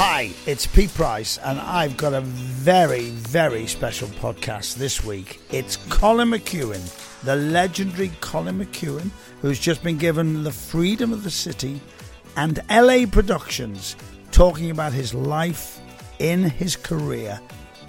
[0.00, 5.40] Hi, it's Pete Price, and I've got a very, very special podcast this week.
[5.50, 6.78] It's Colin McKeown,
[7.24, 11.80] the legendary Colin McKeown, who's just been given the freedom of the city,
[12.36, 13.96] and LA Productions,
[14.30, 15.80] talking about his life
[16.20, 17.40] in his career,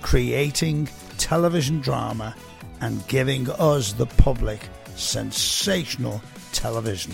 [0.01, 0.89] creating
[1.19, 2.35] television drama
[2.81, 4.61] and giving us, the public,
[4.95, 7.13] sensational television.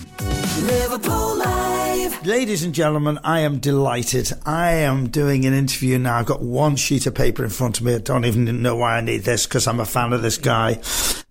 [0.61, 2.25] Liverpool Live.
[2.25, 4.31] Ladies and gentlemen, I am delighted.
[4.45, 6.18] I am doing an interview now.
[6.18, 7.96] I've got one sheet of paper in front of me.
[7.96, 10.79] I don't even know why I need this because I'm a fan of this guy.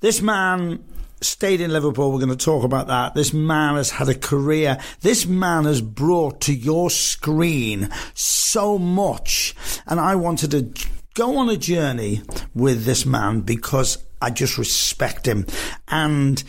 [0.00, 0.84] This man
[1.20, 2.12] stayed in Liverpool.
[2.12, 3.14] We're going to talk about that.
[3.14, 4.78] This man has had a career.
[5.00, 9.54] This man has brought to your screen so much.
[9.86, 12.22] And I wanted to go on a journey
[12.54, 15.46] with this man because I just respect him.
[15.88, 16.42] And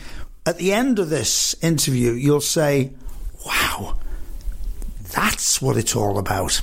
[0.46, 2.92] at the end of this interview, you'll say,
[3.44, 3.98] wow,
[5.12, 6.62] that's what it's all about.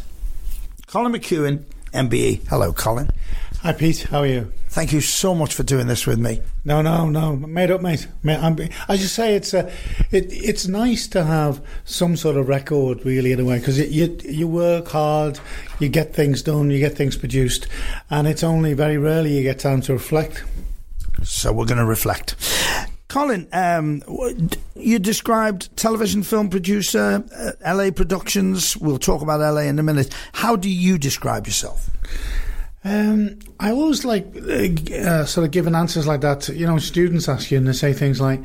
[0.88, 2.48] Colin McKeown, MBE.
[2.48, 3.10] Hello, Colin.
[3.62, 4.04] Hi, Pete.
[4.04, 4.52] How are you?
[4.70, 6.42] Thank you so much for doing this with me.
[6.66, 7.36] No, no, no.
[7.36, 8.08] Made up, mate.
[8.26, 9.68] As you say, it's a,
[10.12, 14.18] it, it's nice to have some sort of record, really, in a way, because you
[14.24, 15.40] you work hard,
[15.80, 17.68] you get things done, you get things produced,
[18.10, 20.44] and it's only very rarely you get time to reflect.
[21.24, 22.36] So we're going to reflect.
[23.14, 24.02] Colin, um,
[24.76, 28.76] you described television film producer, uh, LA Productions.
[28.76, 30.12] We'll talk about LA in a minute.
[30.34, 31.92] How do you describe yourself?
[32.84, 36.50] Um, I always like uh, uh, sort of giving answers like that.
[36.50, 38.44] You know, students ask you and they say things like,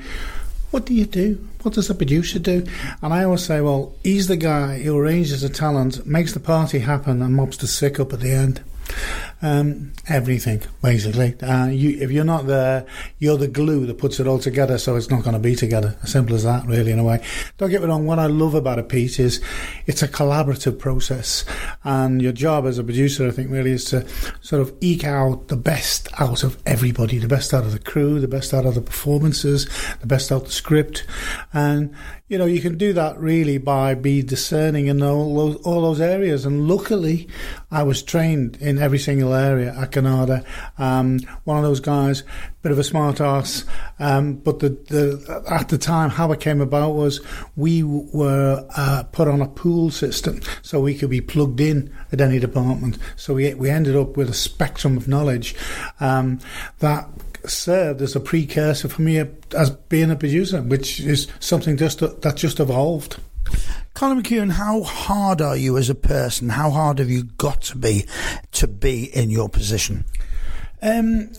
[0.70, 1.48] "What do you do?
[1.62, 2.66] What does a producer do?"
[3.00, 6.80] And I always say, "Well, he's the guy who arranges the talent, makes the party
[6.80, 8.60] happen, and mops the sick up at the end."
[9.40, 11.40] Um, everything, basically.
[11.40, 12.84] Uh, you, if you're not there,
[13.20, 15.96] you're the glue that puts it all together, so it's not going to be together.
[16.02, 17.22] As simple as that, really, in a way.
[17.56, 19.40] Don't get me wrong, what I love about a piece is
[19.86, 21.44] it's a collaborative process,
[21.84, 24.04] and your job as a producer, I think, really is to
[24.40, 28.18] sort of eke out the best out of everybody, the best out of the crew,
[28.18, 29.68] the best out of the performances,
[30.00, 31.04] the best out of the script,
[31.52, 31.94] and
[32.28, 36.00] you know, you can do that really by be discerning in all those, all those
[36.00, 36.44] areas.
[36.44, 37.26] And luckily,
[37.70, 40.44] I was trained in every single area at Granada.
[40.78, 42.22] Um, one of those guys,
[42.62, 43.64] bit of a smart ass.
[43.98, 47.20] Um, but the, the, at the time, how it came about was
[47.56, 52.20] we were uh, put on a pool system so we could be plugged in at
[52.20, 52.98] any department.
[53.16, 55.54] So we, we ended up with a spectrum of knowledge
[56.00, 56.40] um,
[56.80, 57.08] that
[57.46, 59.24] served as a precursor for me
[59.56, 63.18] as being a producer, which is something just that just evolved.
[63.98, 66.50] Colin McKeown, how hard are you as a person?
[66.50, 68.06] How hard have you got to be
[68.52, 70.04] to be in your position?
[70.80, 71.32] Um,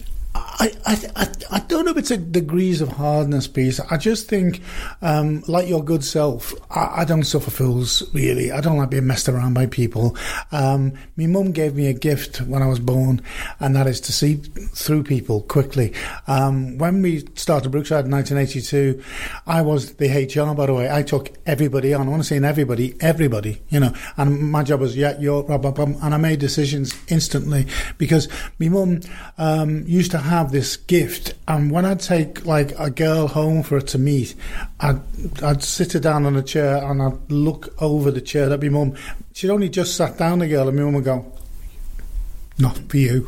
[0.59, 0.71] I,
[1.15, 3.79] I, I don't know if it's a degrees of hardness piece.
[3.79, 4.61] I just think,
[5.01, 8.51] um, like your good self, I, I, don't suffer fools, really.
[8.51, 10.15] I don't like being messed around by people.
[10.51, 13.21] Um, my mum gave me a gift when I was born,
[13.59, 15.93] and that is to see through people quickly.
[16.27, 19.03] Um, when we started Brookside in 1982,
[19.47, 20.91] I was the HR, by the way.
[20.91, 22.07] I took everybody on.
[22.07, 26.13] I want to say everybody, everybody, you know, and my job was, yeah, you're, and
[26.13, 27.67] I made decisions instantly
[27.97, 28.27] because
[28.59, 29.01] my mum
[29.37, 33.75] um, used to have this gift, and when I'd take like a girl home for
[33.75, 34.35] her to meet,
[34.79, 35.01] I'd
[35.43, 38.45] I'd sit her down on a chair and I'd look over the chair.
[38.45, 38.95] That'd be mum.
[39.33, 41.25] She'd only just sat down, the girl, and my mum would go,
[42.59, 43.27] not for you.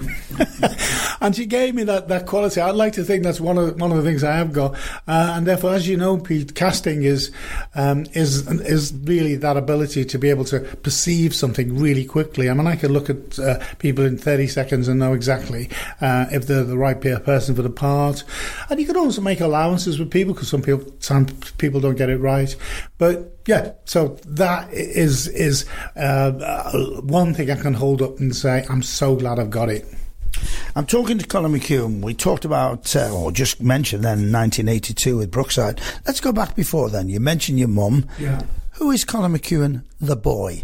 [1.21, 2.59] and she gave me that, that quality.
[2.59, 4.73] I'd like to think that's one of one of the things I have got.
[5.07, 7.31] Uh, and therefore, as you know, Pete, casting is
[7.75, 12.49] um, is is really that ability to be able to perceive something really quickly.
[12.49, 15.69] I mean, I could look at uh, people in thirty seconds and know exactly
[16.01, 18.23] uh, if they're the right person for the part.
[18.69, 21.27] And you can also make allowances with people because some people some
[21.57, 22.55] people don't get it right.
[22.97, 25.65] But yeah, so that is is
[25.95, 26.71] uh,
[27.01, 29.85] one thing I can hold up and say I'm so glad I've got it.
[30.75, 32.01] I'm talking to Colin McKeown.
[32.01, 35.81] We talked about, uh, or just mentioned then, 1982 with Brookside.
[36.07, 37.09] Let's go back before then.
[37.09, 38.07] You mentioned your mum.
[38.17, 38.41] Yeah.
[38.75, 40.63] Who is Colin McKeown, the boy?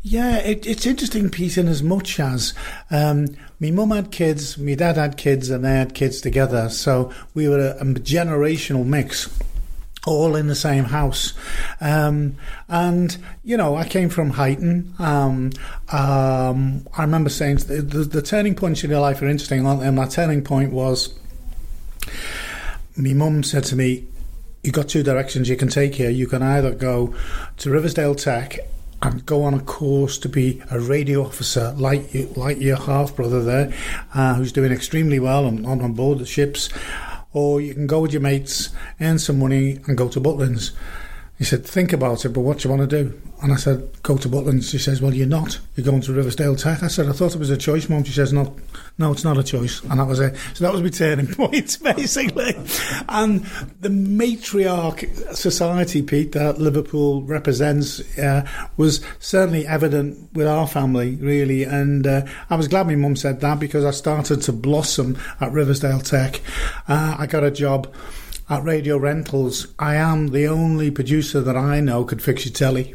[0.00, 2.54] Yeah, it, it's interesting, Pete, in as much as
[2.90, 6.68] um, my mum had kids, my dad had kids, and they had kids together.
[6.70, 9.28] So we were a, a generational mix
[10.06, 11.32] all in the same house.
[11.80, 12.36] Um,
[12.68, 14.98] and, you know, I came from Huyton.
[14.98, 15.52] Um,
[15.92, 19.80] um, I remember saying the, the, the, turning points in your life are interesting, aren't
[19.80, 19.86] they?
[19.86, 21.14] and my turning point was
[22.96, 24.06] my mum said to me,
[24.62, 26.08] You've got two directions you can take here.
[26.08, 27.16] You can either go
[27.56, 28.60] to Riversdale Tech
[29.02, 33.42] and go on a course to be a radio officer, like like your half brother
[33.42, 33.72] there,
[34.14, 36.68] uh, who's doing extremely well on, on board the ships
[37.32, 38.70] or you can go with your mates,
[39.00, 40.72] earn some money, and go to Butlins.
[41.42, 43.20] He said, think about it, but what do you want to do?
[43.42, 44.70] And I said, go to Butlins.
[44.70, 45.58] She says, well, you're not.
[45.74, 46.84] You're going to Riversdale Tech.
[46.84, 48.04] I said, I thought it was a choice, Mum.
[48.04, 48.54] She says, no,
[48.96, 49.82] no, it's not a choice.
[49.82, 50.36] And that was it.
[50.54, 52.54] So that was my turning point, basically.
[53.08, 53.44] And
[53.80, 61.64] the matriarch society, Pete, that Liverpool represents, uh, was certainly evident with our family, really.
[61.64, 65.50] And uh, I was glad my mum said that because I started to blossom at
[65.50, 66.40] Riversdale Tech.
[66.86, 67.92] Uh, I got a job
[68.52, 69.68] at Radio Rentals.
[69.78, 72.94] I am the only producer that I know could fix your telly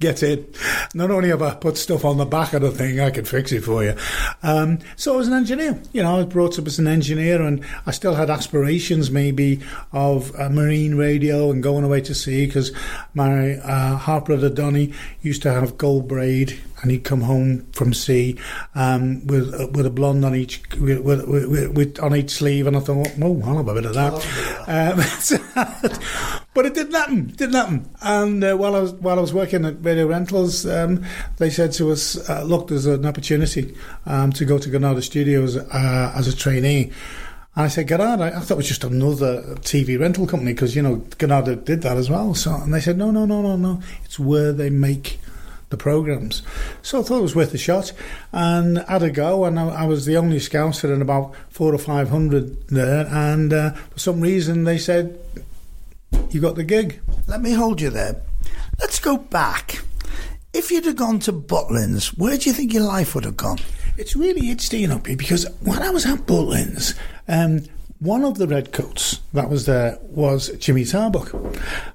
[0.00, 0.56] get it.
[0.94, 3.52] Not only have I put stuff on the back of the thing, I can fix
[3.52, 3.94] it for you.
[4.42, 5.80] Um, so I was an engineer.
[5.92, 9.60] You know, I was brought up as an engineer, and I still had aspirations, maybe,
[9.92, 12.72] of a marine radio and going away to sea because
[13.14, 14.92] my uh, half brother Donny
[15.22, 16.60] used to have gold braid.
[16.80, 18.38] And he'd come home from sea
[18.76, 22.68] um, with uh, with a blonde on each with, with, with, with, on each sleeve,
[22.68, 24.14] and I thought, oh, I'll have a bit of that.
[24.68, 27.26] Um, but it didn't happen.
[27.36, 27.88] Didn't happen.
[28.02, 31.04] And uh, while I was while I was working at Radio Rentals, um,
[31.36, 33.76] they said to us, uh, "Look, there's an opportunity
[34.06, 36.90] um, to go to Granada Studios uh, as a trainee."
[37.54, 40.82] And I said, Granada, I thought it was just another TV rental company because, you
[40.82, 42.34] know, Granada did that as well.
[42.34, 43.80] So, and they said, no, no, no, no, no.
[44.04, 45.20] It's where they make
[45.70, 46.42] the programs.
[46.82, 47.92] So I thought it was worth a shot
[48.32, 49.44] and had a go.
[49.44, 53.06] And I, I was the only scouser in about four or five hundred there.
[53.06, 55.18] And uh, for some reason, they said,
[56.30, 57.00] you got the gig.
[57.26, 58.20] Let me hold you there.
[58.78, 59.80] Let's go back.
[60.52, 63.58] If you'd have gone to Butlins, where do you think your life would have gone?
[63.96, 66.96] It's really interesting, up here because when I was at Butlins,
[67.26, 67.64] um,
[68.00, 71.34] one of the redcoats that was there was Jimmy Tarbuck.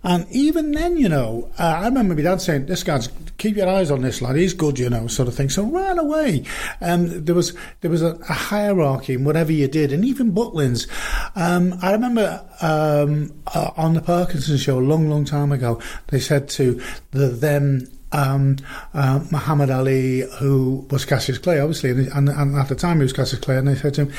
[0.04, 3.08] And even then, you know, uh, I remember my dad saying, this guy's,
[3.38, 5.50] keep your eyes on this lad, he's good, you know, sort of thing.
[5.50, 6.44] So right away,
[6.82, 9.94] um, there was there was a, a, hierarchy in whatever you did.
[9.94, 10.88] And even Butlins,
[11.36, 16.20] um, I remember um, uh, on the Parkinson show a long, long time ago, they
[16.20, 18.58] said to the then um,
[18.94, 23.14] uh, Muhammad Ali, who was Cassius Clay, obviously, and, and, at the time he was
[23.14, 24.14] Cassius Clay, and they said to him,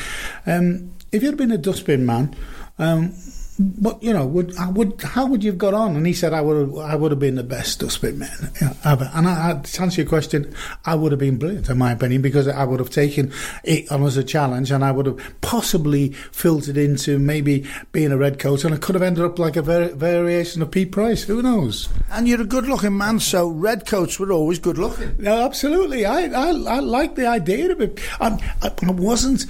[0.46, 2.34] um, if you'd been a dustbin man,
[2.78, 3.14] um,
[3.56, 5.94] but you know, would I would how would you have got on?
[5.94, 8.50] And he said, I would have, I would have been the best dustbin man
[8.84, 9.08] ever.
[9.14, 10.52] And I, I, to answer your question,
[10.84, 13.32] I would have been brilliant in my opinion because I would have taken
[13.62, 18.17] it on as a challenge, and I would have possibly filtered into maybe being a
[18.17, 21.22] red coat, and I could have ended up like a var- variation of Pete Price.
[21.22, 21.88] Who knows?
[22.10, 25.14] And you're a good-looking man, so red coats were always good-looking.
[25.19, 26.05] No, absolutely.
[26.05, 28.00] I I, I like the idea of it.
[28.20, 29.46] I, I wasn't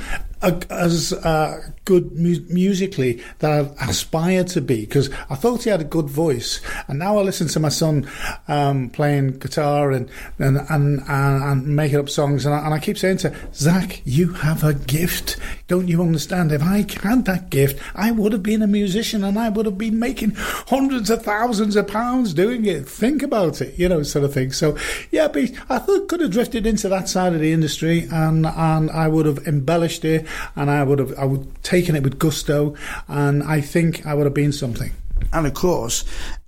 [0.71, 3.51] as uh, good mu- musically that
[3.81, 7.23] I aspired to be because I thought he had a good voice, and now I
[7.23, 8.09] listen to my son
[8.49, 12.79] um, playing guitar and and, and and, and making up songs, and I, and I
[12.79, 15.37] keep saying to Zach, "You have a gift,
[15.69, 16.53] don't you understand?
[16.53, 19.79] If I had that gift, I would have been a musician, and I would have
[19.79, 22.89] been making hundreds of thousands of pounds doing it.
[22.89, 24.53] Think about it, you know, sort of thing.
[24.53, 24.77] So,
[25.11, 29.09] yeah, I thought could have drifted into that side of the industry, and and I
[29.09, 30.27] would have embellished it
[30.57, 32.75] and I would have I would taken it with gusto,
[33.09, 34.93] and I think I would have been something.
[35.33, 36.05] And of course,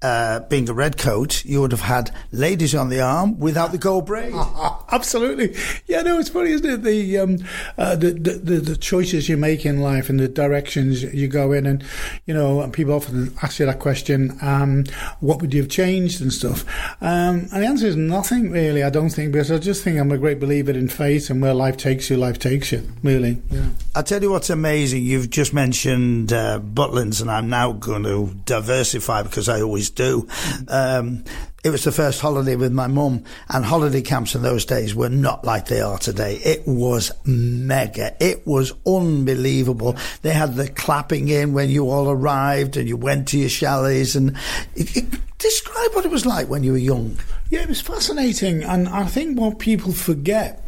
[0.06, 3.79] uh, being a red coat, you would have had ladies on the arm without the
[3.79, 4.32] gold braid.
[4.93, 5.53] Absolutely,
[5.87, 6.03] yeah.
[6.03, 6.82] No, it's funny, isn't it?
[6.85, 7.38] The, um,
[7.76, 11.67] uh, the, the the choices you make in life and the directions you go in,
[11.67, 11.82] and
[12.25, 14.85] you know, and people often ask you that question: um,
[15.19, 16.64] What would you have changed and stuff?
[17.00, 18.85] Um, and the answer is nothing really.
[18.85, 21.55] I don't think because I just think I'm a great believer in fate and where
[21.55, 22.89] life takes you, life takes you.
[23.03, 23.70] Really, yeah.
[23.96, 25.03] I'll tell you what's amazing.
[25.03, 30.29] You've just mentioned uh, Butlins, and I'm now going to diversify because I always do.
[30.69, 31.24] Um,
[31.65, 35.08] it was the first holiday with my mum, and holiday camps in those days were
[35.08, 36.36] not like they are today.
[36.36, 38.15] It was mega.
[38.20, 39.96] It was unbelievable.
[40.22, 44.15] They had the clapping in when you all arrived and you went to your chalets.
[44.15, 44.36] And
[44.76, 45.06] it, it,
[45.38, 47.19] describe what it was like when you were young.
[47.50, 50.66] Yeah, it was fascinating, and I think what people forget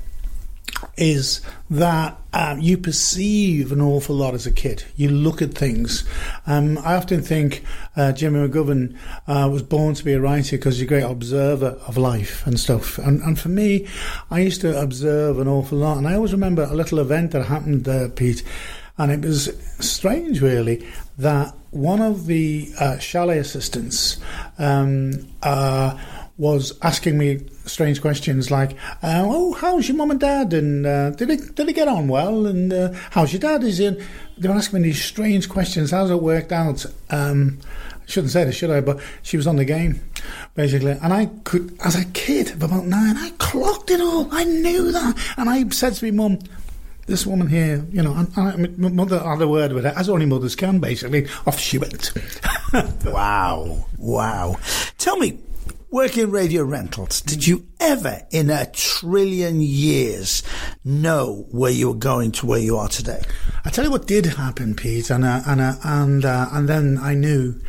[0.97, 4.85] is that um, you perceive an awful lot as a kid.
[4.97, 6.05] You look at things.
[6.47, 7.65] Um, I often think
[7.97, 11.79] uh, Jimmy McGovern uh, was born to be a writer because he's a great observer
[11.87, 12.99] of life and stuff.
[12.99, 13.87] And, and for me,
[14.31, 15.99] I used to observe an awful lot.
[15.99, 18.43] And I always remember a little event that happened there, Pete.
[18.99, 20.87] And it was strange, really,
[21.19, 24.19] that one of the uh, chalet assistants
[24.59, 25.97] um, uh,
[26.39, 30.55] was asking me strange questions like, uh, "Oh, how's your mum and dad?
[30.55, 32.47] And uh, did it did it get on well?
[32.47, 33.65] And uh, how's your dad?
[33.65, 34.03] Is in?"
[34.39, 35.91] They were asking me these strange questions.
[35.91, 36.87] How's it worked out?
[37.11, 37.59] Um,
[37.93, 38.81] I shouldn't say this, should I?
[38.81, 40.01] But she was on the game,
[40.55, 40.93] basically.
[40.93, 44.29] And I could, as a kid of about nine, I clocked it all.
[44.33, 46.39] I knew that, and I said to my mum
[47.07, 48.55] this woman here, you know, my
[48.91, 51.27] mother had a word with her, as only mothers can, basically.
[51.47, 52.13] Off she went.
[53.05, 54.57] wow, wow.
[54.99, 55.39] Tell me,
[55.91, 60.43] working radio rentals, did you ever in a trillion years
[60.85, 63.23] know where you were going to where you are today?
[63.65, 66.99] I tell you what did happen, Pete, and uh, and uh, and uh, and then
[66.99, 67.61] I knew.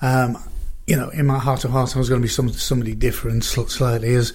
[0.00, 0.38] Um,
[0.88, 3.44] you know, in my heart of hearts, I was going to be some, somebody different
[3.44, 4.08] slightly.
[4.08, 4.34] Is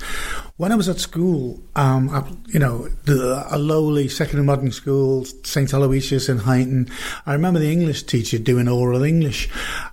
[0.57, 5.25] when I was at school, um, I, you know, the, a lowly secondary modern school,
[5.25, 5.74] St.
[5.74, 6.91] Aloysius in Huyton,
[7.25, 9.50] I remember the English teacher doing oral English.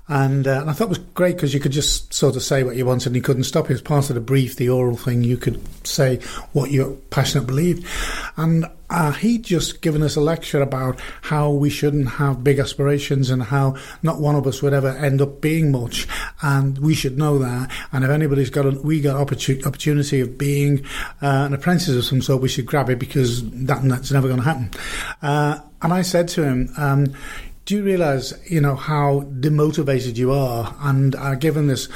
[0.09, 2.63] And, uh, and I thought it was great because you could just sort of say
[2.63, 3.75] what you wanted and he couldn't stop you.
[3.75, 6.17] As part of the brief, the oral thing, you could say
[6.53, 7.87] what you passionately believed.
[8.37, 13.31] And uh, he'd just given us a lecture about how we shouldn't have big aspirations
[13.31, 16.09] and how not one of us would ever end up being much.
[16.43, 17.71] And we should know that.
[17.93, 20.85] And if anybody's got, a, we got opportunity, opportunity of being
[21.23, 24.41] uh, an apprentice of some sort, we should grab it because that, that's never going
[24.41, 24.71] to happen.
[25.23, 27.15] Uh, and I said to him, um,
[27.67, 30.75] do you realize, you know, how demotivated you are?
[30.81, 31.89] And I've given this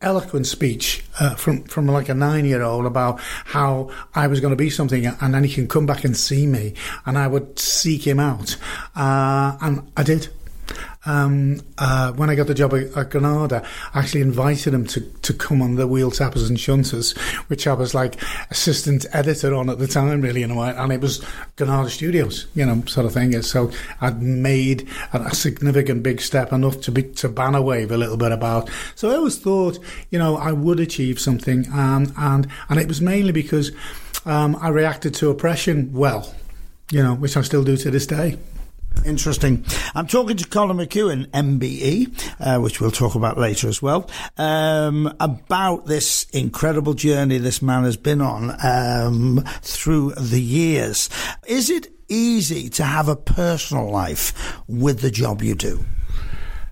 [0.00, 4.52] eloquent speech uh, from from like a nine year old about how I was going
[4.52, 6.74] to be something, and then he can come back and see me,
[7.06, 8.56] and I would seek him out,
[8.94, 10.28] uh, and I did
[11.08, 15.00] um, uh, when I got the job at, at, Granada, I actually invited him to,
[15.00, 17.16] to come on the Wheel Tappers and Shunters,
[17.48, 20.68] which I was like assistant editor on at the time, really, in a way.
[20.76, 21.24] And it was
[21.56, 23.40] Granada Studios, you know, sort of thing.
[23.40, 23.70] So
[24.02, 28.18] I'd made a, a significant big step enough to be to banner wave a little
[28.18, 28.68] bit about.
[28.94, 29.78] So I always thought,
[30.10, 33.72] you know, I would achieve something, um, and and it was mainly because
[34.26, 36.34] um, I reacted to oppression well,
[36.90, 38.38] you know, which I still do to this day.
[39.04, 39.64] Interesting.
[39.94, 45.14] I'm talking to Colin McKeown, MBE, uh, which we'll talk about later as well, um,
[45.20, 51.08] about this incredible journey this man has been on um, through the years.
[51.46, 55.84] Is it easy to have a personal life with the job you do?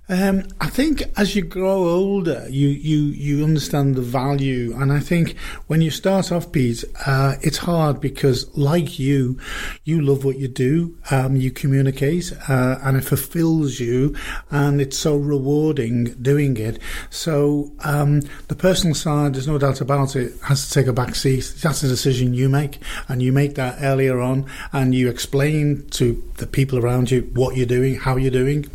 [0.08, 4.72] Um, I think as you grow older, you, you, you understand the value.
[4.76, 5.36] And I think
[5.66, 9.36] when you start off, Pete, uh, it's hard because, like you,
[9.82, 14.14] you love what you do, um, you communicate, uh, and it fulfills you,
[14.52, 16.78] and it's so rewarding doing it.
[17.10, 21.16] So um, the personal side, there's no doubt about it, has to take a back
[21.16, 21.52] seat.
[21.60, 26.22] That's a decision you make, and you make that earlier on, and you explain to
[26.36, 28.70] the people around you what you're doing, how you're doing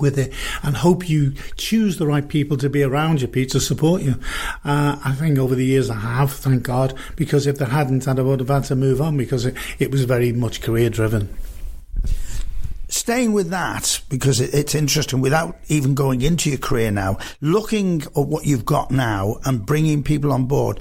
[0.00, 3.60] with it and hope you choose the right people to be around you, Pete, to
[3.60, 4.14] support you.
[4.64, 8.14] Uh, I think over the years I have, thank God, because if there hadn't, I
[8.14, 11.34] would have had to move on because it, it was very much career driven.
[12.88, 18.16] Staying with that, because it's interesting, without even going into your career now, looking at
[18.16, 20.78] what you've got now and bringing people on board,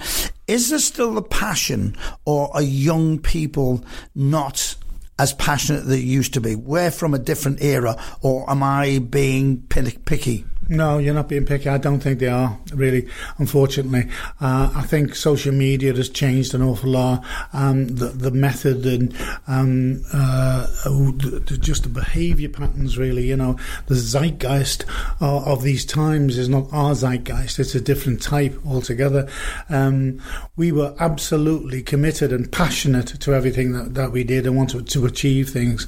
[0.47, 1.95] is there still the passion
[2.25, 4.75] or are young people not
[5.17, 6.55] as passionate as they used to be?
[6.55, 10.45] We're from a different era, or am I being picky?
[10.67, 11.69] No, you're not being picky.
[11.69, 13.07] I don't think they are, really,
[13.37, 14.09] unfortunately.
[14.41, 17.23] Uh, I think social media has changed an awful lot.
[17.53, 19.15] Um, the, the method and
[19.47, 20.65] um, uh,
[21.59, 24.85] just the behaviour patterns, really, you know, the zeitgeist
[25.19, 27.59] of, of, these times is not our zeitgeist.
[27.59, 29.29] It's a different type altogether.
[29.69, 30.21] Um,
[30.55, 35.05] we were absolutely committed and passionate to everything that, that we did and wanted to
[35.05, 35.85] achieve things.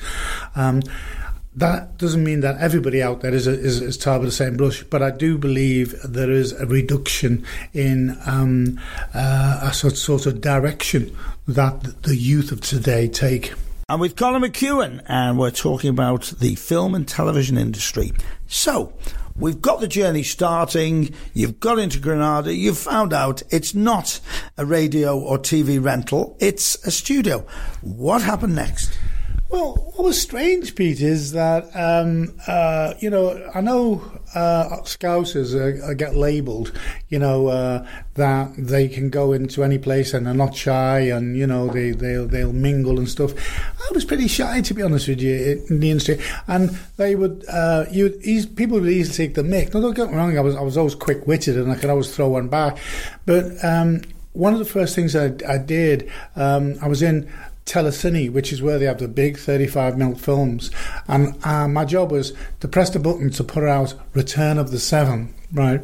[1.58, 4.58] That doesn't mean that everybody out there is, a, is, is tarred with the same
[4.58, 8.80] brush, but I do believe there is a reduction in um,
[9.16, 13.56] uh, a sort, sort of direction that the youth of today take.
[13.90, 18.12] I'm with Colin McKeown, and we're talking about the film and television industry.
[18.46, 18.94] So,
[19.36, 21.12] we've got the journey starting.
[21.34, 22.54] You've got into Granada.
[22.54, 24.20] You've found out it's not
[24.60, 27.48] a radio or TV rental, it's a studio.
[27.82, 28.96] What happened next?
[29.50, 34.02] Well, what was strange, Pete, is that um, uh, you know I know
[34.36, 36.78] uh, Scousers get labelled,
[37.08, 41.38] you know uh, that they can go into any place and they're not shy, and
[41.38, 43.32] you know they they'll they'll mingle and stuff.
[43.80, 47.46] I was pretty shy, to be honest with you, in the industry, and they would
[47.48, 48.10] uh, you
[48.56, 49.74] people would easily take the mic.
[49.74, 51.90] No, don't get me wrong, I was I was always quick witted and I could
[51.90, 52.78] always throw one back,
[53.26, 53.64] but.
[53.64, 54.02] Um,
[54.34, 57.28] one of the first things I, I did, um, I was in
[57.68, 60.72] Telecine, which is where they have the big 35 mil films.
[61.08, 64.80] And uh, my job was to press the button to put out Return of the
[64.80, 65.82] Seven, right,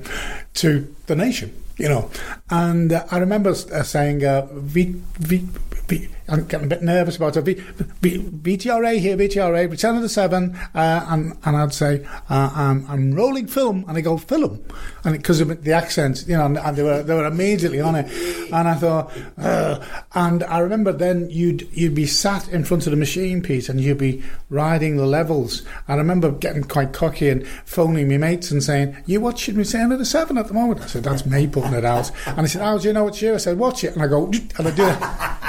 [0.55, 1.53] to the nation.
[1.77, 2.09] you know.
[2.49, 5.47] And uh, I remember uh, saying, uh, v, v,
[5.87, 7.43] v, I'm getting a bit nervous about it.
[7.43, 13.13] VTRA here, VTRA, Return of the Seven, uh, and and I'd say, uh, I'm, I'm
[13.13, 14.63] rolling film, and they go film,
[15.03, 17.95] and because of the accent, you know, and, and, they were they were immediately on
[17.95, 18.05] it,
[18.53, 19.83] and I thought, Ugh.
[20.13, 23.81] and I remember then you'd you'd be sat in front of the machine piece, and
[23.81, 25.63] you'd be riding the levels.
[25.89, 29.99] I remember getting quite cocky and phoning my mates and saying, "You watching Return of
[29.99, 32.61] the Seven at the moment?" I said, "That's me putting it out," and I said,
[32.61, 34.71] "How do you know it's you?" I said, "Watch it," and I go, and I
[34.71, 35.39] do it.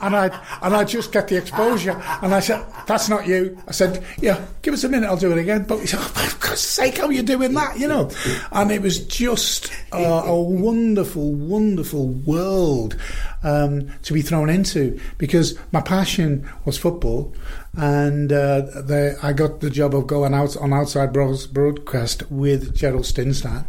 [0.00, 0.26] And I
[0.62, 2.00] and I just get the exposure.
[2.22, 5.32] And I said, "That's not you." I said, "Yeah, give us a minute, I'll do
[5.32, 7.88] it again." But he said, "Oh, for God's sake, how are you doing that?" You
[7.88, 8.10] know,
[8.52, 12.96] and it was just a, a wonderful, wonderful world
[13.42, 17.34] um, to be thrown into because my passion was football,
[17.76, 23.04] and uh, the, I got the job of going out on outside broadcast with Gerald
[23.04, 23.64] Sinstadt,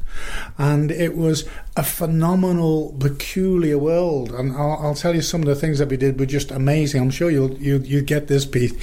[0.57, 1.47] and it was
[1.77, 4.31] a phenomenal, peculiar world.
[4.31, 7.01] And I'll, I'll, tell you some of the things that we did were just amazing.
[7.01, 8.73] I'm sure you'll you you get this piece.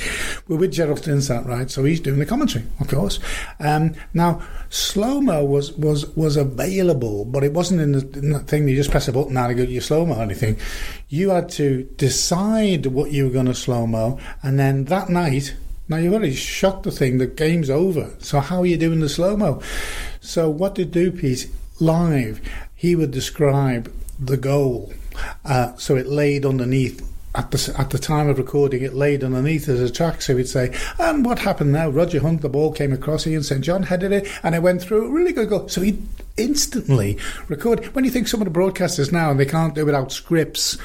[0.47, 1.71] We're with Gerald Sinstadt, right?
[1.71, 3.19] So he's doing the commentary, of course.
[3.61, 4.41] Um, now
[4.71, 8.91] slow mo was was was available, but it wasn't in the, in thing you just
[8.91, 10.59] press a button and you get your slow mo or anything.
[11.09, 15.55] You had to decide what you were going to slow mo, and then that night.
[15.91, 17.17] Now you've already shot the thing.
[17.17, 18.15] The game's over.
[18.19, 19.63] So how are you doing the slow mo?
[20.21, 21.51] So what did do, Pete?
[21.81, 22.43] Live,
[22.75, 24.93] he would describe the goal.
[25.45, 29.69] Uh, so it laid underneath at the at the time of recording, it laid underneath
[29.69, 30.21] as a track.
[30.21, 33.27] So he'd say, "And what happened now?" Roger Hunt, the ball came across.
[33.29, 35.09] Ian St John headed it, and it went through.
[35.13, 35.69] Really good goal.
[35.69, 36.03] So he
[36.37, 37.17] instantly
[37.47, 37.85] record.
[37.95, 40.79] When you think some of the broadcasters now, and they can't do without scripts,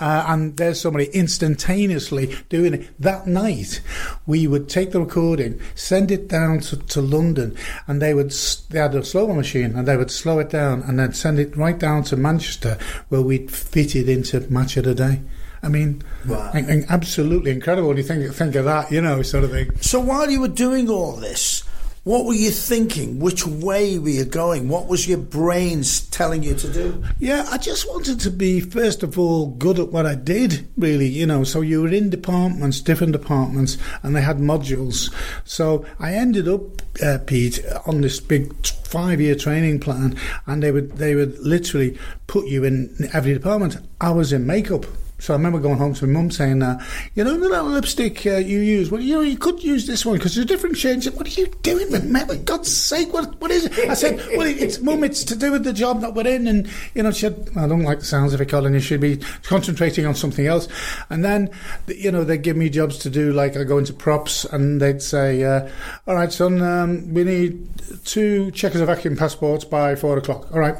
[0.00, 3.80] uh, and there's somebody instantaneously doing it that night,
[4.26, 8.32] we would take the recording, send it down to, to London, and they would
[8.70, 11.56] they had a slower machine, and they would slow it down, and then send it
[11.56, 12.76] right down to Manchester,
[13.08, 15.20] where we'd fit it into Match of the Day.
[15.66, 16.52] I mean, wow.
[16.88, 19.76] absolutely incredible when you think think of that, you know, sort of thing.
[19.80, 21.64] So while you were doing all this,
[22.04, 23.18] what were you thinking?
[23.18, 24.68] Which way were you going?
[24.68, 27.02] What was your brains telling you to do?
[27.18, 31.08] Yeah, I just wanted to be, first of all, good at what I did, really,
[31.08, 31.42] you know.
[31.42, 35.12] So you were in departments, different departments, and they had modules.
[35.44, 36.62] So I ended up,
[37.02, 38.54] uh, Pete, on this big
[38.84, 43.78] five year training plan, and they would, they would literally put you in every department.
[44.00, 44.86] I was in makeup.
[45.18, 46.78] So I remember going home to my mum saying, uh,
[47.14, 48.90] "You know the little lipstick uh, you use.
[48.90, 51.46] Well, you know you could use this one because there's different shades." What are you
[51.62, 51.86] doing?
[51.88, 53.78] For God's sake, what what is it?
[53.88, 55.04] I said, "Well, it's mum.
[55.04, 57.66] It's to do with the job that we're in." And you know, she said, "I
[57.66, 58.74] don't like the sounds of it, Colin.
[58.74, 60.68] You should be concentrating on something else."
[61.08, 61.50] And then,
[61.88, 63.32] you know, they give me jobs to do.
[63.32, 65.66] Like I go into props, and they'd say, uh,
[66.06, 67.68] "All right, son, um, we need
[68.04, 70.76] two Czechoslovakian passports by four o'clock." All right.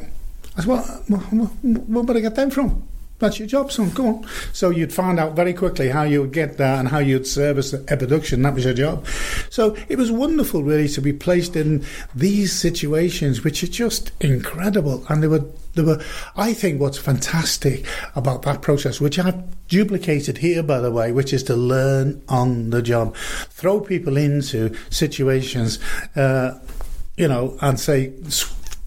[0.59, 2.87] I said, "Well, where would I get them from?"
[3.19, 3.93] That's your job, son.
[3.93, 4.27] Come on.
[4.53, 7.73] So you'd find out very quickly how you would get there and how you'd service
[7.73, 8.43] a production.
[8.43, 9.07] That was your job.
[9.49, 11.83] So it was wonderful, really, to be placed in
[12.15, 15.05] these situations, which are just incredible.
[15.09, 16.03] And they were, they were.
[16.37, 21.33] I think what's fantastic about that process, which I've duplicated here, by the way, which
[21.33, 25.79] is to learn on the job, throw people into situations,
[26.17, 26.59] uh,
[27.17, 28.13] you know, and say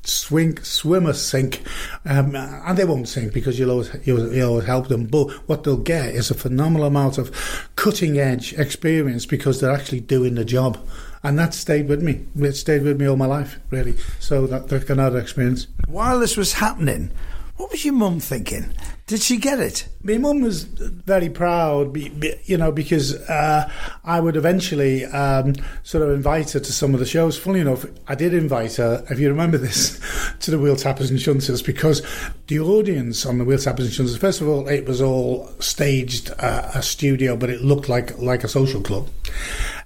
[0.10, 1.62] swing, swim or sink,
[2.06, 5.06] um, and they won't sink because you'll always, you'll, you'll, always help them.
[5.06, 10.02] But what they'll get is a phenomenal amount of cutting edge experience because they're actually
[10.02, 10.78] doing the job.
[11.22, 12.26] And that stayed with me.
[12.38, 13.98] It stayed with me all my life, really.
[14.20, 15.68] So that, that's another experience.
[15.88, 17.12] While this was happening,
[17.60, 18.74] what was your mum thinking?
[19.06, 19.86] Did she get it?
[20.02, 21.98] My mum was very proud,
[22.46, 23.70] you know, because uh,
[24.06, 27.38] I would eventually um, sort of invite her to some of the shows.
[27.38, 30.00] Funny enough, I did invite her, if you remember this,
[30.40, 32.02] to the Wheel Tappers and Shunters because
[32.48, 36.32] the audience on the Wheel Tappers and Shunters, first of all, it was all staged
[36.40, 39.10] uh, a studio, but it looked like like a social club.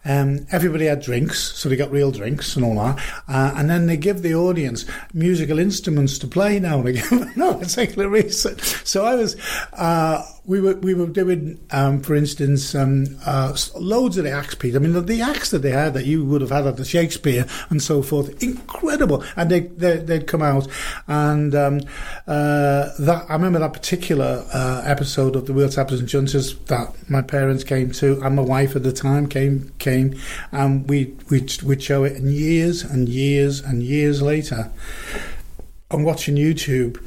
[0.05, 2.99] Um, everybody had drinks, so they got real drinks and all that.
[3.27, 7.31] Uh, and then they give the audience musical instruments to play now and again.
[7.35, 8.57] no it's particular reason.
[8.59, 9.35] So I was,
[9.73, 14.55] uh, we were we were doing, um, for instance, um, uh, loads of the acts,
[14.55, 14.75] Pete.
[14.75, 16.83] I mean, the, the, acts that they had that you would have had at the
[16.83, 19.23] Shakespeare and so forth, incredible.
[19.37, 20.67] And they, they would come out,
[21.07, 21.79] and um,
[22.27, 26.93] uh, that I remember that particular uh, episode of the Wheel Tappers and Shunters that
[27.09, 30.19] my parents came to, and my wife at the time came came,
[30.51, 34.71] and we we we'd show it, and years and years and years later,
[35.89, 37.01] I'm watching YouTube,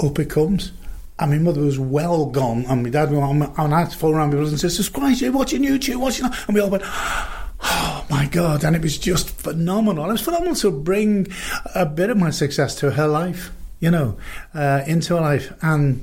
[0.00, 0.70] up it comes
[1.18, 4.14] and my mother was well gone, and my dad went, and I had to follow
[4.14, 6.38] around my brothers and sisters, you're watching YouTube, watching that.
[6.46, 8.64] And we all went, oh my God.
[8.64, 10.04] And it was just phenomenal.
[10.08, 11.28] It was phenomenal to bring
[11.74, 13.50] a bit of my success to her life.
[13.78, 14.16] you know,
[14.54, 16.02] uh, into her life and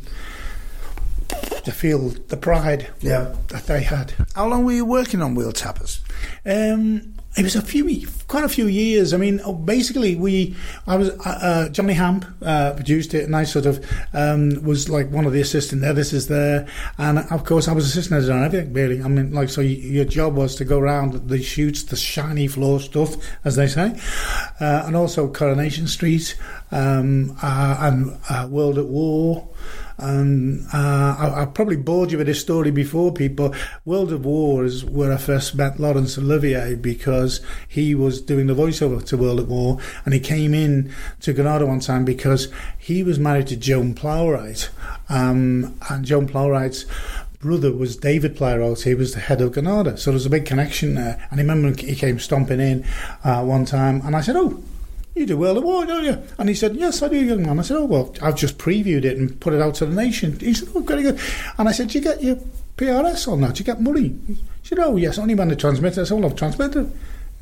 [1.63, 3.33] to feel the pride Yeah.
[3.47, 4.13] that they had.
[4.35, 5.99] How long were you working on Wheel Tappers?
[6.45, 9.13] Um, it was a few, quite a few years.
[9.13, 13.43] I mean, basically, we, I was, uh, uh, Johnny Hamp uh, produced it, and I
[13.43, 16.67] sort of um, was like one of the assistant editors there,
[16.97, 18.73] and of course, I was assistant editor on everything.
[18.73, 22.47] Really, I mean, like, so your job was to go around the shoots, the shiny
[22.47, 23.99] floor stuff, as they say,
[24.59, 26.35] uh, and also Coronation Street
[26.71, 29.47] um, uh, and uh, World at War.
[29.97, 33.53] And uh, I, I probably bored you with this story before, people.
[33.85, 38.53] World of War is where I first met Laurence Olivier because he was doing the
[38.53, 43.03] voiceover to World of War, and he came in to Granada one time because he
[43.03, 44.69] was married to Joan Plowright,
[45.09, 46.85] um, and Joan Plowright's
[47.39, 48.83] brother was David Plowright.
[48.83, 51.27] He was the head of Granada, so there's a big connection there.
[51.29, 52.85] And I remember he came stomping in
[53.23, 54.63] uh, one time, and I said, "Oh."
[55.15, 56.21] You do World of War, don't you?
[56.39, 57.59] And he said, Yes, I do, young man.
[57.59, 60.39] I said, Oh, well, I've just previewed it and put it out to the nation.
[60.39, 61.19] He said, Oh, very good.
[61.57, 62.37] And I said, Do you get your
[62.77, 63.55] PRS on that?
[63.55, 64.15] Do you get money?
[64.27, 66.01] He said, Oh, yes, only when the transmitter.
[66.01, 66.91] I said, Well, I've transmitted.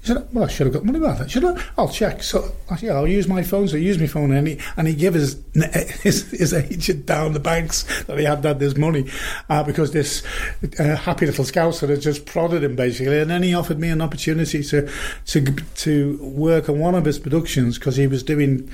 [0.01, 1.21] He said, Well, I should have got money back.
[1.21, 1.71] I should have.
[1.77, 2.23] I'll check.
[2.23, 3.67] So, I said, Yeah, I'll use my phone.
[3.67, 5.41] So, I used my phone and he, and he gave his,
[6.01, 9.05] his, his agent down the banks that he had had this money
[9.49, 10.23] uh, because this
[10.79, 13.19] uh, happy little scouser had just prodded him basically.
[13.19, 14.89] And then he offered me an opportunity to,
[15.27, 18.71] to, to work on one of his productions because he was doing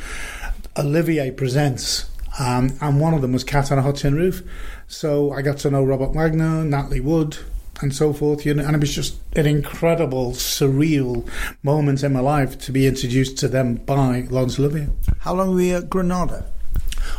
[0.78, 2.10] Olivier Presents.
[2.40, 4.44] Um, and one of them was Cat on a Hot Tin Roof.
[4.88, 7.38] So I got to know Robert Wagner, Natalie Wood,
[7.82, 8.46] and so forth.
[8.46, 11.28] You know, and it was just an incredible, surreal
[11.63, 14.90] moment in my life to be introduced to them by Laurence Olivier.
[15.20, 16.46] How long were you at Granada?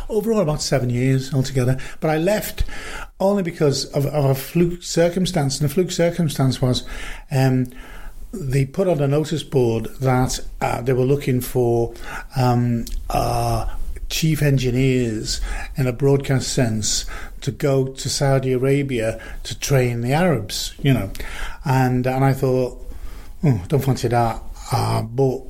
[0.07, 1.79] Overall, about seven years altogether.
[1.99, 2.63] But I left
[3.19, 5.59] only because of, of a fluke circumstance.
[5.59, 6.83] And the fluke circumstance was
[7.31, 7.67] um,
[8.31, 11.93] they put on a notice board that uh, they were looking for
[12.37, 13.67] um, uh,
[14.09, 15.41] chief engineers
[15.77, 17.05] in a broadcast sense
[17.41, 21.11] to go to Saudi Arabia to train the Arabs, you know.
[21.65, 22.77] And, and I thought,
[23.43, 24.41] oh, don't fancy that.
[24.71, 25.41] Uh, but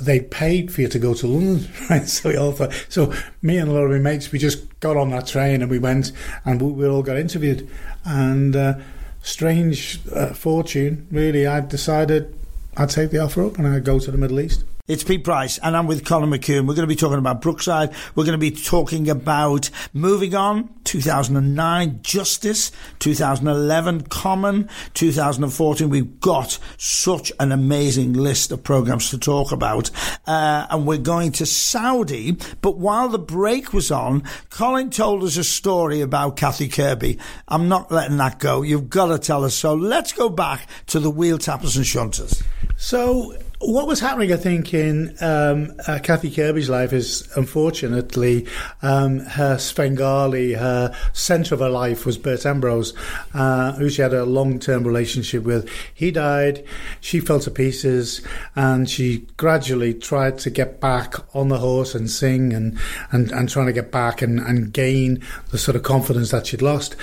[0.00, 2.08] they paid for you to go to London, right?
[2.08, 2.72] So we all thought.
[2.88, 5.70] So me and a lot of my mates, we just got on that train and
[5.70, 6.12] we went,
[6.44, 7.68] and we, we all got interviewed.
[8.04, 8.74] And uh,
[9.22, 12.34] strange uh, fortune, really, I decided
[12.76, 14.64] I'd take the offer up and I'd go to the Middle East.
[14.88, 16.66] It's Pete Price, and I'm with Colin McKeown.
[16.66, 17.94] We're going to be talking about Brookside.
[18.14, 25.90] We're going to be talking about Moving On, 2009, Justice, 2011, Common, 2014.
[25.90, 29.92] We've got such an amazing list of programs to talk about.
[30.26, 32.36] Uh, and we're going to Saudi.
[32.60, 37.18] But while the break was on, Colin told us a story about Kathy Kirby.
[37.46, 38.62] I'm not letting that go.
[38.62, 39.54] You've got to tell us.
[39.54, 42.42] So let's go back to the wheel tappers and shunters.
[42.76, 48.46] So what was happening, I think, in um, uh, Kathy Kirby's life is unfortunately
[48.80, 52.94] um, her Svengali, her centre of her life was Bert Ambrose,
[53.34, 55.68] uh, who she had a long term relationship with.
[55.94, 56.64] He died,
[57.02, 58.22] she fell to pieces,
[58.56, 62.78] and she gradually tried to get back on the horse and sing and,
[63.12, 66.62] and, and trying to get back and, and gain the sort of confidence that she'd
[66.62, 66.96] lost.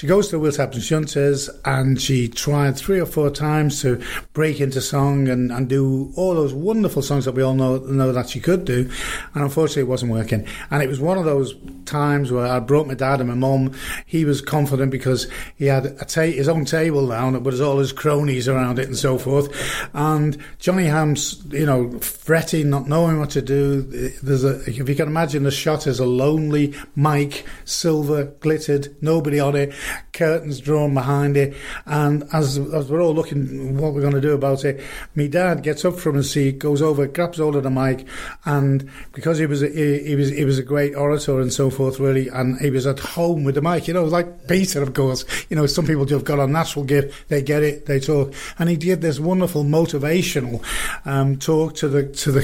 [0.00, 4.58] She goes to Will Tapton Shunters and she tried three or four times to break
[4.58, 8.30] into song and, and do all those wonderful songs that we all know know that
[8.30, 8.90] she could do.
[9.34, 10.46] And unfortunately, it wasn't working.
[10.70, 13.74] And it was one of those times where I brought my dad and my mum.
[14.06, 17.76] He was confident because he had a ta- his own table down, but there's all
[17.76, 19.54] his cronies around it and so forth.
[19.92, 23.82] And Johnny Hamp's, you know, fretting, not knowing what to do.
[24.22, 29.38] There's a, if you can imagine the shot as a lonely mic, silver, glittered, nobody
[29.38, 29.74] on it
[30.12, 31.56] curtains drawn behind it.
[31.86, 34.82] And as, as we're all looking what we're going to do about it,
[35.14, 38.06] my dad gets up from his seat, goes over, grabs hold of the mic,
[38.44, 41.70] and because he was a, he, he was he was a great orator and so
[41.70, 43.88] forth, really, and he was at home with the mic.
[43.88, 45.24] You know, like Peter, of course.
[45.48, 48.68] You know, some people have got a natural gift; they get it, they talk, and
[48.68, 50.62] he did this wonderful motivational
[51.06, 52.42] um, talk to the to the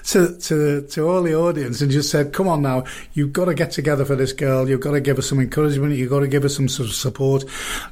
[0.04, 3.54] to to to all the audience, and just said, "Come on now, you've got to
[3.54, 4.68] get together for this girl.
[4.68, 5.94] You've got to give her some encouragement.
[5.94, 7.44] You've got to give her some sort of support.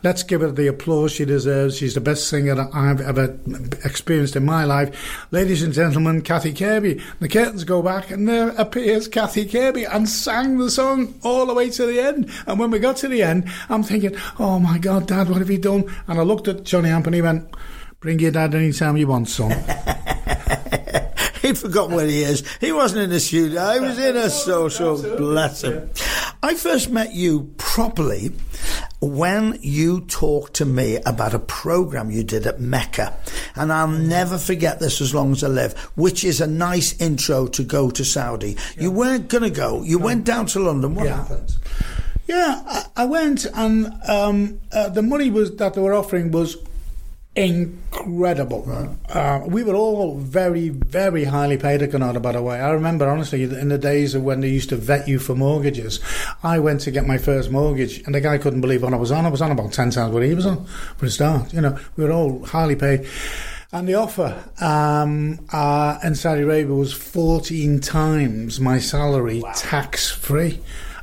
[0.03, 1.79] Let's give her the applause she deserves.
[1.79, 3.39] She's the best singer that I've ever
[3.85, 5.27] experienced in my life.
[5.31, 7.03] Ladies and gentlemen, Kathy Kirby.
[7.21, 11.55] The curtains go back and there appears Kathy Kirby and sang the song all the
[11.55, 12.31] way to the end.
[12.47, 15.51] And when we got to the end, I'm thinking, oh my God, Dad, what have
[15.51, 15.85] you done?
[16.07, 17.49] And I looked at Johnny Hamp and he went,
[18.01, 19.53] bring your dad anytime you want, son.
[21.43, 22.45] He forgot where he is.
[22.59, 23.73] He wasn't in the studio.
[23.73, 25.01] He was in a social.
[25.17, 25.91] Bless him.
[26.40, 28.31] I first met you properly
[29.01, 33.16] when you talked to me about a program you did at Mecca.
[33.57, 37.48] and I'll never forget this as long as I live, which is a nice intro
[37.48, 38.57] to go to Saudi.
[38.79, 39.83] You weren't going to go.
[39.83, 40.94] You went down to London.
[40.94, 41.16] What Yeah.
[41.16, 41.57] happened?
[42.29, 46.57] Yeah, I, I went, and um, uh, the money was that they were offering was
[47.38, 48.68] incredible.
[49.09, 52.61] Uh, we were all very, very highly paid at Granada, by the way.
[52.61, 56.01] I remember, honestly, in the days of when they used to vet you for mortgages,
[56.42, 59.12] I went to get my first mortgage, and the guy couldn't believe what I was
[59.12, 59.24] on.
[59.24, 60.64] I was on about 10 times what he was on
[60.96, 61.53] for a start.
[61.55, 63.07] You know, we were all highly paid.
[63.70, 70.61] And the offer um, uh, in Saudi Arabia was 14 times my salary tax free.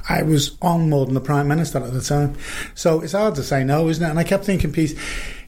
[0.08, 2.36] I was on more than the Prime Minister at the time.
[2.76, 4.10] So it's hard to say no, isn't it?
[4.10, 4.98] And I kept thinking, Pete,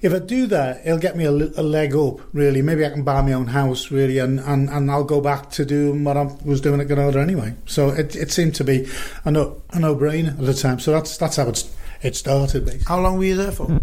[0.01, 2.61] if I do that, it'll get me a, a leg up, really.
[2.61, 5.65] Maybe I can buy my own house, really, and, and, and I'll go back to
[5.65, 7.55] doing what I was doing at Granada anyway.
[7.65, 8.87] So it, it seemed to be
[9.25, 10.79] a, no, a no-brainer at the time.
[10.79, 12.85] So that's that's how it's, it started, basically.
[12.87, 13.81] How long were you there for?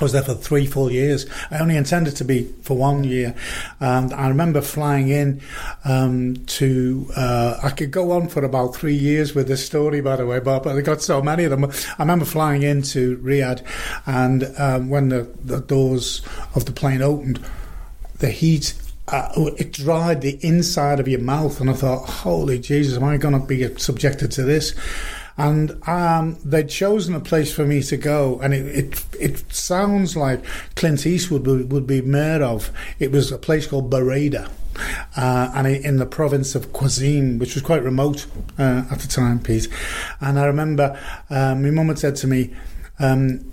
[0.00, 1.26] I was there for three full years.
[1.50, 3.34] I only intended to be for one year.
[3.78, 5.40] And I remember flying in
[5.84, 10.16] um, to, uh, I could go on for about three years with this story, by
[10.16, 11.64] the way, Bob, but I got so many of them.
[11.64, 13.64] I remember flying into Riyadh,
[14.06, 16.22] and um, when the, the doors
[16.54, 17.44] of the plane opened,
[18.18, 18.74] the heat.
[19.06, 23.18] Uh, it dried the inside of your mouth, and I thought, "Holy Jesus, am I
[23.18, 24.74] going to be subjected to this?"
[25.36, 30.16] And um, they'd chosen a place for me to go, and it it, it sounds
[30.16, 30.44] like
[30.76, 32.70] Clint Eastwood would, would be mayor of.
[33.00, 34.48] It was a place called Bareda,
[35.16, 38.26] uh, and in the province of Qassim, which was quite remote
[38.58, 39.68] uh, at the time, Pete.
[40.20, 40.98] And I remember
[41.30, 42.54] um, my mum had said to me,
[43.00, 43.44] um,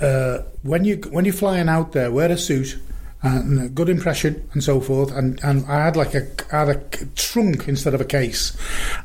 [0.00, 2.78] uh, "When you when you're flying out there, wear a suit."
[3.22, 6.74] And a good impression and so forth, and, and I had like a had a
[7.16, 8.56] trunk instead of a case,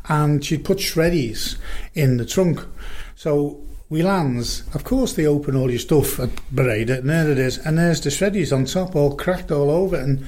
[0.09, 1.57] and she'd put shreddies
[1.93, 2.59] in the trunk.
[3.15, 7.39] So we lands, of course they open all your stuff at Bereda, and there it
[7.39, 10.25] is, and there's the shreddies on top, all cracked all over, and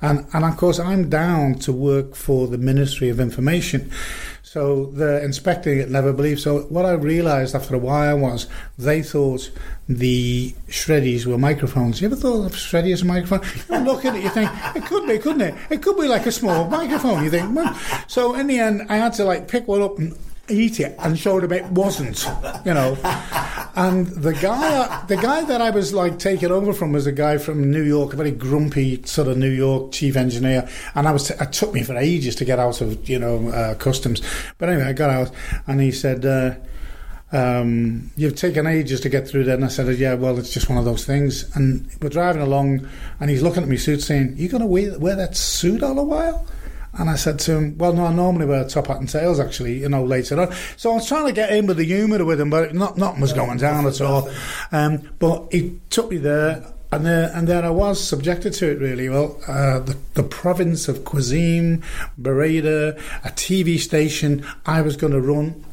[0.00, 3.90] and and of course I'm down to work for the Ministry of Information.
[4.52, 6.40] So the inspecting it never believed.
[6.40, 9.48] So what I realised after a while was they thought
[9.88, 12.00] the shreddies were microphones.
[12.00, 13.42] You ever thought of shreddy as a microphone?
[13.70, 15.54] You look at it, you think it could be, couldn't it?
[15.70, 17.22] It could be like a small microphone.
[17.22, 17.54] You think.
[17.54, 17.72] Well,
[18.08, 20.16] so in the end, I had to like pick one up and
[20.50, 22.26] eat it and show them it wasn't,
[22.64, 22.96] you know.
[23.76, 27.38] And the guy, the guy that I was like taking over from was a guy
[27.38, 30.68] from New York, a very grumpy sort of New York chief engineer.
[30.94, 33.74] And I was, it took me for ages to get out of, you know, uh,
[33.74, 34.22] customs.
[34.58, 35.30] But anyway, I got out,
[35.66, 36.24] and he said.
[36.24, 36.54] Uh,
[37.32, 39.54] um, you've taken ages to get through there.
[39.54, 41.44] And I said, yeah, well, it's just one of those things.
[41.54, 42.88] And we're driving along,
[43.20, 45.96] and he's looking at me suit saying, you're going to wear, wear that suit all
[45.98, 46.46] a while?
[46.94, 49.78] And I said to him, well, no, I normally wear top hat and tails, actually,
[49.78, 50.52] you know, later on.
[50.76, 53.20] So I was trying to get in with the humour with him, but not, nothing
[53.20, 54.28] was going down at all.
[54.72, 56.72] Um, but he took me there.
[56.92, 59.08] And there, and there I was subjected to it really.
[59.08, 61.84] Well, uh, the, the province of Qassim,
[62.20, 65.64] Bereda, a TV station I was going to run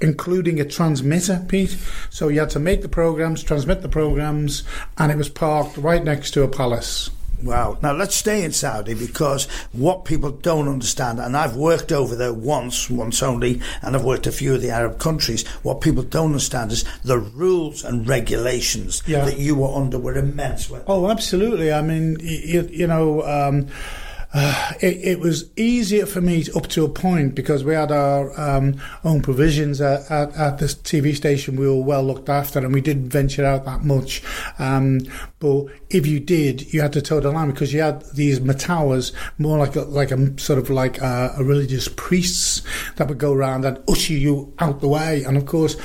[0.00, 1.76] including a transmitter, Pete.
[2.08, 4.64] So you had to make the programs, transmit the programs,
[4.98, 7.10] and it was parked right next to a palace.
[7.42, 7.78] Wow.
[7.82, 12.32] Now let's stay in Saudi because what people don't understand, and I've worked over there
[12.34, 15.46] once, once only, and I've worked a few of the Arab countries.
[15.62, 19.24] What people don't understand is the rules and regulations Yeah.
[19.24, 20.70] that you were under were immense.
[20.86, 21.72] Oh, absolutely.
[21.72, 23.68] I mean, you, you know, um,
[24.32, 27.90] uh, it, it was easier for me to, up to a point because we had
[27.90, 31.56] our um, own provisions at, at, at this TV station.
[31.56, 34.22] We were well looked after, and we didn't venture out that much.
[34.58, 35.00] Um,
[35.40, 39.12] but if you did, you had to toe the line because you had these matowers,
[39.38, 42.62] more like a, like a sort of like a, a religious priests
[42.96, 45.24] that would go around and usher you out the way.
[45.24, 45.76] And of course.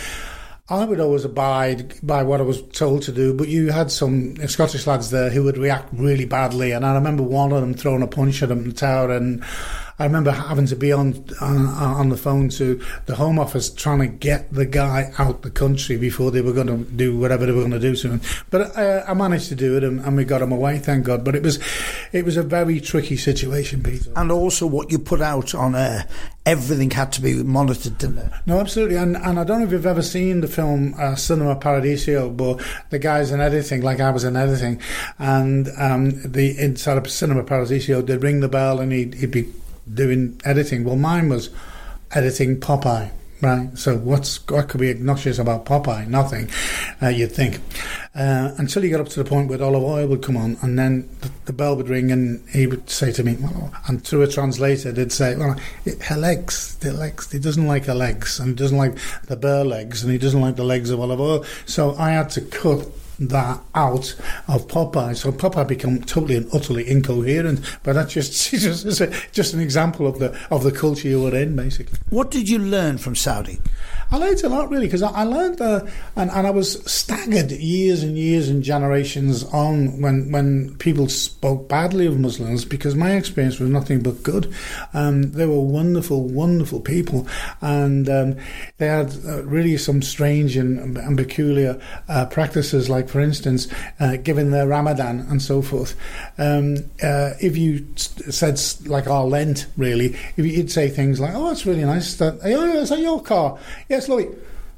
[0.68, 4.36] I would always abide by what I was told to do, but you had some
[4.48, 8.02] Scottish lads there who would react really badly, and I remember one of them throwing
[8.02, 9.44] a punch at him in the tower, and
[9.98, 14.00] I remember having to be on on, on the phone to the Home Office trying
[14.00, 17.54] to get the guy out the country before they were going to do whatever they
[17.54, 18.22] were going to do to him.
[18.50, 21.24] But uh, I managed to do it, and, and we got him away, thank God.
[21.24, 21.60] But it was
[22.12, 24.12] it was a very tricky situation, Peter.
[24.16, 26.08] And also, what you put out on air,
[26.46, 28.32] everything had to be monitored, didn't it?
[28.46, 28.98] No, absolutely.
[28.98, 32.62] And and I don't know if you've ever seen the film uh, Cinema Paradiso, but
[32.90, 34.82] the guy's in editing, like I was in editing,
[35.20, 39.54] and um, the inside of Cinema Paradiso, they'd ring the bell and he'd, he'd be
[39.92, 40.84] doing editing.
[40.84, 41.50] Well, mine was
[42.12, 43.12] editing Popeye.
[43.42, 46.08] Right, so what's what could be obnoxious about Popeye?
[46.08, 46.50] Nothing,
[47.02, 47.60] uh, you'd think,
[48.16, 50.80] uh, until you got up to the point where Olive Oyl would come on, and
[50.80, 54.22] then the, the bell would ring, and he would say to me, well, and through
[54.22, 55.58] a translator, they'd say, "Well,
[56.04, 57.30] her legs, the legs.
[57.30, 60.40] He doesn't like her legs, and he doesn't like the bare legs, and he doesn't
[60.40, 62.88] like the legs of Olive Oyl." So I had to cut
[63.20, 64.16] that out
[64.48, 65.16] of Popeye.
[65.16, 67.62] So Popeye become totally and utterly incoherent.
[67.84, 69.02] But that's just just,
[69.32, 71.98] just an example of the of the culture you were in, basically.
[72.10, 73.60] What did you learn from Saudi?
[74.12, 77.52] I learned a lot really because I, I, learned uh, and, and I was staggered
[77.52, 83.16] years and years and generations on when when people spoke badly of Muslims because my
[83.16, 84.54] experience was nothing but good.
[84.94, 87.28] Um, they were wonderful, wonderful people,
[87.62, 88.38] and um,
[88.78, 93.68] they had uh, really some strange and, and peculiar uh, practices, like for instance,
[94.00, 95.96] uh, given their Ramadan and so forth.
[96.38, 101.52] Um, uh, if you said like our Lent, really, if you'd say things like, "Oh,
[101.52, 103.58] it's really nice that oh, is that your car?"
[103.90, 104.30] Yes, Louis,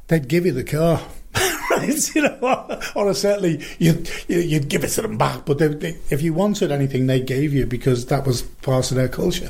[0.08, 1.02] they'd give you the car.
[2.16, 5.46] you know, or certainly you'd, you'd give it to them back.
[5.46, 8.98] But they, they, if you wanted anything, they gave you because that was part of
[8.98, 9.50] their culture.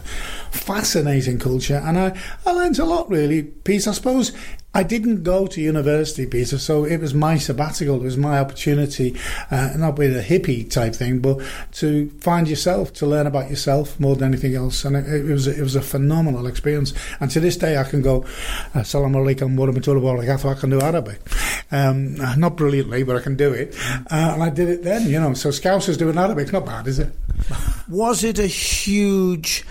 [0.52, 3.44] Fascinating culture, and I, I learned a lot really.
[3.44, 4.32] Peace, I suppose,
[4.74, 7.96] I didn't go to university, Peter, so it was my sabbatical.
[7.96, 9.16] It was my opportunity,
[9.50, 11.40] uh, not with a hippie type thing, but
[11.74, 14.86] to find yourself, to learn about yourself more than anything else.
[14.86, 16.94] And it, it was it was a phenomenal experience.
[17.20, 18.22] And to this day, I can go,
[18.76, 21.22] Assalamu alaikum wa I can do Arabic.
[21.72, 23.76] Um, not brilliantly, but I can do it.
[24.12, 25.34] Uh, and I did it then, you know.
[25.34, 27.12] So Scousers doing Arabic, not bad, is it?
[27.90, 29.66] Was it a huge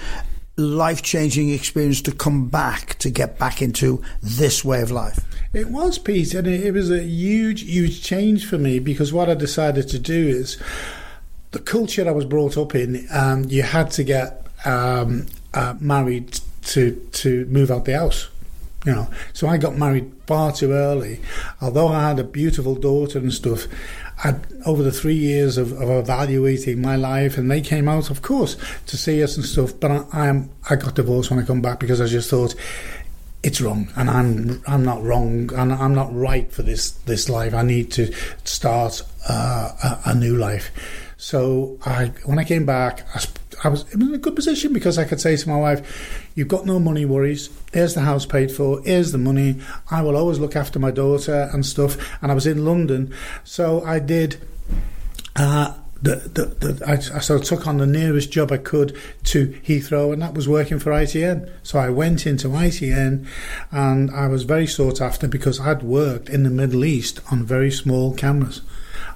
[0.57, 5.21] life changing experience to come back to get back into this way of life?
[5.53, 9.35] It was, Pete, and it, was a huge, huge change for me because what I
[9.35, 10.59] decided to do is
[11.53, 13.07] the culture I was brought up in.
[13.11, 18.29] Um, you had to get um, uh, married to to move out the house.
[18.85, 21.21] You know, so I got married far too early.
[21.61, 23.67] Although I had a beautiful daughter and stuff,
[24.65, 28.57] Over the three years of, of, evaluating my life, and they came out, of course,
[28.87, 29.79] to see us and stuff.
[29.79, 32.55] But I, I, am, I got divorced when I come back because I just thought
[33.43, 37.55] it's wrong, and I'm I'm not wrong, and I'm not right for this this life.
[37.55, 38.13] I need to
[38.45, 40.73] start uh, a, a, new life.
[41.17, 43.23] So I, when I came back, I,
[43.65, 46.67] I was in a good position because I could say to my wife, You've got
[46.67, 47.49] no money worries.
[47.73, 48.83] Here's the house paid for.
[48.83, 49.61] Here's the money.
[49.91, 51.97] I will always look after my daughter and stuff.
[52.23, 53.15] And I was in London,
[53.45, 54.37] so I did.
[55.35, 58.97] Uh, the, the, the, I, I sort of took on the nearest job I could
[59.25, 61.51] to Heathrow, and that was working for ITN.
[61.63, 63.27] So I went into ITN,
[63.73, 67.71] and I was very sought after because I'd worked in the Middle East on very
[67.71, 68.61] small cameras.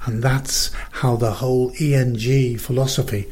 [0.07, 3.29] And that's how the whole ENG philosophy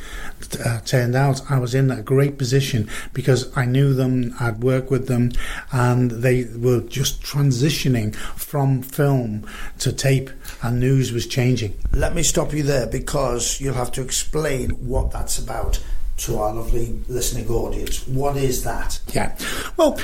[0.64, 1.50] uh, turned out.
[1.50, 5.32] I was in a great position because I knew them, I'd worked with them,
[5.72, 9.46] and they were just transitioning from film
[9.80, 10.30] to tape,
[10.62, 11.74] and news was changing.
[11.92, 15.80] Let me stop you there because you'll have to explain what that's about
[16.18, 18.06] to our lovely listening audience.
[18.08, 19.00] What is that?
[19.14, 19.36] Yeah.
[19.76, 20.00] Well,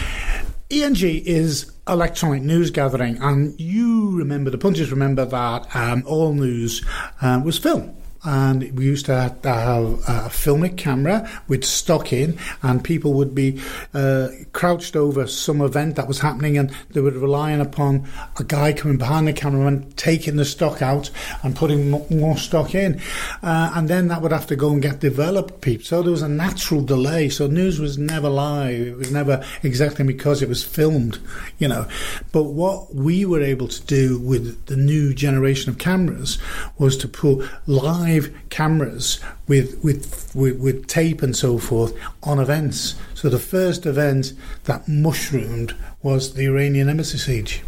[0.70, 6.84] ENG is electronic news gathering, and you remember, the punches remember that um, all news
[7.20, 12.82] uh, was film and we used to have, a filmic camera with stock in, and
[12.82, 13.60] people would be
[13.92, 18.08] uh, crouched over some event that was happening, and they were relying upon
[18.38, 21.10] a guy coming behind the camera and taking the stock out
[21.42, 23.00] and putting more stock in,
[23.42, 25.60] uh, and then that would have to go and get developed.
[25.60, 27.28] People, so there was a natural delay.
[27.28, 28.88] So news was never live.
[28.88, 31.18] It was never exactly because it was filmed,
[31.58, 31.86] you know.
[32.32, 36.38] But what we were able to do with the new generation of cameras
[36.78, 42.38] was to put live live cameras with, with, with, with tape and so forth on
[42.38, 42.94] events.
[43.14, 44.32] So the first event
[44.64, 47.62] that mushroomed was the Iranian embassy siege.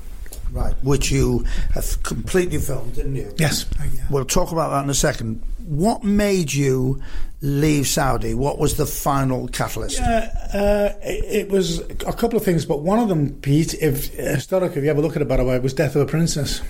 [0.52, 3.34] Right, which you have completely filmed, didn't you?
[3.36, 3.66] Yes.
[4.08, 5.42] We'll talk about that in a second.
[5.66, 7.02] What made you
[7.42, 8.32] leave Saudi?
[8.32, 9.98] What was the final catalyst?
[9.98, 14.14] Yeah, uh, it, it, was a couple of things, but one of them, Pete, if
[14.14, 16.62] historically, if you ever look at it, by the way, was Death of a Princess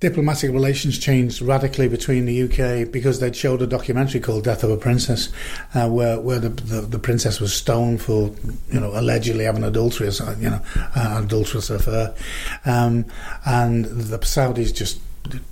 [0.00, 4.70] diplomatic relations changed radically between the UK because they'd showed a documentary called Death of
[4.70, 5.30] a Princess,
[5.74, 8.34] uh, where where the, the, the princess was stoned for
[8.72, 10.60] you know allegedly having adulterous uh, you know
[10.96, 12.14] uh, adulterous affair,
[12.64, 13.04] um,
[13.44, 15.00] and the Saudis just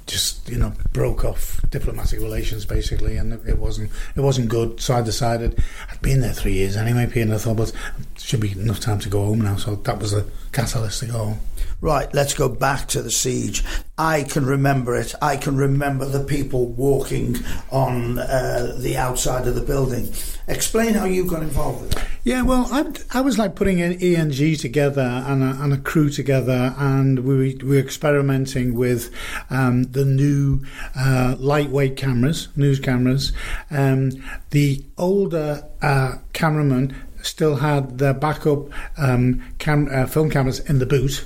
[0.07, 4.81] just you know broke off diplomatic relations basically, and it wasn't it wasn't good.
[4.81, 7.73] So I decided I'd been there three years anyway, and I thought, but
[8.17, 9.57] should be enough time to go home now.
[9.57, 11.41] So that was a catalyst to go home.
[11.81, 13.63] Right, let's go back to the siege.
[13.97, 15.15] I can remember it.
[15.23, 17.37] I can remember the people walking
[17.71, 20.13] on uh, the outside of the building.
[20.49, 22.05] Explain how you got involved with it.
[22.25, 26.11] Yeah, well, I, I was like putting an ENG together and a, and a crew
[26.11, 29.15] together, and we, we were experimenting with
[29.49, 30.65] um, the new
[30.97, 33.33] uh, lightweight cameras, news cameras.
[33.71, 34.11] Um,
[34.51, 40.87] the older uh, cameramen still had their backup um, cam- uh, film cameras in the
[40.87, 41.25] boot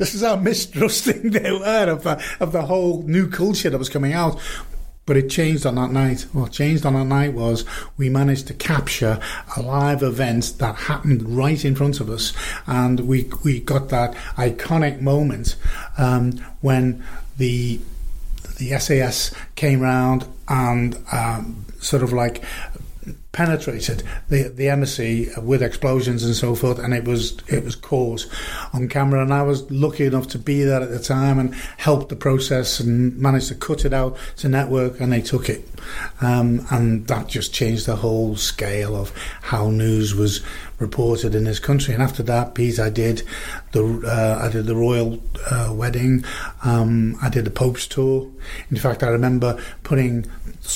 [0.00, 3.90] this is how mistrusting they were of the, of the whole new culture that was
[3.90, 4.40] coming out.
[5.04, 6.22] But it changed on that night.
[6.32, 7.64] What changed on that night was
[7.96, 9.20] we managed to capture
[9.56, 12.32] a live event that happened right in front of us,
[12.66, 15.56] and we we got that iconic moment
[15.98, 17.04] um, when
[17.38, 17.80] the
[18.58, 22.44] the SAS came round and um, sort of like
[23.32, 28.26] penetrated the the embassy with explosions and so forth, and it was it was caught
[28.72, 29.22] on camera.
[29.22, 32.80] And I was lucky enough to be there at the time and help the process
[32.80, 35.68] and managed to cut it out to network, and they took it,
[36.20, 40.42] um, and that just changed the whole scale of how news was
[40.80, 41.94] reported in this country.
[41.94, 43.22] And after that piece, I did
[43.72, 46.24] the uh, I did the royal uh, wedding.
[46.64, 48.28] Um, I did the Pope's tour.
[48.70, 50.26] In fact, I remember putting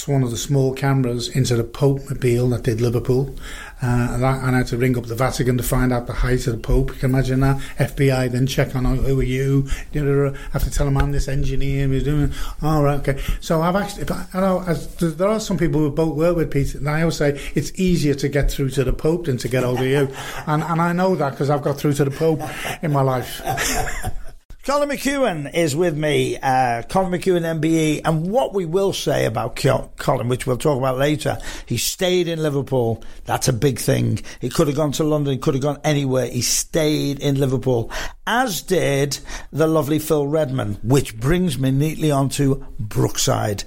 [0.07, 3.34] one of the small cameras into the Pope mobile that did Liverpool.
[3.83, 6.47] Uh, I, and I had to ring up the Vatican to find out the height
[6.47, 6.91] of the Pope.
[6.93, 7.59] You can imagine that.
[7.79, 9.68] FBI then check on oh, who are you?
[9.95, 12.33] I have to tell them I'm this engineer who's doing.
[12.62, 13.22] All right, okay.
[13.41, 16.79] So I've actually, I know as, there are some people who both work with Peter,
[16.79, 19.64] and I always say it's easier to get through to the Pope than to get
[19.64, 20.09] of you.
[20.47, 22.41] and, and I know that because I've got through to the Pope
[22.83, 23.43] in my life.
[24.65, 29.57] Colin McKeown is with me, uh, Colin McKeown MBE, and what we will say about
[29.57, 31.37] Colin, which we'll talk about later,
[31.67, 33.05] he stayed in Liverpool.
[33.27, 34.21] That's a big thing.
[34.41, 36.29] He could have gone to London, he could have gone anywhere.
[36.29, 37.91] He stayed in Liverpool,
[38.27, 39.19] as did
[39.53, 43.65] the lovely Phil Redmond, which brings me neatly onto Brookside.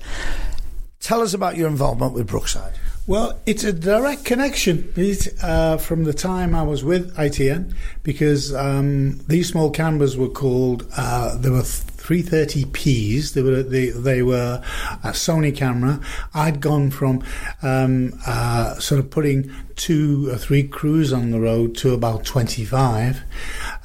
[0.99, 2.73] Tell us about your involvement with Brookside.
[3.07, 4.93] Well, it's a direct connection
[5.41, 10.85] uh, from the time I was with ITN because um, these small cameras were called,
[10.97, 13.31] uh, there were 330p's.
[13.31, 14.61] They were they, they were
[15.05, 16.01] a Sony camera.
[16.33, 17.23] I'd gone from
[17.61, 23.21] um, uh, sort of putting two or three crews on the road to about 25.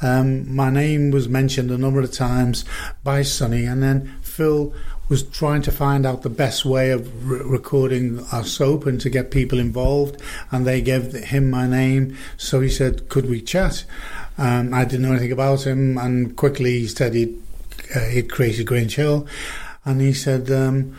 [0.03, 2.64] Um, my name was mentioned a number of times
[3.05, 4.75] by Sony, and then Phil
[5.09, 9.11] was trying to find out the best way of re- recording our soap and to
[9.11, 10.20] get people involved.
[10.50, 12.16] And they gave him my name.
[12.36, 13.84] So he said, Could we chat?
[14.38, 15.98] Um, I didn't know anything about him.
[15.98, 17.40] And quickly he said he'd,
[17.94, 19.26] uh, he'd created Grange Hill.
[19.84, 20.96] And he said, um,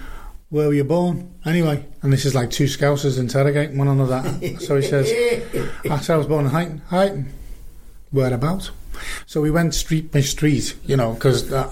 [0.50, 1.34] where were you born?
[1.46, 4.22] Anyway, and this is like two scousers interrogating one another.
[4.60, 5.10] so he says,
[5.90, 6.82] I said I was born in Huyton.
[6.90, 7.26] Huyton.
[8.14, 8.72] Whereabouts?
[9.26, 11.68] So we went street by street, you know, because uh,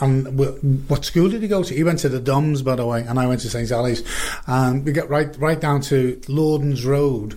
[0.87, 1.73] what school did he go to?
[1.73, 4.03] He went to the Doms, by the way, and I went to St Sally's.
[4.47, 7.33] And we got right right down to Lawdons Road,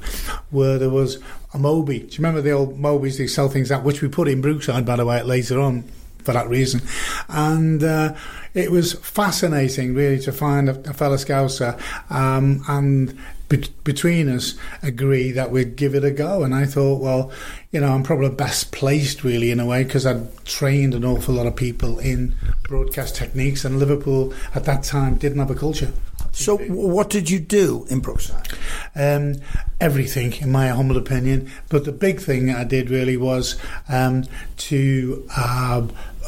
[0.51, 1.19] where there was
[1.53, 1.99] a Moby.
[2.01, 3.19] Do you remember the old Mobies?
[3.19, 5.85] They sell things out, which we put in Brookside, by the way, later on
[6.25, 6.81] for that reason.
[7.29, 8.15] And uh,
[8.55, 11.79] it was fascinating, really, to find a, a fellow Scouser
[12.11, 13.19] um, and
[13.57, 16.43] be- between us agree that we'd give it a go.
[16.43, 17.33] And I thought, well,
[17.71, 21.35] you know, I'm probably best placed, really, in a way, because I'd trained an awful
[21.35, 22.35] lot of people in
[22.65, 25.93] broadcast techniques, and Liverpool at that time didn't have a culture.
[26.33, 28.49] So, what did you do in Brookside?
[28.97, 29.37] Um,
[29.81, 31.51] everything, in my humble opinion.
[31.69, 33.57] But the big thing I did really was
[33.89, 34.25] um,
[34.57, 35.87] to uh,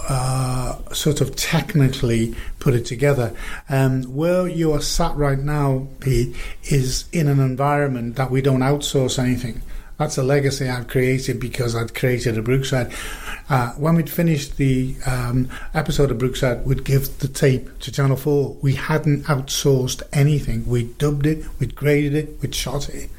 [0.09, 3.34] uh, sort of technically put it together.
[3.68, 8.61] Um, where you are sat right now, Pete, is in an environment that we don't
[8.61, 9.62] outsource anything.
[9.98, 12.92] That's a legacy I've created because I'd created a Brookside.
[13.48, 18.16] Uh, when we'd finished the um, episode of Brookside, we'd give the tape to Channel
[18.16, 18.59] 4.
[18.61, 20.66] We hadn't outsourced anything.
[20.66, 23.11] We dubbed it, we'd graded it, we'd shot it.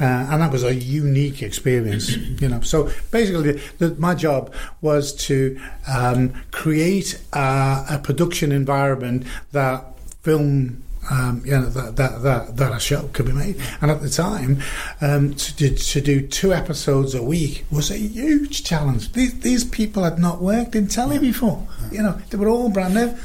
[0.00, 2.60] Uh, and that was a unique experience, you know.
[2.60, 5.60] So basically, the, my job was to
[5.92, 9.84] um, create a, a production environment that
[10.22, 13.60] film um, you know that, that that that a show could be made.
[13.80, 14.62] And at the time,
[15.00, 19.12] um, to, do, to do two episodes a week was a huge challenge.
[19.12, 21.66] These these people had not worked in telly before.
[21.90, 23.16] You know, they were all brand new.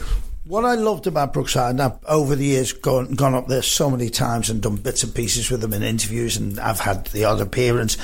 [0.45, 3.89] What I loved about Brookside, and I've over the years gone, gone up there so
[3.89, 7.23] many times and done bits and pieces with them in interviews, and I've had the
[7.23, 7.97] odd appearance.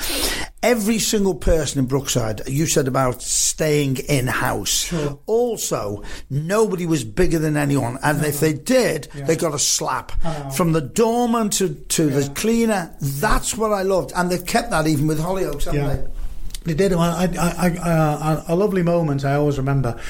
[0.62, 4.84] Every single person in Brookside, you said about staying in house.
[4.84, 5.18] Sure.
[5.26, 9.24] Also, nobody was bigger than anyone, and if they did, yeah.
[9.26, 10.12] they got a slap
[10.54, 12.20] from the doorman to, to yeah.
[12.20, 12.96] the cleaner.
[13.00, 15.94] That's what I loved, and they've kept that even with Hollyoaks, haven't yeah.
[15.96, 16.72] they?
[16.72, 16.94] They did.
[16.94, 20.00] I, I, I, uh, a lovely moment I always remember.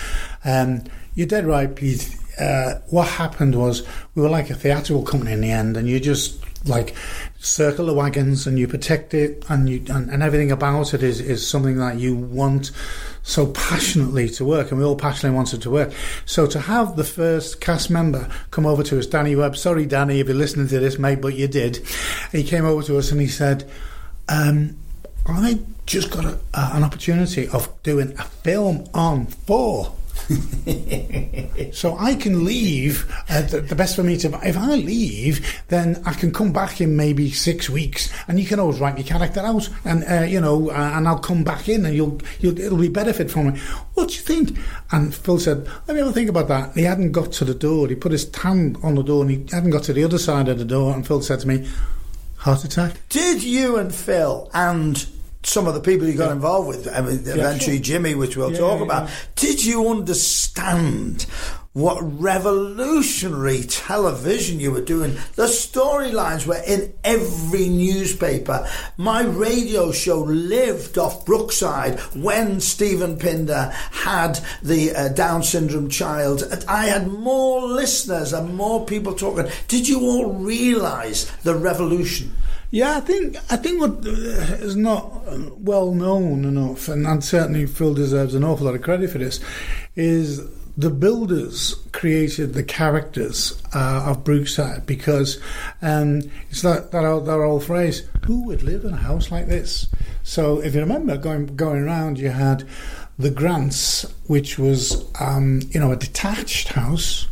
[0.44, 0.84] Um,
[1.16, 5.40] you're dead right, Pete uh, what happened was we were like a theatrical company in
[5.40, 6.94] the end, and you just like
[7.38, 11.20] circle the wagons and you protect it, and you and, and everything about it is
[11.20, 12.70] is something that you want
[13.22, 15.92] so passionately to work, and we all passionately wanted to work.
[16.24, 19.56] So to have the first cast member come over to us, Danny Webb.
[19.56, 21.86] Sorry, Danny, if you're listening to this, mate, but you did.
[22.32, 23.70] He came over to us and he said.
[24.28, 24.76] Um,
[25.26, 29.94] I just got a, uh, an opportunity of doing a film on four.
[31.72, 33.10] so I can leave.
[33.28, 36.80] Uh, the, the, best for me to, if I leave, then I can come back
[36.80, 40.40] in maybe six weeks, and you can always write your character out, and uh, you
[40.40, 43.58] know, uh, and I'll come back in, and you'll, you'll, it'll be benefit for me.
[43.94, 44.58] What do you think?
[44.92, 46.74] And Phil said, let me have a think about that.
[46.74, 47.88] He hadn't got to the door.
[47.88, 50.48] He put his hand on the door, and he hadn't got to the other side
[50.48, 50.94] of the door.
[50.94, 51.68] And Phil said to me,
[52.36, 52.96] heart attack.
[53.08, 55.06] Did you and Phil and
[55.42, 56.32] some of the people you got yeah.
[56.32, 59.10] involved with, I mean, eventually yeah, Jimmy, which we'll yeah, talk about.
[59.36, 61.26] Did you understand
[61.72, 65.12] what revolutionary television you were doing?
[65.36, 68.68] The storylines were in every newspaper.
[68.96, 76.42] My radio show lived off Brookside when Stephen Pinder had the uh, Down syndrome child.
[76.66, 79.46] I had more listeners and more people talking.
[79.68, 82.34] Did you all realise the revolution?
[82.72, 87.94] Yeah, I think I think what uh, not well known enough, and, and certainly Phil
[87.94, 89.40] deserves an awful lot of credit for this,
[89.96, 90.40] is
[90.80, 95.38] the builders created the characters uh, of Brookside because
[95.82, 99.46] um, it's that that old, that old phrase: "Who would live in a house like
[99.46, 99.86] this?"
[100.22, 102.66] So, if you remember going going around, you had
[103.18, 107.26] the Grants, which was um, you know a detached house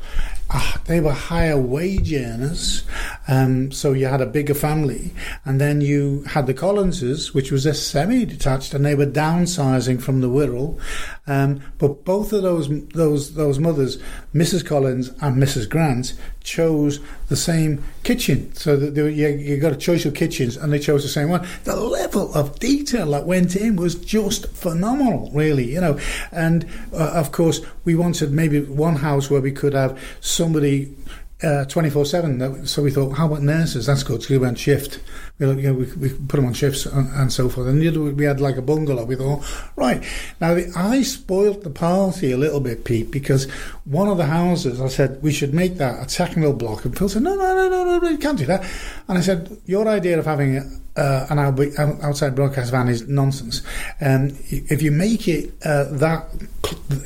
[0.50, 2.84] uh, they were higher wage earners,
[3.26, 5.12] um, so you had a bigger family,
[5.44, 10.20] and then you had the Collinses, which was a semi-detached, and they were downsizing from
[10.20, 10.80] the Wirral.
[11.26, 13.98] Um, but both of those those those mothers,
[14.34, 14.64] Mrs.
[14.64, 15.68] Collins and Mrs.
[15.68, 16.14] Grant,
[16.48, 18.54] chose the same kitchen.
[18.54, 21.28] So that were, you, you got a choice of kitchens, and they chose the same
[21.28, 21.46] one.
[21.64, 25.70] The level of detail that went in was just phenomenal, really.
[25.70, 26.00] You know,
[26.32, 30.94] and uh, of course we wanted maybe one house where we could have somebody
[31.40, 32.66] Uh, twenty four seven.
[32.66, 33.86] So we thought, how about nurses?
[33.86, 34.24] That's good.
[34.24, 34.98] So we went shift.
[35.38, 37.68] We, you know, we, we put them on shifts and, and, so forth.
[37.68, 39.04] And the other we had like a bungalow.
[39.04, 39.44] We thought,
[39.76, 40.02] right
[40.40, 43.48] now the, I spoilt the party a little bit, Pete, because
[43.84, 47.08] one of the houses I said we should make that a technical block, and Phil
[47.08, 48.68] said, no, no, no, no, no, you can't do that.
[49.06, 51.38] And I said, your idea of having uh, an
[52.02, 53.62] outside broadcast van is nonsense.
[54.00, 56.26] Um, if you make it uh, that,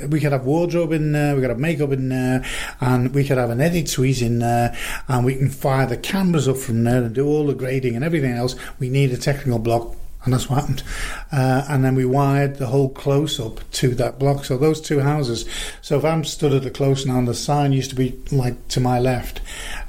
[0.08, 2.44] we could have wardrobe in there, we could have makeup in there,
[2.80, 4.76] and we could have an edit suite in there,
[5.08, 8.04] and we can fire the cameras up from there and do all the grading and
[8.04, 8.56] everything else.
[8.78, 10.84] We need a technical block and that's what happened.
[11.32, 14.44] Uh, and then we wired the whole close up to that block.
[14.44, 15.44] So those two houses.
[15.80, 18.68] So if I'm stood at the close now, and the sign used to be like
[18.68, 19.40] to my left,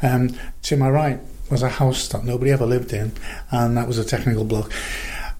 [0.01, 1.19] um, to my right
[1.53, 3.13] was a house that nobody ever lived in,
[3.51, 4.71] and that was a technical block.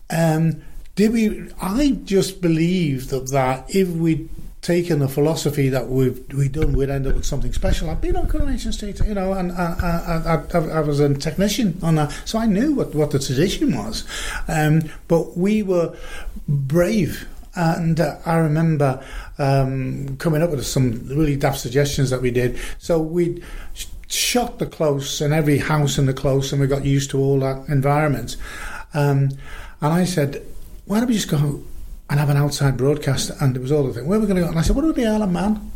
[0.10, 0.62] Um,
[0.96, 1.52] did we?
[1.62, 4.30] I just believe that that if we'd
[4.64, 7.90] taken the philosophy that we've we done, we'd end up with something special.
[7.90, 11.78] I've been on Coronation Street, you know, and I, I, I, I, was a technician
[11.84, 14.06] on that, so I knew what, what the tradition was.
[14.48, 15.96] Um, but we were
[16.48, 17.28] brave.
[17.56, 19.04] And uh, I remember
[19.38, 22.58] um, coming up with some really daft suggestions that we did.
[22.80, 23.44] So we
[24.14, 27.40] shot the close and every house in the close, and we got used to all
[27.40, 28.38] that environment.
[28.94, 29.30] Um,
[29.82, 30.46] and I said,
[30.86, 31.64] why don't we just go
[32.10, 33.32] and have an outside broadcast?
[33.42, 34.08] And it was all the thing.
[34.08, 34.50] Where are we going to go?
[34.50, 35.72] And I said, what about the Isle of Man?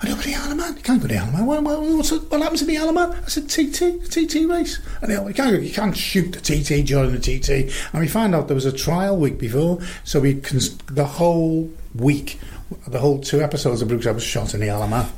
[0.00, 0.76] I don't go to the Isle of Man.
[0.76, 1.46] You can't go to the Isle of Man.
[1.46, 3.12] What, what, what happens to the Isle of Man?
[3.12, 4.80] I said, TT, TT race.
[5.00, 7.72] And they, you, can't, you can't shoot the TT during the TT.
[7.92, 11.70] And we found out there was a trial week before, so we cons- the whole
[11.94, 12.38] week,
[12.86, 15.08] the whole two episodes of Brookside was shot in the Isle of Man.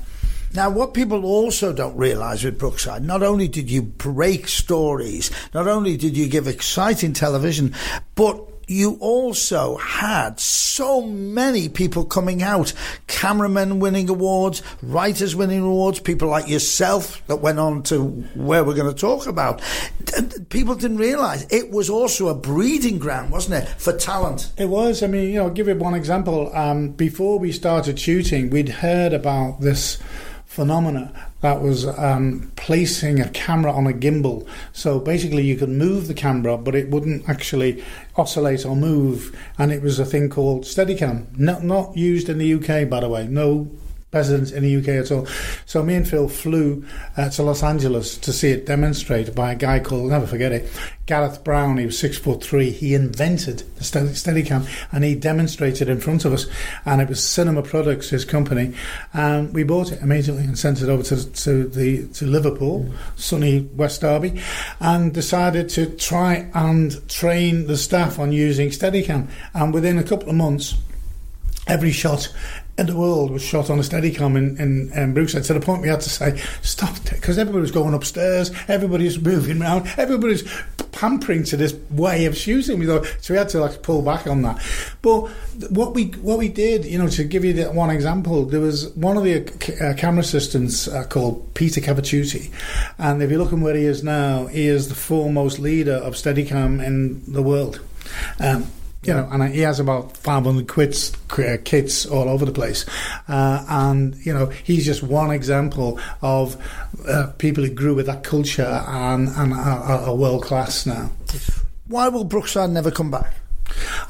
[0.57, 5.68] Now, what people also don't realise with Brookside, not only did you break stories, not
[5.68, 7.74] only did you give exciting television,
[8.14, 12.72] but you also had so many people coming out
[13.07, 18.04] cameramen winning awards, writers winning awards, people like yourself that went on to
[18.34, 19.61] where we're going to talk about.
[20.48, 24.50] People didn't realize it was also a breeding ground, wasn't it, for talent?
[24.57, 25.02] It was.
[25.02, 26.50] I mean, you know, I'll give you one example.
[26.57, 29.98] Um, before we started shooting, we'd heard about this
[30.57, 34.48] phenomena that was um, placing a camera on a gimbal.
[34.72, 37.84] So basically, you could move the camera, but it wouldn't actually
[38.16, 39.38] oscillate or move.
[39.59, 43.09] And it was a thing called Steadicam, not not used in the UK, by the
[43.11, 43.26] way.
[43.26, 43.70] No
[44.16, 45.26] president in the UK at all.
[45.66, 46.86] So me and Phil flew
[47.18, 50.52] uh, to Los Angeles to see it demonstrated by a guy called, I'll never forget
[50.52, 50.72] it,
[51.04, 51.76] Garrett Brown.
[51.76, 52.70] He was six foot three.
[52.70, 56.46] He invented the Steadicam and he demonstrated in front of us.
[56.86, 58.72] And it was Cinema Products, his company.
[59.12, 63.68] And we bought it immediately and sent it over to, to the to Liverpool, sunny
[63.76, 64.40] West Derby,
[64.80, 69.28] and decided to try and train the staff on using Steadicam.
[69.52, 70.74] And within a couple of months,
[71.66, 72.32] every shot
[72.78, 75.82] in the world was shot on a Steadicam in, in um, Brookside to the point
[75.82, 80.34] we had to say, stop because everybody was going upstairs, everybody was moving around, everybody
[80.34, 82.78] was pampering to this way of shooting.
[82.78, 84.62] We thought, so we had to like pull back on that.
[85.00, 85.28] But
[85.70, 88.90] what we what we did, you know, to give you the one example, there was
[88.94, 89.46] one of the
[89.80, 92.50] uh, camera assistants uh, called Peter Cavaciuti,
[92.98, 96.14] and if you look at where he is now, he is the foremost leader of
[96.14, 97.80] Steadicam in the world.
[98.38, 98.66] Um,
[99.07, 102.84] you know, and he has about 500 quits, uh, kits all over the place.
[103.28, 106.57] Uh, and, you know, he's just one example of
[107.09, 111.11] uh, people who grew with that culture and, and are, are world class now.
[111.86, 113.32] Why will Brookside never come back?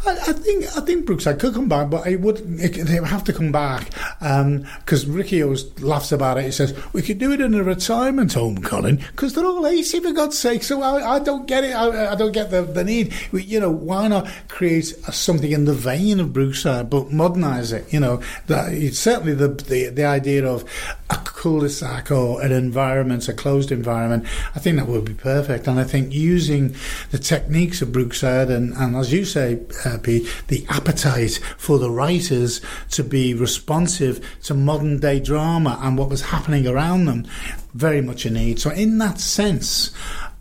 [0.06, 3.08] I, I, think I think Brookside could come back, but it would it, they would
[3.08, 3.90] have to come back
[4.20, 6.44] because um, Ricky always laughs about it.
[6.44, 10.00] He says we could do it in a retirement home, Colin, because they're all eighty
[10.00, 10.62] for God's sake.
[10.62, 11.74] So I, I don't get it.
[11.74, 13.14] I, I, don't get the, the need.
[13.32, 17.92] We, you know, why not create something in the vein of Brookside, but modernise it?
[17.92, 20.64] You know, that it's certainly the, the the idea of
[21.10, 24.26] a cul-de-sac or an environment, a closed environment.
[24.54, 26.74] I think that would be perfect, and I think using
[27.10, 29.45] the techniques of Brookside and, and as you say
[29.84, 35.96] uh, be the appetite for the writers to be responsive to modern day drama and
[35.96, 37.26] what was happening around them.
[37.74, 38.58] Very much a need.
[38.58, 39.92] So, in that sense,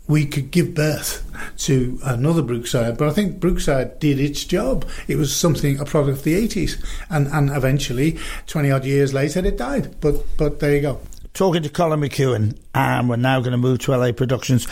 [0.08, 1.22] we could give birth
[1.58, 4.88] to another Brookside, but I think Brookside did its job.
[5.08, 9.44] It was something, a product of the 80s, and, and eventually, 20 odd years later,
[9.44, 10.00] it died.
[10.00, 11.00] But, but there you go.
[11.34, 14.66] Talking to Colin McKeown, and we're now going to move to LA Productions.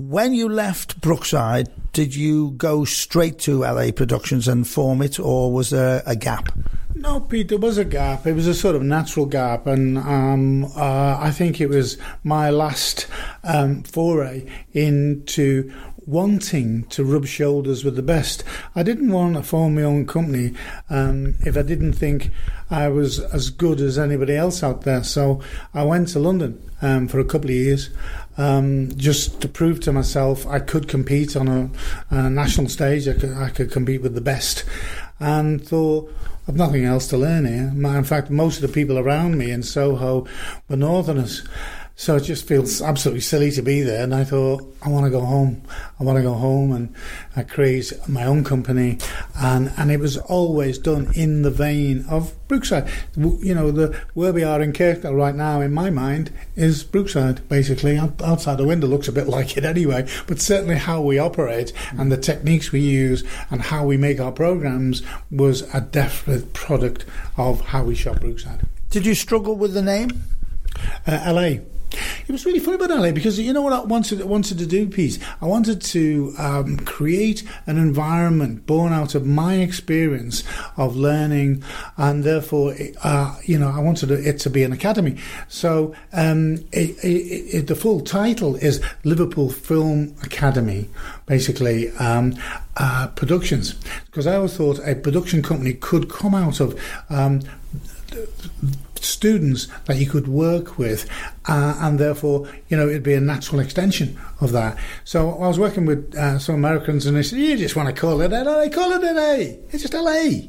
[0.00, 5.52] When you left Brookside, did you go straight to LA Productions and form it, or
[5.52, 6.48] was there a gap?
[6.94, 8.26] No, Pete, there was a gap.
[8.26, 12.48] It was a sort of natural gap, and um, uh, I think it was my
[12.48, 13.08] last
[13.44, 15.70] um, foray into
[16.06, 18.42] wanting to rub shoulders with the best.
[18.74, 20.54] I didn't want to form my own company
[20.88, 22.30] um, if I didn't think
[22.70, 25.04] I was as good as anybody else out there.
[25.04, 25.42] So
[25.74, 27.90] I went to London um, for a couple of years
[28.36, 31.70] um, just to prove to myself I could compete on a,
[32.10, 33.08] a national stage.
[33.08, 34.64] I could, I could, compete with the best,
[35.18, 36.12] and thought
[36.48, 37.72] I've nothing else to learn here.
[37.96, 40.26] In fact, most of the people around me in Soho
[40.68, 41.46] were Northerners.
[42.00, 44.02] So it just feels absolutely silly to be there.
[44.02, 45.60] And I thought, I want to go home.
[46.00, 46.94] I want to go home and
[47.36, 48.96] I create my own company.
[49.38, 52.90] And, and it was always done in the vein of Brookside.
[53.16, 57.46] You know, the where we are in Kirkdale right now, in my mind, is Brookside,
[57.50, 57.98] basically.
[57.98, 60.08] Outside the window looks a bit like it anyway.
[60.26, 64.32] But certainly how we operate and the techniques we use and how we make our
[64.32, 67.04] programs was a definite product
[67.36, 68.66] of how we shot Brookside.
[68.88, 70.22] Did you struggle with the name?
[71.06, 71.56] Uh, LA.
[71.92, 74.86] It was really funny about LA because you know what I wanted wanted to do,
[74.86, 75.18] Pete.
[75.40, 80.44] I wanted to um, create an environment born out of my experience
[80.76, 81.64] of learning,
[81.96, 85.16] and therefore, uh, you know, I wanted it to be an academy.
[85.48, 90.88] So um, it, it, it, the full title is Liverpool Film Academy,
[91.26, 91.90] basically.
[91.92, 92.34] Um,
[92.76, 93.74] uh, productions,
[94.06, 96.80] because I always thought a production company could come out of
[97.10, 97.42] um,
[99.04, 101.08] students that you could work with,
[101.46, 104.78] uh, and therefore, you know, it'd be a natural extension of that.
[105.04, 108.00] So I was working with uh, some Americans, and they said, "You just want to
[108.00, 108.68] call it LA?
[108.68, 109.56] Call it LA.
[109.70, 110.48] It's just LA."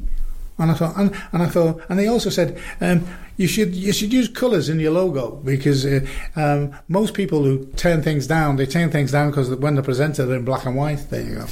[0.58, 3.91] And I thought, and, and I thought, and they also said, um, you should you
[3.91, 6.02] should use colours in your logo because uh,
[6.36, 10.28] um, most people who turn things down, they turn things down because when they're presented,
[10.28, 11.10] they're in black and white.
[11.10, 11.45] There you go.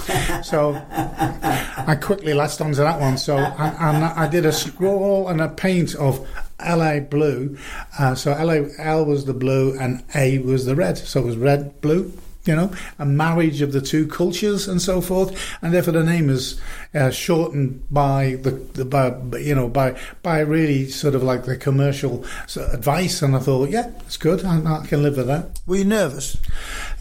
[0.43, 3.17] so I quickly latched onto that one.
[3.17, 6.27] So and I did a scroll and a paint of
[6.65, 7.57] LA blue.
[7.97, 10.97] Uh, so LA L was the blue and A was the red.
[10.97, 12.11] So it was red, blue,
[12.45, 16.29] you know, a marriage of the two cultures and so forth, and therefore the name
[16.29, 16.59] is
[16.95, 21.57] uh, shortened by the, the by, you know by by really sort of like the
[21.57, 23.21] commercial advice.
[23.21, 24.43] And I thought, yeah, it's good.
[24.45, 25.59] I, I can live with that.
[25.67, 26.37] Were you nervous?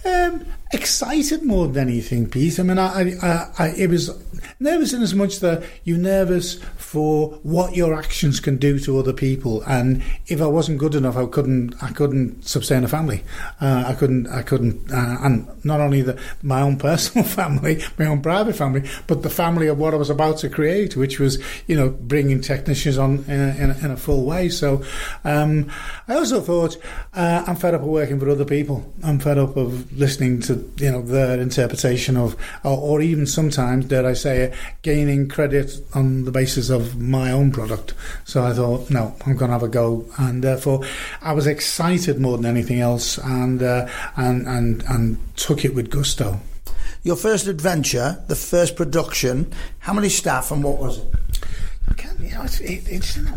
[0.04, 2.58] Um, excited more than anything, Pete.
[2.58, 4.10] I mean, I, I, I, it was
[4.60, 9.12] nervous in as much that you're nervous for what your actions can do to other
[9.12, 13.24] people, and if I wasn't good enough, I couldn't, I couldn't sustain a family.
[13.60, 18.06] Uh, I couldn't, I couldn't, uh, and not only the, my own personal family, my
[18.06, 21.42] own private family, but the family of what I was about to create, which was,
[21.66, 24.48] you know, bringing technicians on in a, in a, in a full way.
[24.48, 24.82] So,
[25.24, 25.70] um,
[26.06, 26.76] I also thought
[27.14, 28.92] uh, I'm fed up of working for other people.
[29.02, 33.86] I'm fed up of listening to you know their interpretation of, or, or, even sometimes,
[33.86, 37.94] dare I say it, gaining credit on the basis of my own product.
[38.24, 40.84] So I thought, no, I'm going to have a go, and therefore
[41.22, 45.90] I was excited more than anything else, and uh, and and and took it with
[45.90, 46.40] gusto.
[47.02, 51.14] Your first adventure, the first production, how many staff and what was it?
[51.90, 52.84] I can't, you know, it's, it,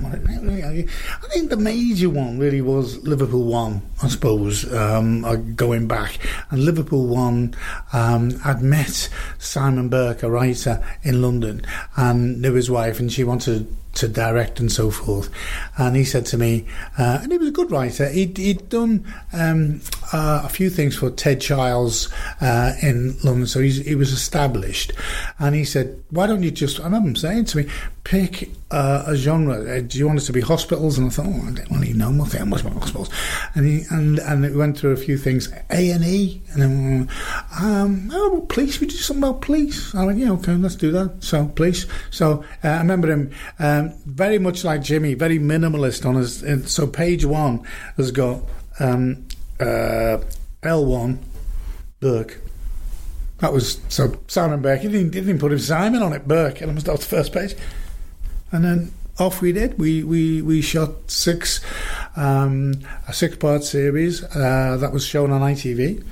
[0.01, 0.89] what it,
[1.23, 6.19] I think the major one really was Liverpool one, I suppose, um, uh, going back.
[6.49, 7.55] And Liverpool one,
[7.93, 13.23] um, I'd met Simon Burke, a writer in London, and knew his wife, and she
[13.23, 15.29] wanted to direct and so forth.
[15.77, 16.65] And he said to me,
[16.97, 18.07] uh, and he was a good writer.
[18.09, 19.81] He'd, he'd done um,
[20.11, 22.09] uh, a few things for Ted Childs
[22.41, 24.91] uh, in London, so he was established.
[25.39, 27.69] And he said, "Why don't you just?" I remember him saying to me,
[28.03, 29.55] "Pick uh, a genre.
[29.55, 31.93] Uh, do you want it to be hospitals?" And I thought, "Oh, I don't really
[31.93, 33.09] know nothing much about hospitals."
[33.55, 37.09] And he and and it went through a few things, A and E, and then
[37.61, 38.79] um, oh, police.
[38.79, 39.95] We do something about police.
[39.95, 41.85] I went, "Yeah, okay, let's do that." So police.
[42.09, 46.43] So uh, I remember him um, very much like Jimmy, very minimalist on his.
[46.71, 47.65] So page one
[47.97, 48.41] has got
[48.79, 49.25] um,
[49.61, 50.23] uh,
[50.63, 51.17] L1
[51.99, 52.41] Burke.
[53.39, 54.81] That was so Simon Burke.
[54.81, 57.55] He didn't, didn't put his Simon on it, Burke, and that was the first page.
[58.51, 59.77] And then off we did.
[59.79, 61.61] We we we shot six
[62.15, 62.73] um,
[63.07, 66.03] a six part series uh, that was shown on ITV.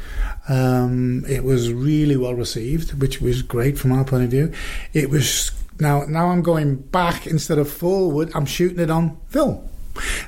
[0.48, 4.52] Um, it was really well received, which was great from our point of view.
[4.94, 8.32] It was now now I'm going back instead of forward.
[8.34, 9.68] I'm shooting it on film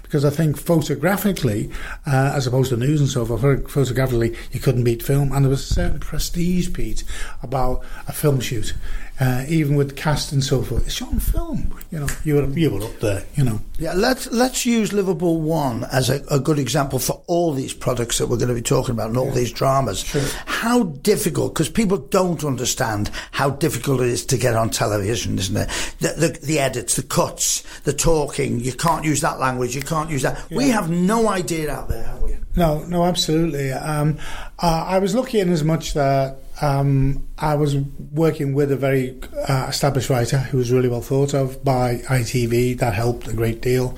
[0.03, 1.69] because I think photographically,
[2.05, 5.49] uh, as opposed to news and so forth, photographically you couldn't beat film, and there
[5.49, 7.03] was a certain prestige, Pete,
[7.41, 8.74] about a film shoot.
[9.22, 11.72] Uh, even with cast and so forth, it's on film.
[11.91, 13.24] You know, you were you were up there.
[13.36, 13.61] You know.
[13.78, 18.17] Yeah, let's let's use Liverpool One as a, a good example for all these products
[18.17, 19.34] that we're going to be talking about and all Yeah.
[19.34, 19.99] these dramas.
[19.99, 20.24] Sure.
[20.47, 21.53] How difficult?
[21.53, 25.69] Because people don't understand how difficult it is to get on television, isn't it?
[25.99, 28.59] The, the, the edits, the cuts, the talking.
[28.59, 29.76] You can't use that language.
[29.76, 30.49] You can't use that.
[30.49, 32.38] We have no idea out there, have we?
[32.55, 33.72] No, no, absolutely.
[33.72, 34.17] Um,
[34.57, 39.20] uh, I was lucky in as much that um, I was working with a very
[39.47, 42.78] uh, established writer who was really well thought of by ITV.
[42.80, 43.97] That helped a great deal.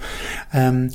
[0.54, 0.92] Um,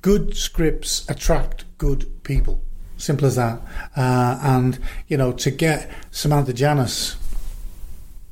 [0.00, 2.62] good scripts attract good people.
[2.96, 3.60] Simple as that.
[3.96, 7.16] Uh, and you know, to get Samantha Janus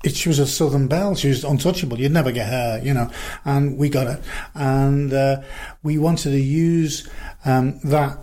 [0.02, 1.14] it, she was a Southern Belle.
[1.14, 2.00] She was untouchable.
[2.00, 3.10] You'd never get her, you know.
[3.44, 4.22] And we got it.
[4.54, 5.42] And uh,
[5.82, 7.08] we wanted to use
[7.44, 8.18] um, that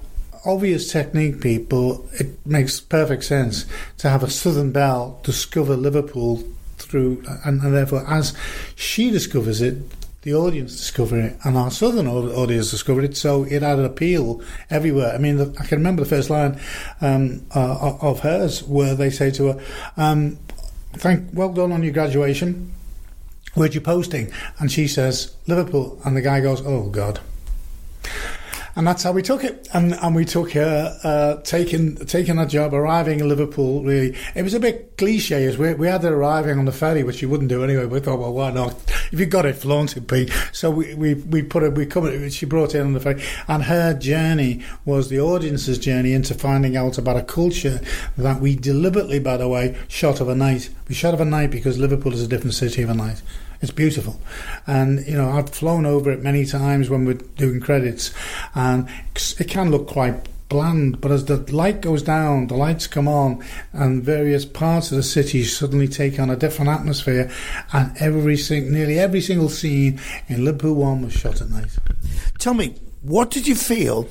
[0.46, 2.08] obvious technique, people.
[2.14, 3.66] It makes perfect sense
[3.98, 6.44] to have a Southern Belle discover Liverpool
[6.78, 8.34] through, and, and therefore, as
[8.76, 9.78] she discovers it,
[10.28, 13.16] the audience discover it, and our southern audience discovered it.
[13.16, 15.14] So it had an appeal everywhere.
[15.14, 16.60] I mean, I can remember the first line
[17.00, 19.64] um, uh, of hers where they say to her,
[19.96, 20.38] um,
[20.94, 22.74] "Thank, well done on your graduation.
[23.54, 24.30] Where'd you posting?"
[24.60, 27.22] And she says, "Liverpool." And the guy goes, "Oh God."
[28.78, 32.45] And that's how we took it, and and we took her uh, taking taking a
[32.45, 33.84] job, arriving in Liverpool.
[33.84, 35.45] Really, it was a bit cliche.
[35.47, 37.88] As we we had her arriving on the ferry, which you wouldn't do anyway.
[37.88, 38.75] We thought, well, why not?
[39.11, 40.32] If you got it, flaunt it, Pete.
[40.51, 41.73] So we we, we put it.
[41.73, 42.30] We come.
[42.30, 46.78] She brought in on the ferry, and her journey was the audience's journey into finding
[46.78, 47.82] out about a culture
[48.15, 50.69] that we deliberately, by the way, shot of a night.
[50.88, 53.23] We shot of a night because Liverpool is a different city of a night.
[53.62, 54.20] It's beautiful,
[54.68, 58.14] and you know I've flown over it many times when we're doing credits,
[58.53, 58.88] and
[59.39, 61.01] it can look quite bland.
[61.01, 63.43] But as the light goes down, the lights come on,
[63.74, 67.32] and various parts of the city suddenly take on a different atmosphere,
[67.74, 71.76] and every sing- nearly every single scene in Liverpool One was shot at night.
[72.39, 74.08] Tell me, what did you feel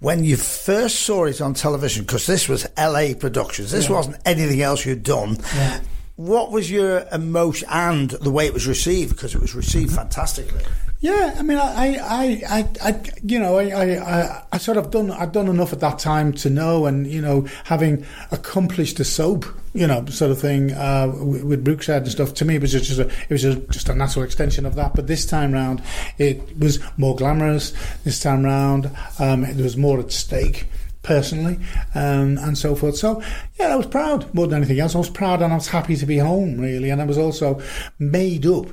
[0.00, 2.04] when you first saw it on television?
[2.04, 3.70] Because this was LA Productions.
[3.70, 3.92] This Yeah.
[3.96, 5.38] wasn't anything else you'd done.
[5.54, 5.80] Yeah.
[6.18, 9.14] What was your emotion and the way it was received?
[9.14, 9.98] Because it was received Mm-hmm.
[9.98, 10.64] fantastically.
[11.00, 15.12] Yeah, I mean, I, I, I, I you know, I, I, I, sort of done,
[15.12, 19.46] I'd done enough at that time to know, and you know, having accomplished a soap,
[19.74, 22.34] you know, sort of thing uh, with, with Brookside and stuff.
[22.34, 24.94] To me, it was just a, it was just, just a natural extension of that.
[24.96, 25.84] But this time round,
[26.18, 27.72] it was more glamorous.
[28.02, 28.90] This time round,
[29.20, 30.66] um, there was more at stake
[31.08, 31.58] personally,
[31.94, 32.94] um, and so forth.
[32.94, 33.22] So,
[33.58, 34.94] yeah, I was proud more than anything else.
[34.94, 36.90] I was proud and I was happy to be home, really.
[36.90, 37.62] And I was also
[37.98, 38.66] made up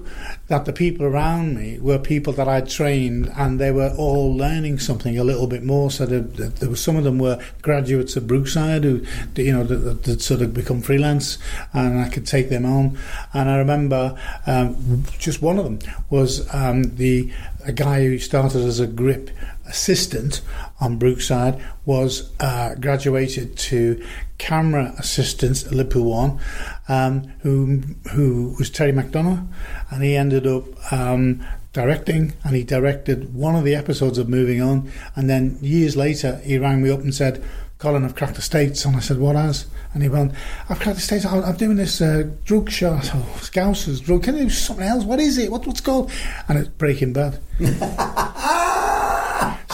[0.49, 4.79] that the people around me were people that I'd trained and they were all learning
[4.79, 5.89] something a little bit more.
[5.89, 9.05] So there, there was, some of them were graduates of Brookside who,
[9.38, 11.38] you know, that sort of become freelance
[11.71, 12.97] and I could take them on.
[13.33, 15.79] And I remember um, just one of them
[16.09, 17.31] was um, the
[17.65, 19.31] a guy who started as a grip
[19.67, 20.41] assistant
[20.80, 24.03] on Brookside was uh, graduated to
[24.38, 26.39] camera assistant at Liverpool One,
[26.88, 29.47] um, who who was Terry McDonough,
[29.89, 34.61] and he ended up um, directing, and he directed one of the episodes of Moving
[34.61, 34.91] On.
[35.15, 37.43] And then years later, he rang me up and said,
[37.78, 38.86] Colin, I've cracked the States.
[38.86, 39.67] And I said, What has?
[39.93, 40.34] And he went,
[40.69, 41.26] I've cracked the States.
[41.26, 42.99] I'm, doing this uh, drug show.
[43.01, 44.23] Oh, Scousers, drug.
[44.23, 45.03] Can you do something else?
[45.03, 45.51] What is it?
[45.51, 46.11] What, what's called?
[46.47, 47.39] And it's Breaking Bad.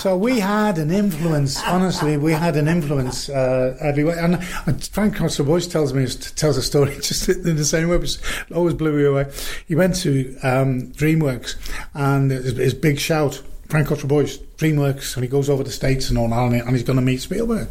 [0.01, 1.61] So we had an influence.
[1.61, 4.17] Honestly, we had an influence uh, everywhere.
[4.17, 4.43] And
[4.87, 7.97] Frank Cottrell Boyce tells me tells a story just in the same way.
[7.97, 9.31] It always blew me away.
[9.67, 11.55] He went to um, DreamWorks,
[11.93, 16.17] and his, big shout, Frank Cottrell Boyce, DreamWorks, and he goes over the states and
[16.17, 17.67] all that, and he's going to meet Spielberg.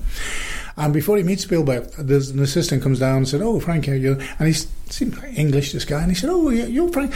[0.76, 4.20] And before he meets Spielberg, there's an assistant comes down and said, "Oh, Frank, you,"
[4.38, 4.54] and he
[4.88, 5.72] seemed like English.
[5.72, 7.12] This guy, and he said, "Oh, you're Frank."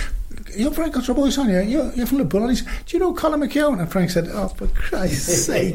[0.56, 1.60] You're Frank Cottrell Boyce, aren't you?
[1.62, 2.42] You're, you're from Liverpool.
[2.42, 3.80] And he said, Do you know Colin McKeown?
[3.80, 5.74] And Frank said, Oh, for Christ's sake.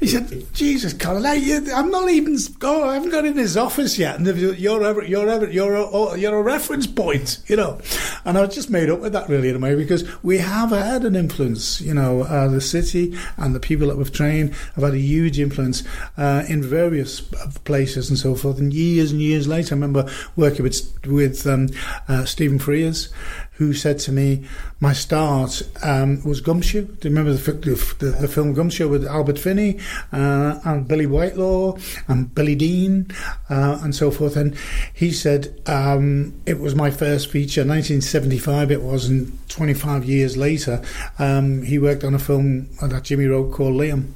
[0.00, 3.98] he said, Jesus, Colin, I, am not even, oh, I haven't got in his office
[3.98, 4.18] yet.
[4.18, 7.80] And you're, ever, you're, ever, you're, a, you're a reference point, you know.
[8.24, 10.70] And I was just made up with that, really, in a way, because we have
[10.70, 11.80] had an influence.
[11.80, 15.38] You know, uh, the city and the people that we've trained have had a huge
[15.38, 15.82] influence
[16.16, 18.58] uh, in various places and so forth.
[18.58, 21.68] And years and years later, I remember working with, with um,
[22.08, 23.08] uh, Stephen Frears
[23.52, 24.44] who said to me,
[24.80, 26.86] my start um, was Gumshoe.
[26.86, 27.52] Do you remember the,
[27.98, 29.78] the, the film Gumshoe with Albert Finney
[30.12, 31.78] uh, and Billie Whitelaw
[32.08, 33.10] and Billy Dean
[33.48, 34.36] uh, and so forth?
[34.36, 34.56] And
[34.92, 40.82] he said um, it was my first feature, 1975 it was, and 25 years later,
[41.18, 44.12] um, he worked on a film that Jimmy wrote called Liam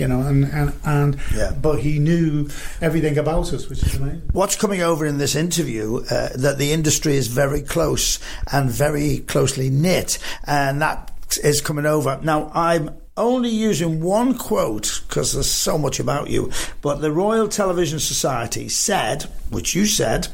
[0.00, 1.52] you know, and and, and yeah.
[1.52, 2.48] but he knew
[2.80, 4.22] everything about us, which is amazing.
[4.32, 8.18] What's coming over in this interview uh, that the industry is very close
[8.50, 11.12] and very closely knit, and that
[11.44, 12.18] is coming over.
[12.22, 17.48] Now, I'm only using one quote because there's so much about you, but the Royal
[17.48, 20.28] Television Society said, which you said,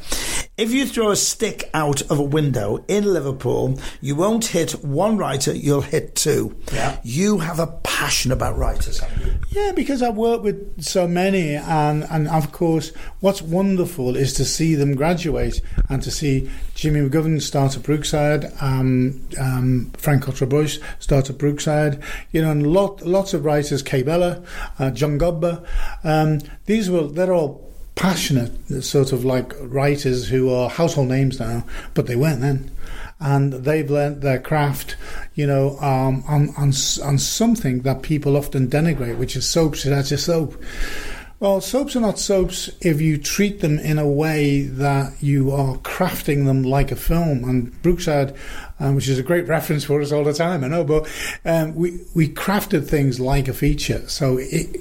[0.57, 5.15] if you throw a stick out of a window in Liverpool, you won't hit one
[5.15, 6.57] writer, you'll hit two.
[6.73, 6.99] Yeah.
[7.03, 8.99] You have a passion about writers,
[9.51, 14.45] Yeah, because I've worked with so many, and, and of course, what's wonderful is to
[14.45, 20.79] see them graduate and to see Jimmy McGovern start at Brookside, um, um, Frank Boyce
[20.97, 22.01] start at Brookside,
[22.31, 24.43] you know, and lot, lots of writers, Kay Mellor,
[24.79, 25.63] uh, John Godber.
[26.03, 27.66] Um, these were, they're all
[27.97, 32.71] passionate, sort of like writers who are household names now, but they weren't then.
[33.19, 34.95] And they've learnt their craft,
[35.33, 36.67] you know, um, on, on,
[37.03, 39.83] on something that people often denigrate, which is soaps.
[39.83, 40.61] That's a soap.
[41.39, 45.77] Well, soaps are not soaps if you treat them in a way that you are
[45.77, 47.43] crafting them like a film.
[47.43, 48.35] And Brookside,
[48.79, 51.07] um, which is a great reference for us all the time, I know, but
[51.45, 54.07] um, we we crafted things like a feature.
[54.09, 54.77] So it,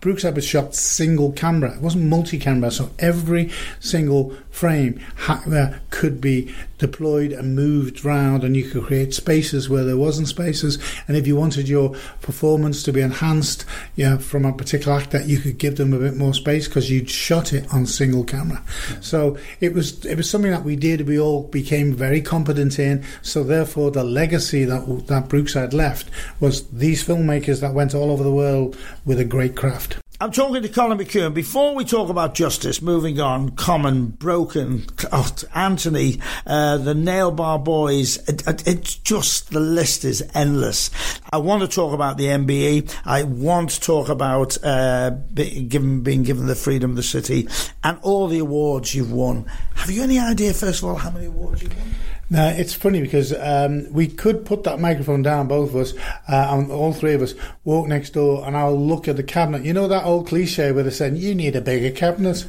[0.00, 1.74] Brookside was shot single camera.
[1.74, 8.04] It wasn't multi camera, so every single frame ha- uh, could be deployed and moved
[8.04, 10.78] around, and you could create spaces where there wasn't spaces.
[11.06, 15.38] And if you wanted your performance to be enhanced yeah, from a particular actor, you
[15.38, 18.62] could give them a bit more space because you'd shot it on single camera.
[18.90, 19.00] Yeah.
[19.00, 21.06] So it was it was something that we did.
[21.06, 23.04] We all became very competent in.
[23.22, 28.24] So therefore, the legacy that that had left was these filmmakers that went all over
[28.24, 29.89] the world with a great craft.
[30.22, 31.32] I'm talking to Colin McKeown.
[31.32, 37.58] Before we talk about justice, moving on, Common, Broken, oh, Anthony, uh, the Nail Bar
[37.58, 40.90] Boys, it, it, it's just, the list is endless.
[41.32, 42.94] I want to talk about the MBE.
[43.06, 47.48] I want to talk about uh, be, given, being given the freedom of the city
[47.82, 49.46] and all the awards you've won.
[49.76, 51.94] Have you any idea, first of all, how many awards you've won?
[52.30, 55.94] No, it's funny because um, we could put that microphone down, both of us,
[56.28, 59.64] uh, and all three of us walk next door, and I'll look at the cabinet.
[59.64, 62.46] You know that old cliche where they said, "You need a bigger cabinet."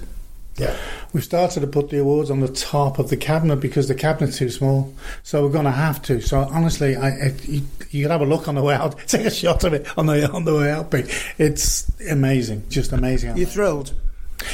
[0.58, 0.76] Yeah.
[1.14, 4.38] We've started to put the awards on the top of the cabinet because the cabinet's
[4.38, 4.94] too small.
[5.24, 6.22] So we're going to have to.
[6.22, 9.26] So honestly, I, I, you, you, can have a look on the way out, take
[9.26, 10.94] a shot of it on the on the way out.
[11.40, 13.38] It's amazing, just amazing.
[13.38, 13.94] You're thrilled.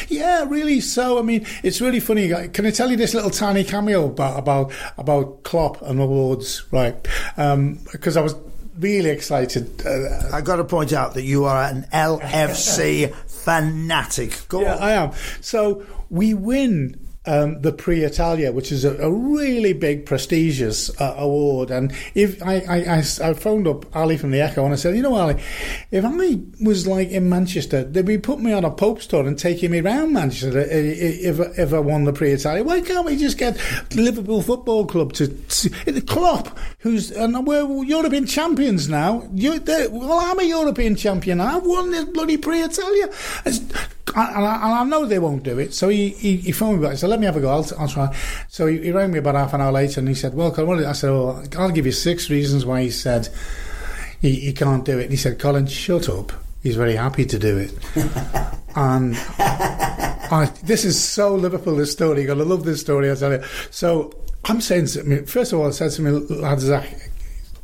[0.07, 0.79] Yeah, really.
[0.81, 2.29] So, I mean, it's really funny.
[2.49, 6.95] Can I tell you this little tiny cameo about about about Klopp and awards, right?
[7.35, 8.35] Because um, I was
[8.79, 9.85] really excited.
[9.85, 14.47] Uh, I got to point out that you are an LFC fanatic.
[14.47, 14.83] Go yeah, on.
[14.83, 15.11] I am.
[15.41, 21.15] So we win um, the Prix Italia, which is a, a really big, prestigious uh,
[21.17, 21.69] award.
[21.69, 24.95] And if I, I, I, I, phoned up Ali from the Echo and I said,
[24.95, 25.35] you know, Ali,
[25.91, 29.37] if I was like in Manchester, they'd be putting me on a Pope's tour and
[29.37, 32.63] taking me around Manchester if, if I won the Prix Italia.
[32.63, 33.57] Why can't we just get
[33.95, 39.27] Liverpool Football Club to, the Klopp, who's and we're European champions now.
[39.33, 41.41] You, well, I'm a European champion.
[41.41, 43.09] I've won this bloody Prix Italia.
[44.15, 45.73] And I, and I know they won't do it.
[45.73, 46.93] So he, he, he phoned me back.
[46.93, 47.49] He said, let me have a go.
[47.49, 48.15] I'll, I'll try.
[48.47, 50.85] So he, he rang me about half an hour later and he said, well, Colin,
[50.85, 53.27] I said, well, I'll give you six reasons why he said
[54.21, 55.03] he, he can't do it.
[55.03, 56.31] And he said, Colin, shut up.
[56.61, 57.73] He's very happy to do it.
[58.75, 62.19] and I, this is so Liverpool, this story.
[62.19, 63.43] You're going to love this story, I tell you.
[63.71, 64.13] So
[64.45, 66.87] I'm saying to me, first of all, I said to me, lad, Zach,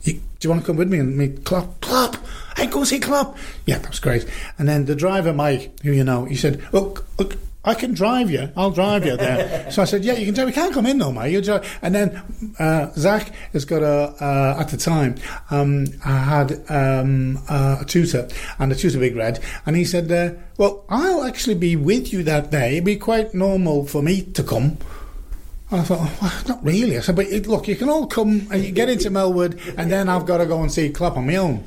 [0.01, 1.79] you, do you want to come with me and me Klopp?
[1.81, 2.17] Klopp!
[2.57, 3.37] Hey, go see Klopp!
[3.67, 4.27] Yeah, that was great.
[4.57, 8.29] And then the driver, Mike, who you know, he said, look, look, I can drive
[8.29, 8.51] you.
[8.57, 9.71] I'll drive you there.
[9.71, 10.47] so I said, yeah, you can drive.
[10.47, 11.31] We can't come in though, mate.
[11.31, 11.79] You drive.
[11.81, 12.21] And then
[12.59, 15.15] uh, Zach has got a, uh, at the time,
[15.49, 18.27] um, I had um, uh, a tutor
[18.59, 19.39] and the tutor big red.
[19.65, 22.73] And he said, uh, well, I'll actually be with you that day.
[22.73, 24.77] It'd be quite normal for me to come.
[25.71, 26.97] And I thought, well, not really.
[26.97, 30.07] I said, but look, you can all come and you get into Melwood, and then
[30.09, 31.63] I've got to go and see Klopp on my own.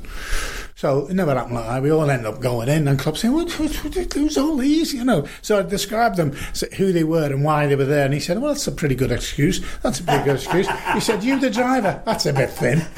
[0.76, 1.82] So it never happened like that.
[1.82, 4.92] We all end up going in, and Klopp saying, what, what, what, who's all these?
[4.92, 5.26] You know.
[5.40, 6.32] So I described them,
[6.76, 8.04] who they were and why they were there.
[8.04, 9.64] And he said, well, that's a pretty good excuse.
[9.82, 10.68] That's a pretty good excuse.
[10.92, 12.02] He said, you the driver.
[12.04, 12.86] That's a bit thin.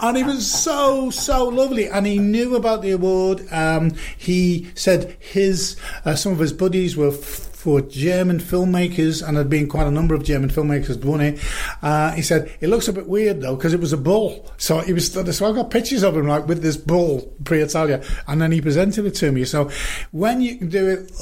[0.00, 5.16] and he was so so lovely and he knew about the award um, he said
[5.20, 9.86] his uh, some of his buddies were f- for German filmmakers, and there'd been quite
[9.86, 11.38] a number of German filmmakers won it.
[11.80, 14.50] Uh, he said it looks a bit weird though because it was a bull.
[14.56, 15.12] So he was.
[15.12, 18.60] So I got pictures of him like with this bull Prix Italia, and then he
[18.60, 19.44] presented it to me.
[19.44, 19.70] So
[20.10, 21.12] when you can do it,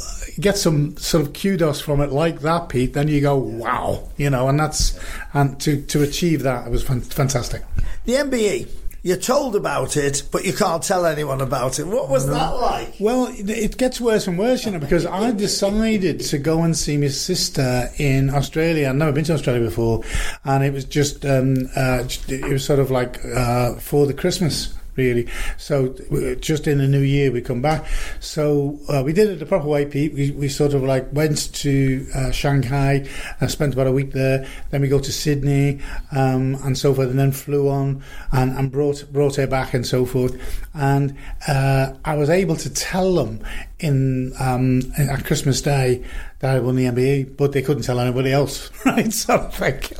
[0.41, 2.95] get some sort of kudos from it like that, Pete.
[2.95, 4.99] Then you go, wow, you know, and that's
[5.34, 7.64] and to to achieve that it was fantastic.
[8.07, 8.66] The MBE,
[9.03, 11.86] you're told about it, but you can't tell anyone about it.
[11.86, 12.94] What was that like?
[13.01, 16.98] Well, it- gets worse and worse, you know, because I decided to go and see
[16.98, 18.88] my sister in Australia.
[18.90, 20.03] I'd never been to Australia before,
[20.44, 24.74] and it was just, um, uh, it was sort of like uh, for the Christmas.
[24.97, 27.86] Really, so uh, just in the new year we come back.
[28.18, 30.12] So uh, we did it the proper way, Pete.
[30.12, 33.09] We, we sort of like went to uh, Shanghai,
[33.41, 34.47] uh, spent about a week there.
[34.70, 35.80] Then we go to Sydney
[36.12, 39.86] um, and so forth, and then flew on and, and brought brought her back and
[39.86, 40.36] so forth.
[40.74, 41.16] And
[41.47, 43.45] uh, I was able to tell them
[43.78, 46.05] in um, at Christmas Day
[46.41, 49.12] that I won the MBE, but they couldn't tell anybody else, right?
[49.12, 49.95] So, like,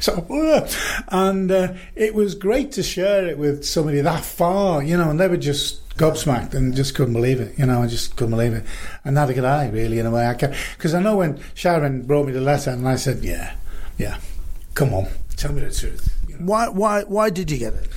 [0.00, 0.68] so uh,
[1.08, 5.18] and uh, it was great to share it with somebody that far, you know, and
[5.18, 8.52] they were just gobsmacked and just couldn't believe it, you know, I just couldn't believe
[8.52, 8.64] it,
[9.04, 10.26] and neither could I, really, in a way.
[10.26, 13.54] I because I know when Sharon brought me the letter, and I said, yeah,
[13.96, 14.18] yeah,
[14.74, 16.12] come on, tell me the truth.
[16.28, 16.46] You know?
[16.46, 17.88] Why, why, why did you get it?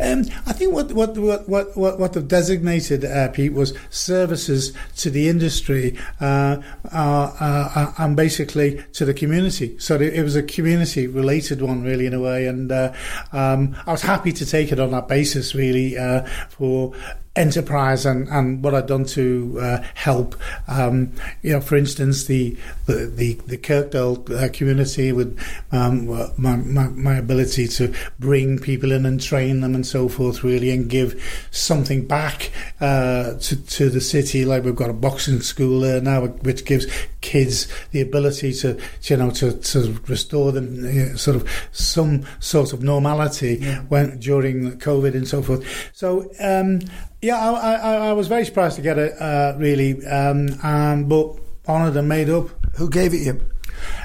[0.00, 5.10] Um, I think what what what what what, they've designated, uh, Pete, was services to
[5.10, 6.58] the industry uh,
[6.92, 9.78] uh, uh, and basically to the community.
[9.78, 12.46] So it was a community related one, really, in a way.
[12.46, 12.92] And uh,
[13.32, 16.92] um, I was happy to take it on that basis, really, uh, for
[17.36, 20.34] enterprise and, and what I've done to uh, help.
[20.66, 21.12] Um,
[21.42, 22.56] you know, for instance, the
[22.86, 25.38] the the, the Kirkdale uh, community with
[25.72, 26.06] um,
[26.36, 30.70] my, my my ability to bring people in and train them and so forth, really,
[30.70, 34.44] and give something back uh, to to the city.
[34.44, 36.86] Like we've got a boxing school there now, which gives
[37.20, 42.24] kids the ability to you know to, to restore them you know, sort of some
[42.38, 45.90] sort of normality when during COVID and so forth.
[45.92, 46.30] So.
[46.40, 46.80] Um,
[47.22, 51.36] yeah, I, I, I was very surprised to get it, uh, really, um, um, but
[51.68, 52.48] honoured and made up.
[52.76, 53.40] Who gave it you?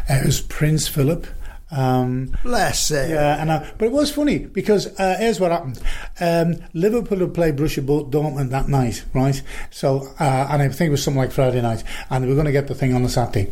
[0.10, 1.28] It was Prince Philip.
[1.72, 3.12] Um, Bless it.
[3.12, 5.80] yeah, and I, but it was funny because uh, here's what happened:
[6.20, 9.42] um, Liverpool had played Borussia Dortmund that night, right?
[9.70, 12.46] So, uh, and I think it was something like Friday night, and we were going
[12.46, 13.52] to get the thing on the Saturday.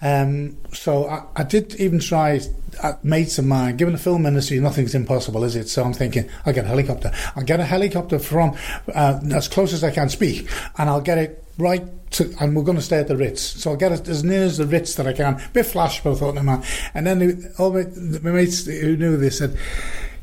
[0.00, 2.40] Um, so I, I did even try.
[2.84, 5.68] Uh, mates of mine, given the film industry, nothing's impossible, is it?
[5.68, 7.10] So I'm thinking, I'll get a helicopter.
[7.34, 8.56] I'll get a helicopter from
[8.94, 10.48] uh, as close as I can speak,
[10.78, 13.40] and I'll get it right to, and we're going to stay at the Ritz.
[13.40, 15.40] So I'll get as near as the Ritz that I can.
[15.52, 16.62] Bit flash, but I thought, no man.
[16.94, 17.84] And then the, all my,
[18.20, 19.56] my mates who knew this said,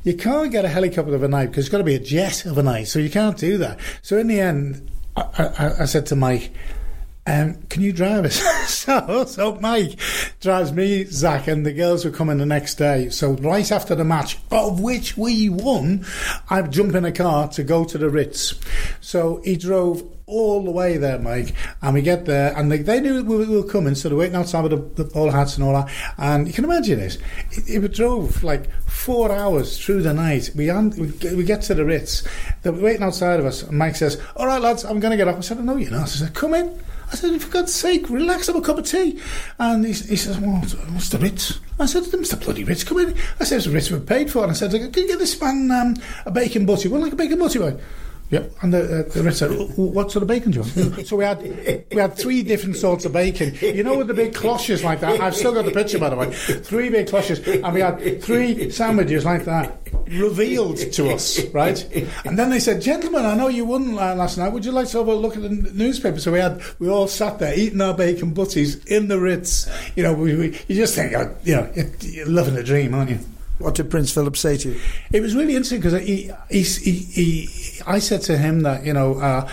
[0.04, 2.88] you can't get a helicopter overnight because it's got to be a jet overnight.
[2.88, 3.80] So you can't do that.
[4.02, 6.52] So in the end, I, I, I said to Mike,
[7.26, 8.36] um, can you drive us?
[8.74, 10.00] so, so Mike
[10.40, 13.10] drives me, Zach, and the girls were coming the next day.
[13.10, 16.06] So right after the match, of which we won,
[16.50, 18.56] I jump in a car to go to the Ritz.
[19.02, 23.00] So he drove all the way there, Mike, and we get there, and they, they
[23.00, 25.74] knew we were coming, so they're waiting outside with the, the ball hats and all
[25.74, 25.90] that.
[26.18, 27.18] And you can imagine this.
[27.52, 30.52] It, it drove like four hours through the night.
[30.54, 30.70] We,
[31.34, 32.28] we get- to the Ritz.
[32.62, 35.28] They're waiting outside of us, and Mike says, All right, lads, I'm going to get
[35.28, 35.38] up.
[35.38, 36.04] I said, No, you're not.
[36.04, 36.80] I said, Come in.
[37.10, 39.18] I said, for God's sake, relax, have a cup of tea.
[39.58, 41.58] And he, he says, well, what's the Ritz?
[41.80, 42.84] I said, the bloody Ritz?
[42.84, 43.16] Come in.
[43.40, 44.44] I said, it's the Ritz we paid for.
[44.44, 46.90] And I said, can you get this man um, a bacon butty?
[46.90, 47.78] Well, like a bacon butty, boy.
[48.30, 51.16] Yep, and the, uh, the Ritz said, "What sort of bacon do you want?" so
[51.16, 51.42] we had
[51.92, 53.56] we had three different sorts of bacon.
[53.62, 55.22] You know, with the big cloches like that.
[55.22, 56.32] I've still got the picture, by the way.
[56.34, 61.82] Three big cloches, and we had three sandwiches like that revealed to us, right?
[62.26, 64.50] And then they said, "Gentlemen, I know you won uh, last night.
[64.50, 67.08] Would you like to have a look at the newspaper?" So we had we all
[67.08, 69.70] sat there eating our bacon butties in the Ritz.
[69.96, 72.94] You know, we, we, you just think, oh, you know, you're, you're living a dream,
[72.94, 73.20] aren't you?
[73.60, 74.80] What did Prince Philip say to you?
[75.12, 77.42] It was really interesting because he, he, he, he,
[77.86, 79.50] I said to him that you know uh,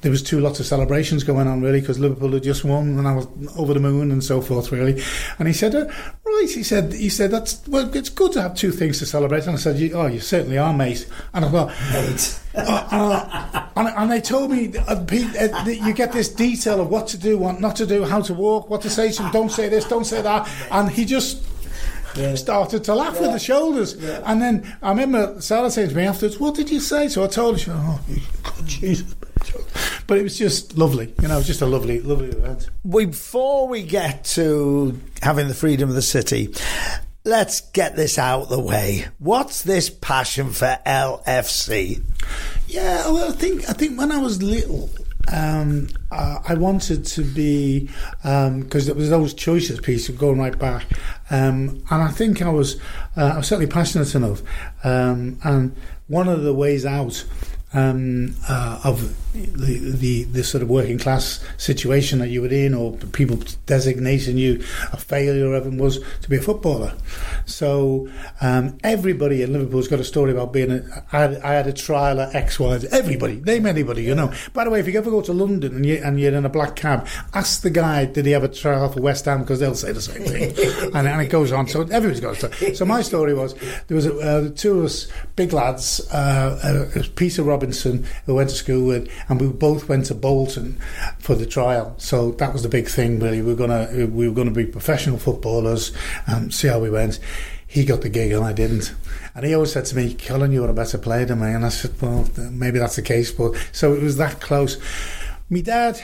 [0.00, 3.06] there was two lots of celebrations going on really because Liverpool had just won and
[3.06, 5.02] I was over the moon and so forth really,
[5.38, 5.86] and he said, uh,
[6.24, 9.46] right, he said, he said that's well, it's good to have two things to celebrate,
[9.46, 11.68] and I said, oh, you certainly are, mate, and I thought.
[11.92, 12.40] Mate.
[12.58, 17.06] Uh, and, and they told me uh, Pete, uh, you get this detail of what
[17.08, 19.10] to do, what not to do, how to walk, what to say.
[19.12, 20.48] So don't say this, don't say that.
[20.70, 21.44] And he just
[22.36, 23.94] started to laugh with the shoulders.
[23.94, 27.26] And then I remember Sarah saying to me afterwards, "What did you say?" So I
[27.26, 28.00] told her, she went, "Oh,
[28.42, 29.14] God, Jesus."
[30.06, 32.68] But it was just lovely, you know, it was just a lovely, lovely event.
[32.88, 36.54] before we get to having the freedom of the city,
[37.24, 39.06] let's get this out the way.
[39.18, 42.02] What's this passion for LFC?
[42.68, 44.88] Yeah, well, I think I think when I was little,
[45.32, 47.88] um, uh, I wanted to be
[48.22, 50.86] because there was those choices piece of going right back,
[51.30, 52.80] um, and I think I was
[53.16, 54.42] uh, I was certainly passionate enough,
[54.84, 55.74] um, and
[56.08, 57.24] one of the ways out.
[57.74, 59.14] Um, uh, of
[59.44, 64.38] the, the the sort of working class situation that you were in, or people designating
[64.38, 64.62] you
[64.92, 66.94] a failure, of them was to be a footballer.
[67.44, 68.08] So
[68.40, 71.04] um, everybody in Liverpool's got a story about being a.
[71.12, 72.80] I had, I had a trial at X, Y.
[72.90, 74.32] Everybody, name anybody, you know.
[74.52, 76.48] By the way, if you ever go to London and, you, and you're in a
[76.48, 79.40] black cab, ask the guy, did he have a trial for West Ham?
[79.40, 80.90] Because they'll say the same thing.
[80.94, 81.66] and, and it goes on.
[81.68, 82.74] So everybody's got a story.
[82.74, 83.54] So my story was
[83.88, 88.50] there was a, uh, two of us, big lads, uh, uh, Peter Robinson, who went
[88.50, 90.78] to school with, and we both went to Bolton
[91.18, 91.94] for the trial.
[91.98, 93.42] So that was the big thing, really.
[93.42, 95.92] We were gonna we were gonna be professional footballers
[96.26, 97.18] and see how we went.
[97.66, 98.94] He got the gig and I didn't.
[99.34, 101.48] And he always said to me, Colin, you're a better player than me.
[101.48, 103.32] And I said, well, maybe that's the case.
[103.32, 104.78] But so it was that close.
[105.50, 106.00] My dad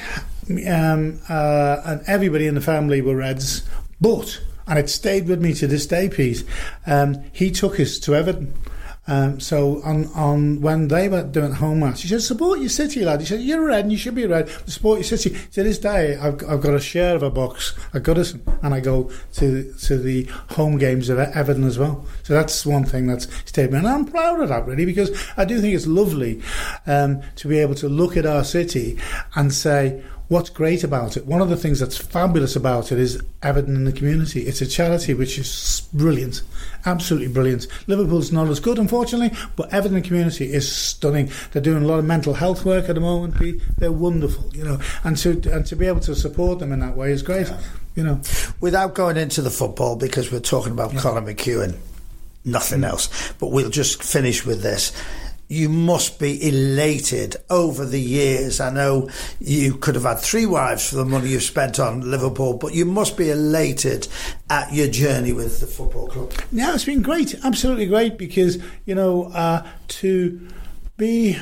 [0.69, 3.63] um, uh, and everybody in the family were Reds,
[4.01, 6.45] but, and it stayed with me to this day, Pete,
[6.87, 8.55] um, he took us to Everton.
[9.09, 13.05] Um, so on, on when they were doing home match, he said, "Support your city,
[13.05, 14.49] lad." He said, "You're red, and you should be red.
[14.67, 18.05] Support your city." To this day, I've, I've got a share of a box at
[18.05, 22.07] Goodison, and I go to to the home games of Everton as well.
[22.23, 25.47] So that's one thing that's stayed me, and I'm proud of that really because I
[25.47, 26.41] do think it's lovely
[26.87, 28.99] um, to be able to look at our city
[29.35, 30.03] and say.
[30.29, 31.27] What's great about it?
[31.27, 34.43] One of the things that's fabulous about it is Everton in the community.
[34.43, 36.43] It's a charity which is brilliant,
[36.87, 37.67] absolutely brilliant.
[37.87, 41.31] Liverpool's not as good, unfortunately, but Everton in the community is stunning.
[41.53, 43.39] They're doing a lot of mental health work at the moment.
[43.39, 43.61] Pete.
[43.77, 46.97] They're wonderful, you know, and to and to be able to support them in that
[46.97, 47.53] way is great,
[47.95, 48.21] you know.
[48.61, 51.77] Without going into the football, because we're talking about Colin McKeown,
[52.45, 52.89] nothing mm.
[52.89, 54.93] else, but we'll just finish with this.
[55.53, 58.59] You must be elated over the years.
[58.59, 62.55] I know you could have had three wives for the money you've spent on Liverpool,
[62.55, 64.09] but you must be elated
[64.49, 66.33] at your journey with the football club.
[66.53, 70.49] Yeah, it's been great, absolutely great because you know uh, to
[70.97, 71.39] be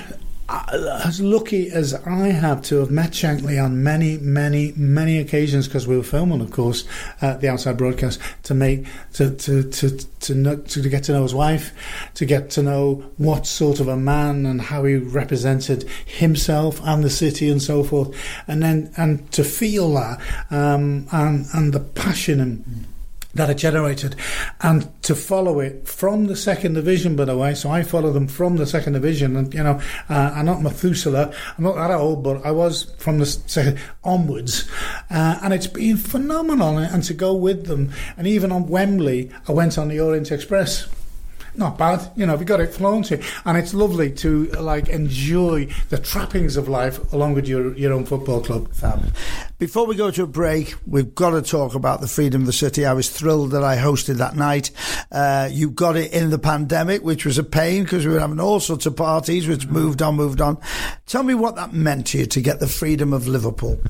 [0.50, 5.86] as lucky as I have to have met Shankly on many, many, many occasions because
[5.86, 6.84] we were filming, of course,
[7.20, 11.34] the outside broadcast to make to to to to, know, to get to know his
[11.34, 11.72] wife,
[12.14, 17.04] to get to know what sort of a man and how he represented himself and
[17.04, 18.14] the city and so forth,
[18.48, 20.20] and then and to feel that
[20.50, 22.86] um, and and the passion and
[23.34, 24.16] that are generated.
[24.60, 28.28] And to follow it from the second division by the way so I follow them
[28.28, 32.22] from the second division and you know uh, I'm not Methuselah I'm not that old
[32.22, 34.68] but I was from the second onwards.
[35.10, 39.52] Uh, and it's been phenomenal and to go with them and even on Wembley I
[39.52, 40.88] went on the Orient Express
[41.54, 42.36] not bad, you know.
[42.36, 47.12] We got it flown to, and it's lovely to like enjoy the trappings of life
[47.12, 48.72] along with your your own football club.
[48.72, 49.12] Fab.
[49.58, 52.52] Before we go to a break, we've got to talk about the freedom of the
[52.52, 52.86] city.
[52.86, 54.70] I was thrilled that I hosted that night.
[55.12, 58.40] Uh, you got it in the pandemic, which was a pain because we were having
[58.40, 60.58] all sorts of parties, which moved on, moved on.
[61.06, 63.80] Tell me what that meant to you to get the freedom of Liverpool.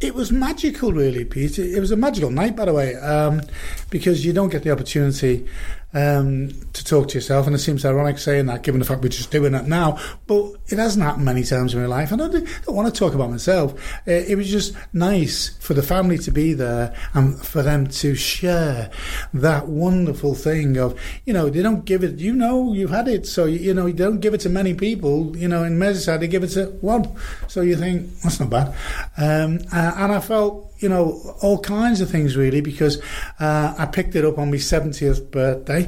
[0.00, 1.60] It was magical, really, Pete.
[1.60, 3.40] It was a magical night, by the way, um,
[3.88, 5.46] because you don't get the opportunity
[5.94, 9.08] um, to talk to yourself, and it seems ironic saying that, given the fact we're
[9.08, 9.98] just doing that now.
[10.26, 13.14] But it hasn't happened many times in my life, and I don't, want to talk
[13.14, 13.72] about myself.
[14.06, 18.14] Uh, it was just nice for the family to be there and for them to
[18.14, 18.90] share
[19.34, 22.18] that wonderful thing of, you know, they don't give it.
[22.18, 24.74] You know, you've had it, so you, you know, you don't give it to many
[24.74, 25.36] people.
[25.36, 27.14] You know, in Merseyside, they give it to one,
[27.48, 28.68] so you think that's not bad.
[29.16, 33.00] Um, uh, and I felt you know, all kinds of things really because
[33.38, 35.81] uh, I picked it up on my 70th birthday,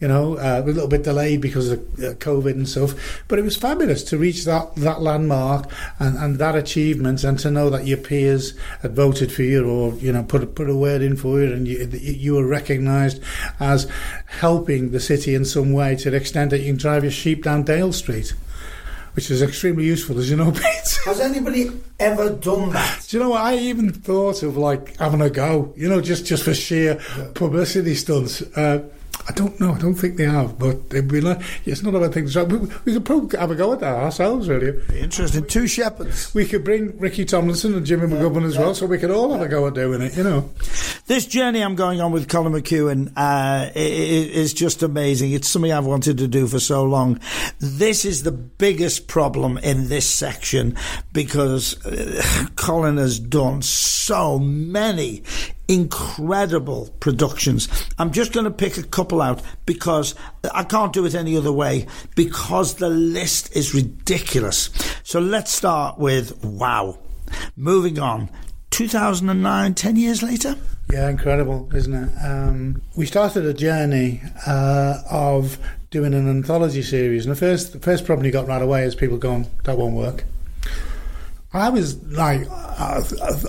[0.00, 3.22] you know, uh, a little bit delayed because of uh, COVID and stuff.
[3.26, 7.50] But it was fabulous to reach that, that landmark and, and that achievement and to
[7.50, 11.02] know that your peers had voted for you or, you know, put, put a word
[11.02, 13.20] in for you and you, you were recognised
[13.58, 13.90] as
[14.26, 17.42] helping the city in some way to the extent that you can drive your sheep
[17.42, 18.34] down Dale Street
[19.18, 20.98] which is extremely useful, as you know, Pete.
[21.04, 23.04] Has anybody ever done that?
[23.08, 23.40] Do you know what?
[23.40, 27.00] I even thought of like having a go, you know, just, just for sheer
[27.34, 28.42] publicity stunts.
[28.56, 28.88] Uh,
[29.26, 29.72] I don't know.
[29.72, 32.36] I don't think they have, but it'd be like, it's not about things.
[32.36, 32.44] We,
[32.84, 34.80] we could probably have a go at that ourselves, really.
[34.94, 35.44] Interesting.
[35.46, 36.34] Two shepherds.
[36.34, 38.60] We could bring Ricky Tomlinson and Jimmy yeah, McGovern as yeah.
[38.60, 40.50] well, so we could all have a go at doing it, you know.
[41.06, 45.32] This journey I'm going on with Colin McKeown uh, is just amazing.
[45.32, 47.20] It's something I've wanted to do for so long.
[47.58, 50.76] This is the biggest problem in this section
[51.12, 55.22] because uh, Colin has done so many
[55.68, 57.68] incredible productions.
[57.98, 60.14] I'm just going to pick a couple out because
[60.52, 61.86] I can't do it any other way
[62.16, 64.70] because the list is ridiculous.
[65.04, 66.98] So let's start with wow.
[67.56, 68.30] Moving on.
[68.70, 70.56] 2009, 10 years later?
[70.90, 72.10] Yeah, incredible, isn't it?
[72.24, 75.58] Um, we started a journey uh, of
[75.90, 78.94] doing an anthology series, and the first the first problem you got right away is
[78.94, 80.24] people going, "That won't work."
[81.52, 83.02] I was like, I,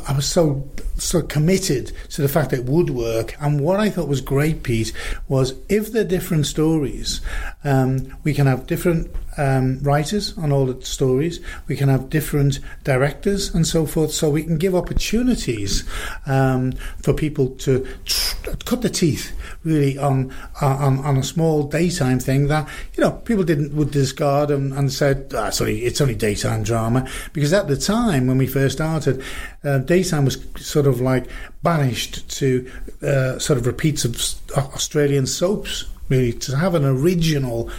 [0.07, 3.35] I was so so committed to the fact that it would work.
[3.41, 4.93] And what I thought was great, Pete,
[5.27, 7.21] was if they're different stories,
[7.63, 11.39] um, we can have different um, writers on all the stories.
[11.67, 14.11] We can have different directors and so forth.
[14.11, 15.83] So we can give opportunities
[16.25, 19.33] um, for people to tr- cut the teeth
[19.63, 24.51] really on, on on a small daytime thing that you know people didn't would discard
[24.51, 27.07] and, and said ah, sorry it's only daytime drama.
[27.33, 29.21] Because at the time when we first started
[29.63, 31.27] uh, daytime was sort of like
[31.63, 32.69] banished to
[33.03, 34.15] uh, sort of repeats of
[34.57, 37.69] Australian soaps really to have an original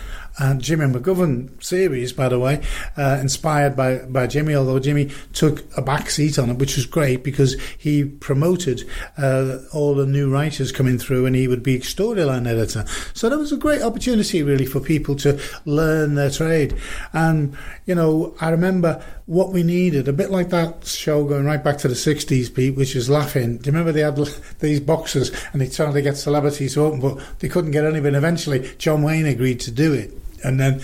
[0.54, 2.62] Jimmy McGovern series, by the way,
[2.96, 6.86] uh, inspired by, by Jimmy, although Jimmy took a back seat on it, which was
[6.86, 8.88] great because he promoted
[9.18, 12.86] uh, all the new writers coming through and he would be storyline editor.
[13.12, 16.74] So that was a great opportunity, really, for people to learn their trade.
[17.12, 21.62] And, you know, I remember what we needed, a bit like that show going right
[21.62, 23.58] back to the 60s, Pete, which is laughing.
[23.58, 24.16] Do you remember they had
[24.60, 28.14] these boxes and they tried to get celebrities to open, but they couldn't get anything.
[28.14, 30.82] Eventually, John Wayne agreed to do it and then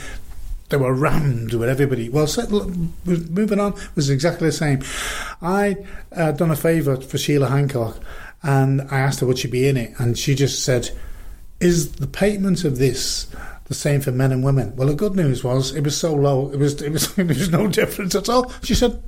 [0.68, 2.08] they were rammed with everybody.
[2.08, 2.26] Well,
[3.04, 4.82] moving on was exactly the same.
[5.40, 5.76] I
[6.14, 7.98] uh, done a favour for Sheila Hancock,
[8.42, 10.90] and I asked her would she be in it, and she just said,
[11.60, 13.28] "Is the payment of this?"
[13.66, 14.76] The same for men and women.
[14.76, 17.50] Well, the good news was it was so low, it was it was, it was
[17.50, 18.52] no difference at all.
[18.62, 19.02] She said,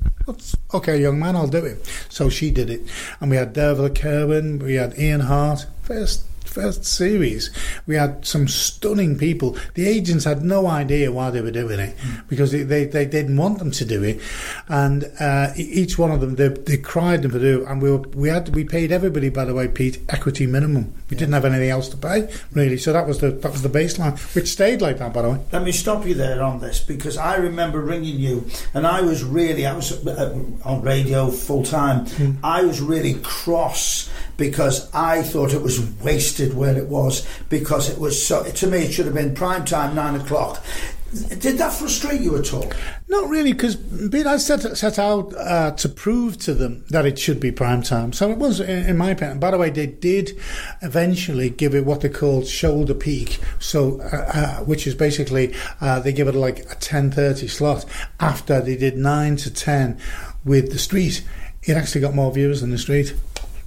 [0.74, 2.82] "Okay, young man, I'll do it." So she did it,
[3.20, 7.50] and we had Dervla Kirwan, we had Ian Hart, first first series,
[7.86, 9.56] we had some stunning people.
[9.74, 11.96] The agents had no idea why they were doing it
[12.28, 14.20] because they, they, they, didn't want them to do it,
[14.68, 17.64] and uh, each one of them they, they cried them to do.
[17.66, 20.92] And we were, we had we paid everybody by the way, Pete, equity minimum.
[21.10, 21.20] We yeah.
[21.20, 24.18] didn't have anything else to pay really, so that was the that was the baseline,
[24.34, 25.40] which stayed like that by the way.
[25.52, 29.24] Let me stop you there on this because I remember ringing you, and I was
[29.24, 32.06] really I was uh, on radio full time.
[32.06, 32.38] Mm.
[32.42, 37.98] I was really cross because I thought it was wasted where it was because it
[37.98, 38.44] was so.
[38.44, 40.64] To me, it should have been prime time, nine o'clock.
[41.10, 42.70] Did that frustrate you at all?
[43.08, 43.78] Not really, because
[44.26, 48.12] I set, set out uh, to prove to them that it should be prime time.
[48.12, 49.40] So it was, in my opinion.
[49.40, 50.38] By the way, they did
[50.82, 55.98] eventually give it what they called shoulder peak, so uh, uh, which is basically uh,
[56.00, 57.86] they give it like a ten thirty slot
[58.20, 59.98] after they did nine to ten
[60.44, 61.24] with the street.
[61.62, 63.14] It actually got more viewers than the street.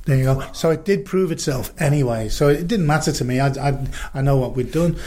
[0.05, 0.43] There you go.
[0.51, 2.29] So it did prove itself anyway.
[2.29, 3.39] So it didn't matter to me.
[3.39, 4.97] I, I, I know what we'd done,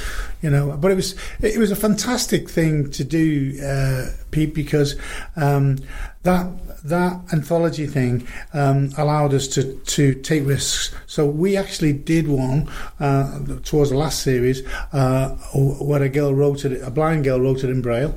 [0.40, 0.76] you know.
[0.76, 4.94] But it was it was a fantastic thing to do, uh, Pete, because
[5.34, 5.78] um,
[6.22, 6.46] that
[6.84, 10.94] that anthology thing um, allowed us to to take risks.
[11.06, 14.62] So we actually did one uh, towards the last series
[14.92, 18.14] uh, where a girl wrote it, a blind girl wrote it in braille.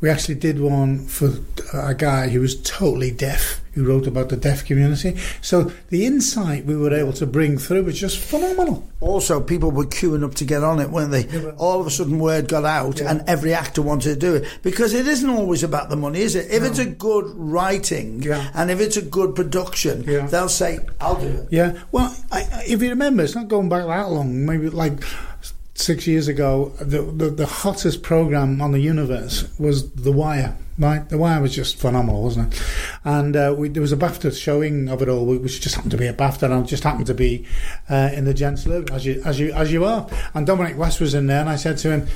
[0.00, 1.30] We actually did one for
[1.74, 5.16] a guy who was totally deaf who wrote about the deaf community.
[5.42, 8.88] So the insight we were able to bring through was just phenomenal.
[9.00, 11.26] Also, people were queuing up to get on it, weren't they?
[11.26, 11.50] Yeah.
[11.56, 13.10] All of a sudden, word got out, Yeah.
[13.10, 16.34] and every actor wanted to do it because it isn't always about the money, is
[16.34, 16.50] it?
[16.50, 18.50] If it's a good writing Yeah.
[18.54, 20.26] and if it's a good production, Yeah.
[20.26, 21.74] they'll say, "I'll do it." Yeah.
[21.92, 24.44] Well, I- if you remember, it's not going back that long.
[24.46, 25.04] Maybe like
[25.80, 30.56] six years ago, the the, the hottest program on the universe was The Wire.
[30.78, 32.62] Right, The Wire was just phenomenal, wasn't it?
[33.04, 35.98] And uh, we, there was a BAFTA showing of it all, which just happened to
[35.98, 37.46] be a BAFTA, and I just happened to be
[37.90, 40.08] uh, in the Gents Live, as you as you as you are.
[40.34, 42.06] And Dominic West was in there, and I said to him,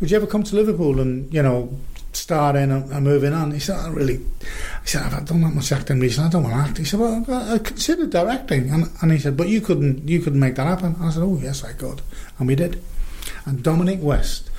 [0.00, 1.78] "Would you ever come to Liverpool and you know?"
[2.14, 3.52] Start in and, and moving on.
[3.52, 6.28] He said, "I really," he said, "I've done that much acting recently.
[6.28, 9.18] I don't want to act." He said, "Well, I, I considered directing," and, and he
[9.18, 12.02] said, "But you couldn't, you couldn't make that happen." I said, "Oh yes, I could,"
[12.38, 12.84] and we did.
[13.44, 14.50] And Dominic West,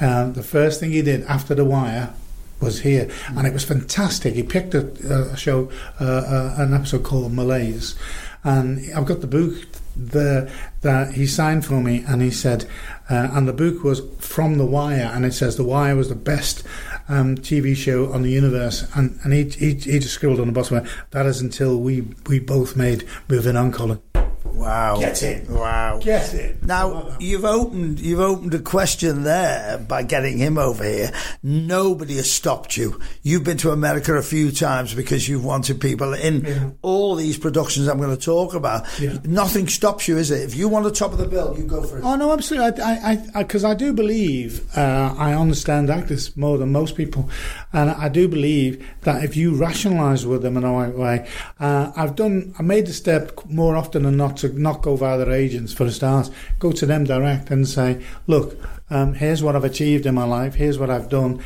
[0.00, 2.14] um, the first thing he did after The Wire
[2.60, 4.34] was here, and it was fantastic.
[4.34, 4.86] He picked a,
[5.32, 5.70] a show,
[6.00, 7.96] uh, uh, an episode called Malaise,
[8.44, 9.54] and I've got the book
[9.96, 10.50] there
[10.82, 12.64] that he signed for me, and he said,
[13.10, 16.14] uh, and the book was from The Wire, and it says The Wire was the
[16.14, 16.62] best
[17.08, 20.52] um, TV show on the universe, and and he, he he just scribbled on the
[20.52, 24.00] bottom, that is until we we both made Moving On, Colin.
[24.42, 24.98] Wow.
[24.98, 25.48] Get it.
[25.48, 26.00] Wow.
[26.02, 26.62] Get it.
[26.64, 31.12] Now you've opened you've opened a question there by getting him over here.
[31.42, 33.00] Nobody has stopped you.
[33.22, 36.70] You've been to America a few times because you've wanted people in Yeah.
[36.82, 38.86] all these productions I'm going to talk about.
[39.00, 39.18] Yeah.
[39.24, 40.42] Nothing stops you, is it?
[40.42, 42.04] If you want the top of the bill, you go for it.
[42.04, 42.82] Oh no, absolutely.
[42.82, 47.28] I, I, I, because I, do believe uh, I understand actors more than most people,
[47.72, 51.28] and I do believe that if you rationalise with them in a right way,
[51.58, 52.54] uh, I've done.
[52.58, 55.84] I made the step more often than not to not go via their agents for
[55.84, 56.30] a start.
[56.58, 58.56] Go to them direct and say, look,
[58.90, 60.54] um, here's what I've achieved in my life.
[60.54, 61.42] Here's what I've done.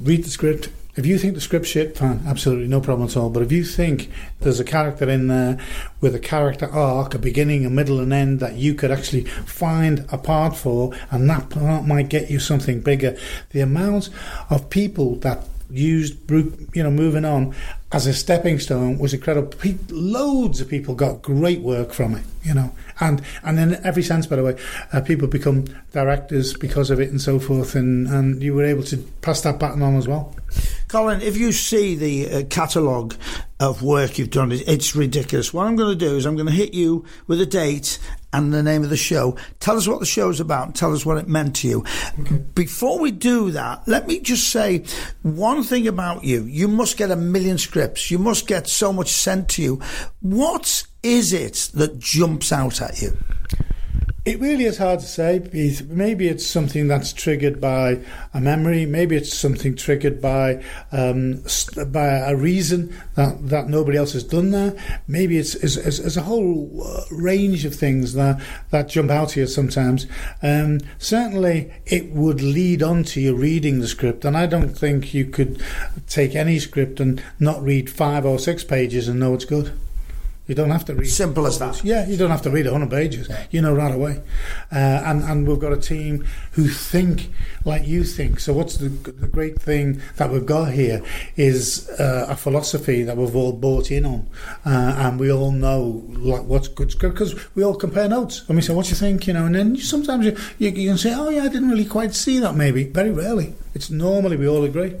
[0.00, 0.68] Read the script.
[0.96, 3.28] If you think the script's shit, fine, absolutely no problem at all.
[3.28, 4.10] But if you think
[4.40, 5.58] there's a character in there
[6.00, 10.06] with a character arc, a beginning, a middle, and end that you could actually find
[10.12, 13.16] a part for, and that part might get you something bigger,
[13.50, 14.08] the amount
[14.50, 17.54] of people that used, you know, moving on
[17.90, 19.48] as a stepping stone was incredible.
[19.48, 24.02] Pe- loads of people got great work from it, you know, and and in every
[24.02, 24.56] sense, by the way,
[24.92, 28.82] uh, people become directors because of it and so forth, and and you were able
[28.84, 30.34] to pass that baton on as well.
[30.88, 33.16] Colin, if you see the uh, catalogue
[33.58, 35.52] of work you've done, it's ridiculous.
[35.52, 37.98] What I'm going to do is I'm going to hit you with a date
[38.32, 39.36] and the name of the show.
[39.60, 40.74] Tell us what the show's about.
[40.74, 41.84] Tell us what it meant to you.
[42.54, 44.84] Before we do that, let me just say
[45.22, 46.44] one thing about you.
[46.44, 48.10] You must get a million scripts.
[48.10, 49.80] You must get so much sent to you.
[50.20, 53.16] What is it that jumps out at you?
[54.24, 55.46] It really is hard to say.
[55.90, 57.98] Maybe it's something that's triggered by
[58.32, 58.86] a memory.
[58.86, 61.44] Maybe it's something triggered by um,
[61.88, 64.78] by a reason that, that nobody else has done that.
[65.06, 68.40] Maybe it's, it's, it's, a whole uh, range of things that,
[68.70, 70.06] that jump out you sometimes.
[70.42, 75.12] Um, certainly, it would lead on to you reading the script, and I don't think
[75.12, 75.62] you could
[76.08, 79.78] take any script and not read five or six pages and know it's good.
[80.46, 81.08] You don't have to read.
[81.08, 81.82] Simple as that.
[81.82, 83.30] Yeah, you don't have to read 100 pages.
[83.50, 84.22] You know right away.
[84.70, 87.30] Uh, and, and we've got a team who think
[87.64, 88.40] like you think.
[88.40, 91.02] So, what's the, the great thing that we've got here
[91.36, 94.28] is uh, a philosophy that we've all bought in on.
[94.66, 98.44] Uh, and we all know like what's good because we all compare notes.
[98.46, 99.26] And we say, What do you think?
[99.26, 101.86] You know, and then sometimes you, you, you can say, Oh, yeah, I didn't really
[101.86, 102.84] quite see that maybe.
[102.84, 103.54] Very rarely.
[103.74, 104.94] It's normally we all agree.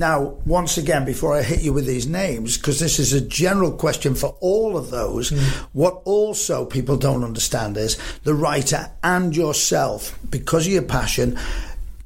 [0.00, 3.70] Now, once again, before I hit you with these names, because this is a general
[3.70, 5.36] question for all of those, hmm.
[5.74, 11.38] what also people don't understand is the writer and yourself, because of your passion,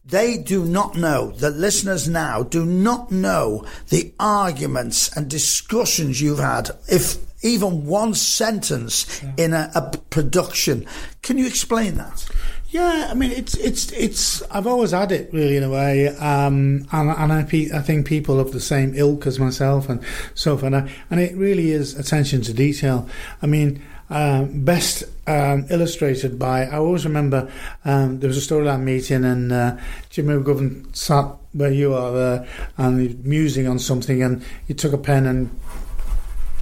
[0.04, 6.40] they do not know, the listeners now do not know the arguments and discussions you've
[6.40, 10.86] had, if even one sentence in a, a production.
[11.22, 12.26] Can you explain that?
[12.74, 14.42] Yeah, I mean, it's it's it's.
[14.50, 18.04] I've always had it really in a way, um, and and I, pe- I think
[18.04, 20.02] people of the same ilk as myself and
[20.34, 23.08] so forth, and, I, and it really is attention to detail.
[23.40, 23.80] I mean,
[24.10, 26.64] um, best um, illustrated by.
[26.64, 27.48] I always remember
[27.84, 29.76] um, there was a storyline meeting, and uh,
[30.10, 34.74] Jimmy McGovern sat where you are there, and he was musing on something, and he
[34.74, 35.48] took a pen and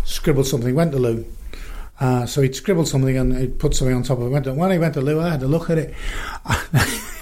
[0.05, 0.75] scribbled something.
[0.75, 1.25] Went to loo.
[2.03, 4.53] Uh, so he'd scribbled something and he'd put something on top of it.
[4.57, 5.95] When he went to loo, I had to look at it.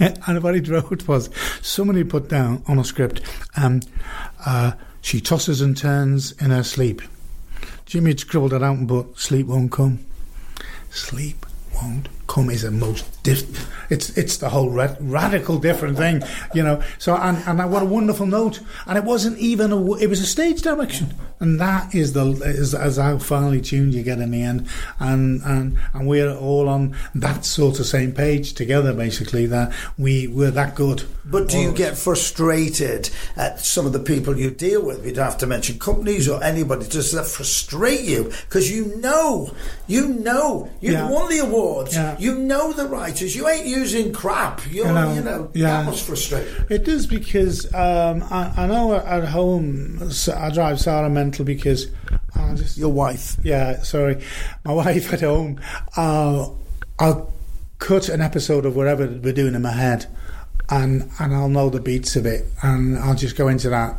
[0.27, 1.29] and what he wrote was
[1.61, 3.21] somebody put down on a script,
[3.59, 3.83] um,
[4.47, 7.03] uh, she tosses and turns in her sleep.
[7.85, 9.99] Jimmy had scribbled it out and put, sleep won't come.
[10.89, 11.45] Sleep
[11.75, 16.23] won't come is a most diff- it's it's the whole ra- radical different thing,
[16.55, 16.81] you know.
[16.99, 20.27] So and and what a wonderful note, and it wasn't even a it was a
[20.27, 24.43] stage direction, and that is the is, is how finely tuned you get in the
[24.43, 24.69] end,
[25.01, 29.47] and and and we're all on that sort of same page together, basically.
[29.47, 31.03] That we we're that good.
[31.25, 35.05] But do you get frustrated at some of the people you deal with?
[35.05, 36.87] We don't have to mention companies or anybody.
[36.87, 38.25] Does that frustrate you?
[38.49, 39.53] Because you know,
[39.89, 41.11] you know, you've Yeah.
[41.11, 41.95] won the awards.
[41.95, 42.17] Yeah.
[42.21, 43.35] You know the writers.
[43.35, 44.61] You ain't using crap.
[44.71, 45.15] You're, I know.
[45.15, 45.71] you know, Yeah.
[45.79, 46.77] that must frustrate you.
[46.77, 51.89] It does because um, I, I know at home I drive Sarah mental because
[52.35, 53.37] I just Your wife.
[53.43, 54.23] yeah sorry
[54.65, 55.61] my wife at home
[55.97, 56.49] uh,
[56.99, 57.33] I'll
[57.79, 60.07] cut an episode of whatever we're doing in my head
[60.69, 63.97] and and I'll know the beats of it and I'll just go into that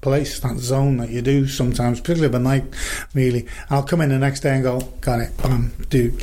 [0.00, 2.64] place that zone that you do sometimes particularly at night
[3.14, 6.16] really I'll come in the next day and go got it bam do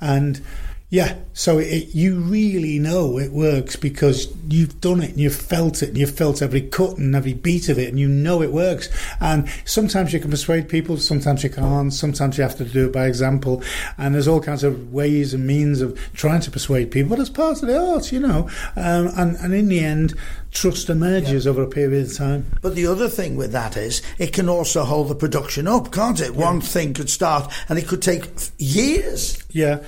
[0.00, 0.40] and
[0.88, 5.82] yeah, so it, you really know it works because you've done it and you've felt
[5.82, 8.52] it and you've felt every cut and every beat of it and you know it
[8.52, 8.88] works.
[9.20, 12.92] And sometimes you can persuade people, sometimes you can't, sometimes you have to do it
[12.92, 13.64] by example.
[13.98, 17.30] And there's all kinds of ways and means of trying to persuade people, but it's
[17.30, 18.48] part of the art, you know.
[18.76, 20.14] Um, and, and in the end,
[20.52, 22.46] trust emerges over a period of time.
[22.62, 26.20] But the other thing with that is it can also hold the production up, can't
[26.20, 26.34] it?
[26.34, 28.28] One thing could start and it could take
[28.58, 29.42] years.
[29.50, 29.82] Yeah,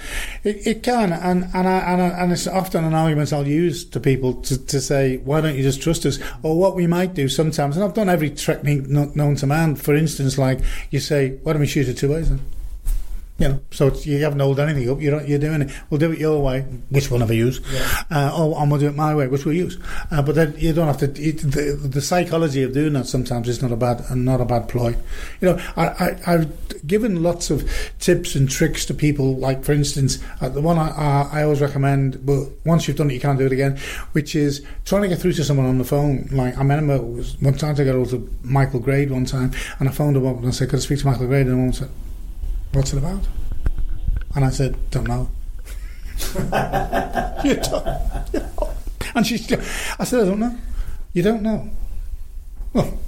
[0.45, 3.85] it, it can, and and I, and, I, and it's often an argument I'll use
[3.87, 6.19] to people to, to say, why don't you just trust us?
[6.43, 9.77] Or what we might do sometimes, and I've done every technique known to man.
[9.77, 10.61] For instance, like
[10.91, 12.41] you say, why don't we shoot it two ways then?
[13.39, 15.01] You know, so it's, you haven't held anything up.
[15.01, 15.71] You're you're doing it.
[15.89, 17.61] We'll do it your way, which we'll never use,
[18.11, 19.79] uh, or and we'll do it my way, which we'll use.
[20.11, 21.07] Uh, but then you don't have to.
[21.07, 24.69] It, the, the psychology of doing that sometimes is not a bad, not a bad
[24.69, 24.97] ploy.
[25.41, 27.71] You know, I, I, I've given lots of
[28.01, 29.37] tips and tricks to people.
[29.37, 33.09] Like for instance, uh, the one I, I, I always recommend, but once you've done
[33.09, 33.79] it, you can't do it again.
[34.13, 36.29] Which is trying to get through to someone on the phone.
[36.33, 39.93] Like I remember one time I got hold of Michael Grade one time, and I
[39.93, 41.89] phoned him up and I said, "Could I speak to Michael Grade?" And woman said,
[42.73, 43.27] "What's it about?"
[44.35, 45.31] And I said, "Don't know."
[47.45, 48.25] you don't know.
[49.15, 49.35] And she,
[49.99, 50.57] I said, "I don't know."
[51.13, 51.71] You don't know.
[52.73, 52.99] Well,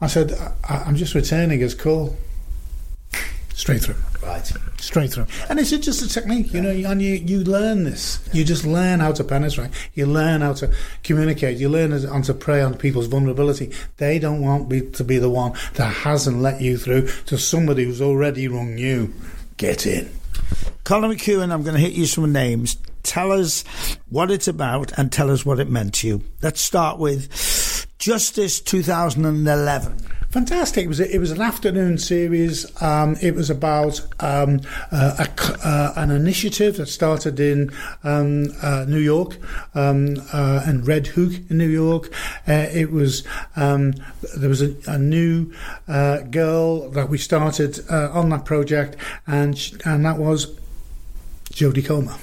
[0.00, 0.32] I said,
[0.64, 2.16] I, "I'm just returning his call."
[3.60, 4.50] Straight through Right.
[4.80, 5.26] straight through.
[5.50, 8.18] And it's just a technique, you know, and you, you learn this.
[8.32, 9.70] You just learn how to penetrate.
[9.92, 10.72] You learn how to
[11.02, 11.58] communicate.
[11.58, 13.70] You learn how to prey on people's vulnerability.
[13.98, 17.84] They don't want me to be the one that hasn't let you through to somebody
[17.84, 19.12] who's already wrung you.
[19.58, 20.08] Get in.
[20.84, 22.78] Colin McKeown, I'm going to hit you some names.
[23.02, 23.62] Tell us
[24.08, 26.24] what it's about and tell us what it meant to you.
[26.40, 29.98] Let's start with Justice 2011.
[30.30, 30.84] Fantastic!
[30.84, 32.64] It was a, it was an afternoon series.
[32.80, 34.60] Um, it was about um,
[34.92, 37.72] uh, a, uh, an initiative that started in
[38.04, 39.38] um, uh, New York
[39.74, 42.12] um, uh, and Red Hook in New York.
[42.46, 43.24] Uh, it was
[43.56, 43.94] um,
[44.36, 45.52] there was a, a new
[45.88, 48.96] uh, girl that we started uh, on that project,
[49.26, 50.56] and sh- and that was
[51.50, 52.14] Jodie Comer.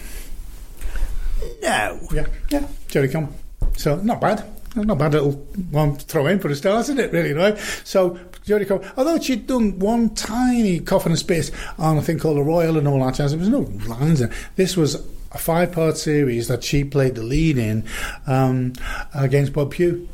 [1.61, 1.99] No.
[2.13, 3.29] Yeah, yeah, Jodie Comer.
[3.75, 4.45] So not bad.
[4.83, 5.31] Not bad little
[5.71, 7.11] one to throw in for a start, isn't it?
[7.11, 7.57] Really, right?
[7.83, 8.11] So
[8.45, 12.43] Jodie Comer, although she'd done one tiny coffin and spit on a thing called the
[12.43, 14.31] Royal and all that jazz, there was no lines in.
[14.55, 14.95] This was
[15.31, 17.83] a five-part series that she played the lead in
[18.25, 18.73] um,
[19.13, 20.07] against Bob Pugh.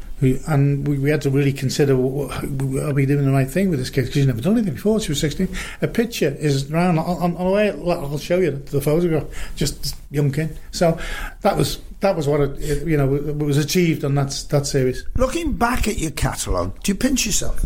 [0.47, 3.89] And we, we had to really consider are we doing the right thing with this
[3.89, 5.01] kid because she's never done anything before.
[5.01, 5.49] She was 16.
[5.81, 7.71] A picture is round on, on, on the way.
[7.71, 9.25] I'll show you the photograph.
[9.57, 10.57] Just young kid.
[10.71, 10.97] So
[11.41, 15.05] that was that was what it, you know was achieved on that that series.
[15.17, 17.65] Looking back at your catalogue, do you pinch yourself?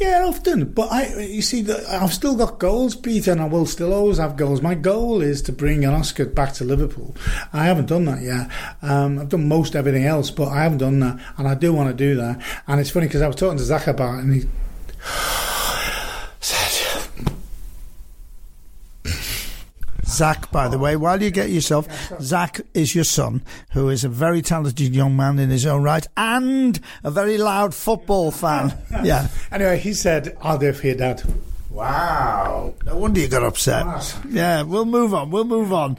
[0.00, 0.72] Yeah, often.
[0.72, 4.18] But I, you see, that I've still got goals, Peter, and I will still always
[4.18, 4.60] have goals.
[4.60, 7.16] My goal is to bring an Oscar back to Liverpool.
[7.52, 8.50] I haven't done that yet.
[8.82, 11.90] Um, I've done most everything else, but I haven't done that, and I do want
[11.90, 12.42] to do that.
[12.66, 14.48] And it's funny because I was talking to Zach about, it and he
[20.08, 21.86] Zach, by the way, while you get yourself,
[22.20, 26.06] Zach is your son, who is a very talented young man in his own right
[26.16, 28.76] and a very loud football fan.
[29.04, 29.28] Yeah.
[29.52, 31.22] Anyway, he said, "I'll do it for your dad."
[31.70, 32.74] Wow.
[32.84, 33.84] No wonder you got upset.
[34.28, 35.30] Yeah, we'll move on.
[35.30, 35.96] We'll move on.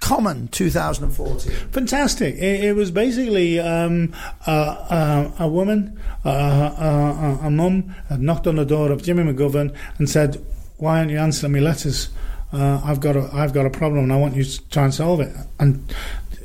[0.00, 1.52] Common 2014.
[1.70, 2.34] Fantastic.
[2.34, 4.12] It, it was basically um,
[4.46, 9.22] uh, uh, a woman, uh, uh, a mum, had knocked on the door of Jimmy
[9.32, 10.44] McGovern and said,
[10.76, 12.10] "Why aren't you answering me letters?
[12.52, 14.94] Uh, I've got a I've got a problem, and I want you to try and
[14.94, 15.92] solve it." And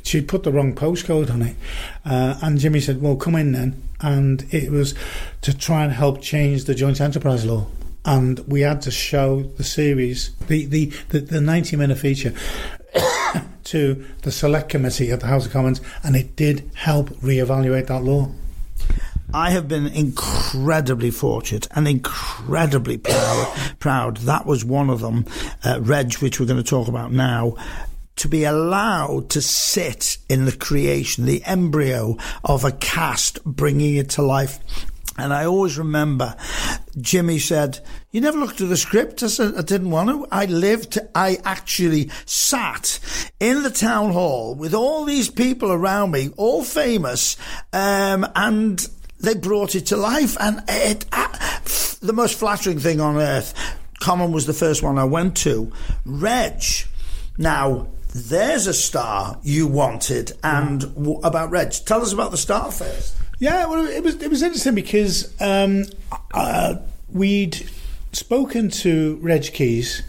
[0.02, 1.56] she put the wrong postcode on it,
[2.04, 4.94] uh, and Jimmy said, "Well, come in then." And it was
[5.42, 7.66] to try and help change the joint enterprise law.
[8.04, 12.32] And we had to show the series, the the the, the ninety minute feature.
[13.64, 18.02] to the Select Committee at the House of Commons, and it did help re-evaluate that
[18.02, 18.30] law.
[19.32, 23.74] I have been incredibly fortunate and incredibly proud.
[23.78, 24.16] proud.
[24.18, 25.26] That was one of them,
[25.62, 27.54] uh, Reg, which we're going to talk about now.
[28.16, 34.10] To be allowed to sit in the creation, the embryo of a cast, bringing it
[34.10, 34.58] to life.
[35.18, 36.34] And I always remember
[36.98, 37.80] Jimmy said,
[38.10, 39.22] You never looked at the script?
[39.22, 40.26] I said, I didn't want to.
[40.32, 42.98] I lived, I actually sat
[43.38, 47.36] in the town hall with all these people around me, all famous,
[47.72, 48.88] um, and
[49.20, 50.36] they brought it to life.
[50.40, 51.28] And it, uh,
[52.00, 53.54] the most flattering thing on earth,
[54.00, 55.72] Common was the first one I went to.
[56.04, 56.62] Reg.
[57.36, 60.32] Now, there's a star you wanted.
[60.42, 63.16] And w- about Reg, tell us about the star first.
[63.38, 65.84] Yeah, well, it was it was interesting because um,
[66.32, 66.74] uh,
[67.12, 67.70] we'd
[68.12, 70.02] spoken to Reg Keys,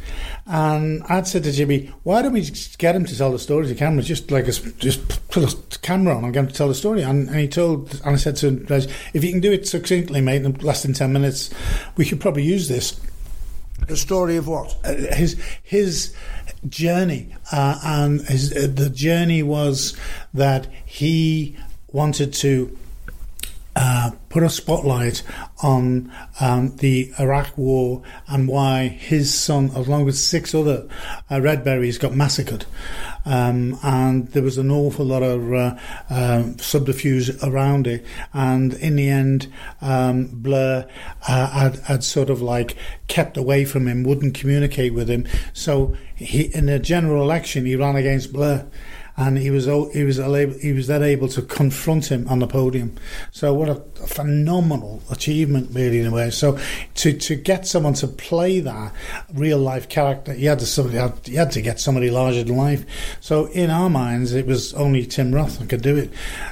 [0.49, 3.67] and I'd said to Jimmy, "Why don't we just get him to tell the story
[3.67, 4.01] to camera?
[4.01, 7.03] Just like us, just put a camera on and get him to tell the story."
[7.03, 10.21] And, and he told, and I said to Reg, "If you can do it succinctly,
[10.21, 11.51] mate, in less than ten minutes,
[11.97, 12.99] we could probably use this."
[13.87, 14.75] The story of what?
[14.83, 16.15] uh, his his
[16.67, 19.95] journey, uh, and his, uh, the journey was
[20.33, 21.55] that he
[21.91, 22.75] wanted to
[23.79, 25.23] uh, put a spotlight
[25.63, 26.11] on
[26.41, 30.85] um, the Iraq War and why his son, along with six other
[31.29, 32.65] uh, Redberries, got massacred.
[33.25, 35.77] Um, and there was an awful lot of uh,
[36.09, 38.05] um subterfuge around it.
[38.33, 39.51] And in the end,
[39.81, 40.89] um, Blair
[41.27, 42.75] uh, had, had sort of like
[43.07, 45.25] kept away from him, wouldn't communicate with him.
[45.53, 48.67] So he, in the general election, he ran against Blair
[49.19, 50.17] and he was he was
[50.61, 52.95] he was then able to confront him on the podium.
[53.31, 53.75] So what a
[54.07, 56.29] phenomenal achievement, really, in a way.
[56.29, 56.57] So
[56.95, 58.93] to to get someone to play that
[59.33, 60.97] real life character, you had to somebody
[61.29, 62.85] you had to get somebody larger than life.
[63.19, 66.11] So in our minds, it was only Tim Roth that could do it,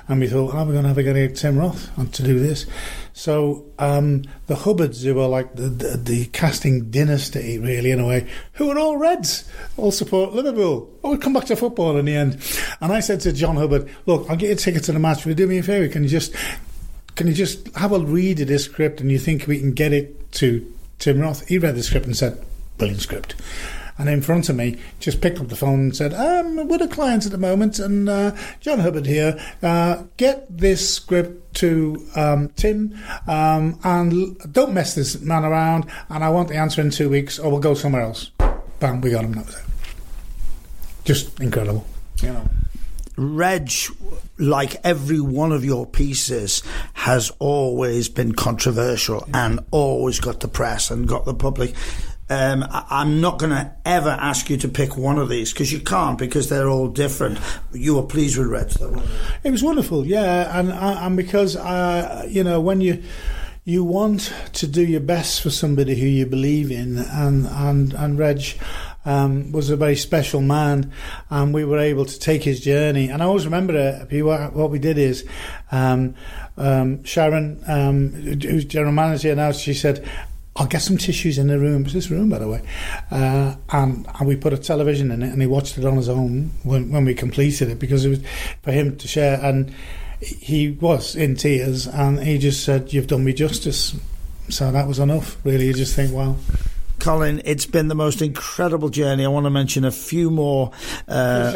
[0.10, 2.38] and we thought, oh, how are we going to ever get Tim Roth to do
[2.38, 2.65] this?
[3.18, 8.06] So um, the Hubbards, who are like the, the, the casting dynasty, really in a
[8.06, 10.88] way, who are all Reds, all support Liverpool.
[11.03, 12.39] Oh, we'll come back to football in the end.
[12.80, 15.26] And I said to John Hubbard, "Look, I'll get you a ticket to the match.
[15.26, 15.91] Will you do me a favour?
[15.91, 16.31] Can you just
[17.15, 19.94] can you just have a read of this script and you think we can get
[19.94, 22.39] it to Tim Roth?" He read the script and said,
[22.77, 23.34] "Brilliant script."
[23.98, 26.88] And in front of me, just picked up the phone and said, um, "We're the
[26.88, 29.40] clients at the moment, and uh, John Hubbard here.
[29.64, 32.98] Uh, get this script to um, Tim,
[33.28, 35.90] um, and don't mess this man around.
[36.10, 38.32] And I want the answer in two weeks, or we'll go somewhere else."
[38.80, 39.34] Bam, we got him.
[39.34, 39.64] That was it.
[41.03, 41.86] Just incredible,
[42.22, 42.48] you know.
[43.18, 43.72] Reg,
[44.38, 46.61] like every one of your pieces,
[46.94, 51.74] has always been controversial and always got the press and got the public.
[52.30, 55.72] Um, I, I'm not going to ever ask you to pick one of these because
[55.72, 57.40] you can't because they're all different.
[57.72, 59.02] You were pleased with Reg, though.
[59.44, 63.02] It was wonderful, yeah, and and because uh, you know when you
[63.64, 68.20] you want to do your best for somebody who you believe in, and and and
[68.20, 68.41] Reg.
[69.06, 70.91] Um, was a very special man,
[71.30, 73.08] and we were able to take his journey.
[73.08, 75.26] And I always remember uh, what what we did is
[75.72, 76.14] um,
[76.58, 80.06] um, Sharon, um, who's general manager now, she said,
[80.57, 81.81] I'll get some tissues in the room.
[81.81, 82.61] It was this room, by the way.
[83.11, 86.09] Uh, and, and we put a television in it, and he watched it on his
[86.09, 88.19] own when, when we completed it because it was
[88.63, 89.39] for him to share.
[89.43, 89.73] And
[90.19, 93.95] he was in tears, and he just said, "You've done me justice."
[94.49, 95.67] So that was enough, really.
[95.67, 96.38] You just think, wow.
[97.07, 99.23] Colin, it's been the most incredible journey.
[99.23, 100.71] I want to mention a few more.
[101.07, 101.53] Uh,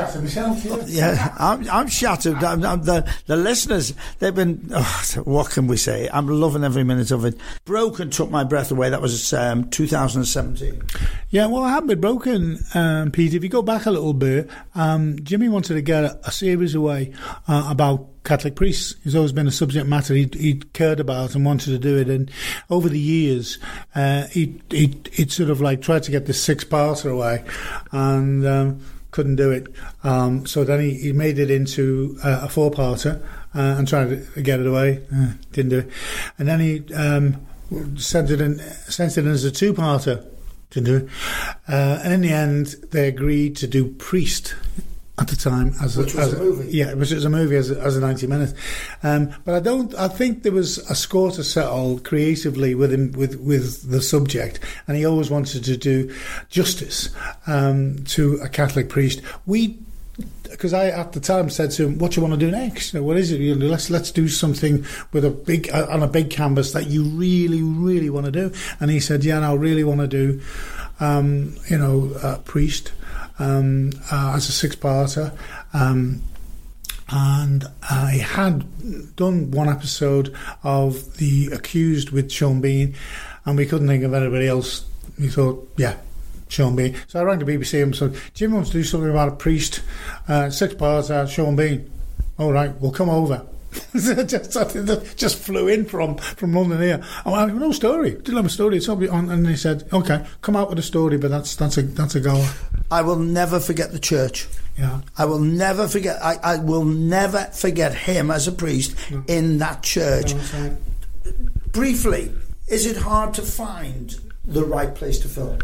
[0.87, 2.41] yeah, I'm, I'm shattered.
[2.41, 6.07] I'm, I'm the, the listeners, they've been, oh, what can we say?
[6.13, 7.37] I'm loving every minute of it.
[7.65, 8.91] Broken took my breath away.
[8.91, 10.83] That was um, 2017.
[11.31, 13.33] Yeah, well, I haven't been broken, um, Pete.
[13.33, 16.75] If you go back a little bit, um, Jimmy wanted to get a, a series
[16.75, 17.11] away
[17.49, 18.95] uh, about Catholic priests.
[19.03, 22.09] He's always been a subject matter he'd, he'd cared about and wanted to do it.
[22.09, 22.29] And
[22.69, 23.57] over the years,
[23.95, 27.43] uh, he he he'd sort of like tried to get this six-parter away,
[27.91, 29.67] and um, couldn't do it.
[30.03, 33.21] Um, so then he, he made it into uh, a four-parter
[33.55, 35.03] uh, and tried to get it away.
[35.13, 35.89] Uh, didn't do it.
[36.37, 37.45] And then he um,
[37.97, 40.25] sent it in sent it in as a two-parter.
[40.69, 41.09] Didn't do it.
[41.67, 44.55] Uh, and in the end, they agreed to do Priest
[45.21, 46.71] at the time as Which was as a movie.
[46.71, 48.53] Yeah, which was a movie as a, as a ninety minutes.
[49.03, 49.93] Um, but I don't.
[49.95, 54.59] I think there was a score to settle creatively with him with with the subject,
[54.87, 56.13] and he always wanted to do
[56.49, 57.09] justice
[57.45, 59.21] um, to a Catholic priest.
[59.45, 59.77] We.
[60.49, 62.93] Because I at the time said to him, "What do you want to do next?
[62.93, 63.39] You know, what is it?
[63.39, 66.87] You know, let's let's do something with a big uh, on a big canvas that
[66.87, 70.07] you really really want to do." And he said, "Yeah, and I really want to
[70.07, 70.41] do,
[70.99, 72.91] um, you know, uh, priest."
[73.41, 75.35] Um, uh, as a six-parter.
[75.73, 76.21] Um,
[77.09, 82.95] and I had done one episode of The Accused with Sean Bean,
[83.45, 84.85] and we couldn't think of anybody else.
[85.19, 85.97] We thought, yeah,
[86.47, 86.95] Sean Bean.
[87.07, 89.81] So I rang the BBC and said, Jim wants to do something about a priest,
[90.27, 91.91] uh, six parts, Sean Bean.
[92.37, 93.45] All right, we'll come over.
[93.95, 97.03] just, just flew in from, from London here.
[97.25, 98.11] Oh, I have no story.
[98.11, 98.77] Didn't have a story.
[98.77, 101.83] It's on, and they said, "Okay, come out with a story." But that's that's a
[101.83, 102.43] that's a goal.
[102.89, 104.47] I will never forget the church.
[104.77, 105.01] Yeah.
[105.17, 106.21] I will never forget.
[106.23, 109.23] I, I will never forget him as a priest No.
[109.27, 110.33] in that church.
[110.53, 110.77] No.
[111.71, 112.31] Briefly,
[112.67, 114.15] is it hard to find
[114.45, 115.59] the right place to film?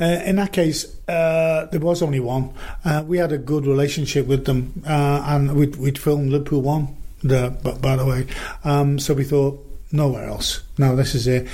[0.00, 2.52] Uh, in that case, uh, there was only one.
[2.84, 6.96] Uh, we had a good relationship with them, uh, and we'd, we'd filmed Liverpool one.
[7.22, 7.50] The,
[7.80, 8.26] by the way,
[8.64, 10.62] um, so we thought nowhere else.
[10.78, 11.46] No, this is it.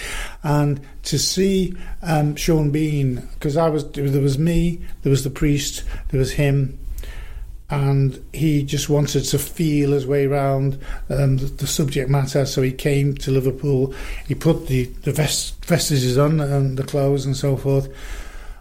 [0.43, 5.31] And to see um, Sean Bean, because I was there was me, there was the
[5.31, 6.78] priest, there was him,
[7.70, 10.78] and he just wanted to feel his way around
[11.11, 12.47] um, the, the subject matter.
[12.47, 13.93] So he came to Liverpool.
[14.27, 17.89] He put the the vest, vestiges on and the clothes and so forth.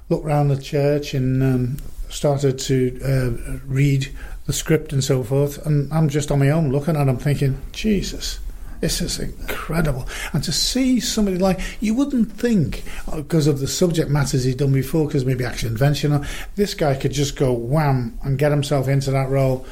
[0.09, 1.77] Looked round the church and um,
[2.09, 4.09] started to uh, read
[4.47, 5.63] the script and so forth.
[5.65, 8.39] And I'm just on my own looking at him, thinking, Jesus.
[8.79, 10.07] This is incredible.
[10.33, 14.57] And to see somebody like, you wouldn't think, uh, because of the subject matters he'd
[14.57, 16.23] done before, because maybe action adventure, know,
[16.55, 19.65] this guy could just go wham and get himself into that role.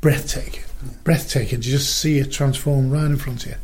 [0.00, 0.64] Breathtaking.
[1.04, 1.60] Breathtaking.
[1.60, 3.56] to just see it transform right in front of you.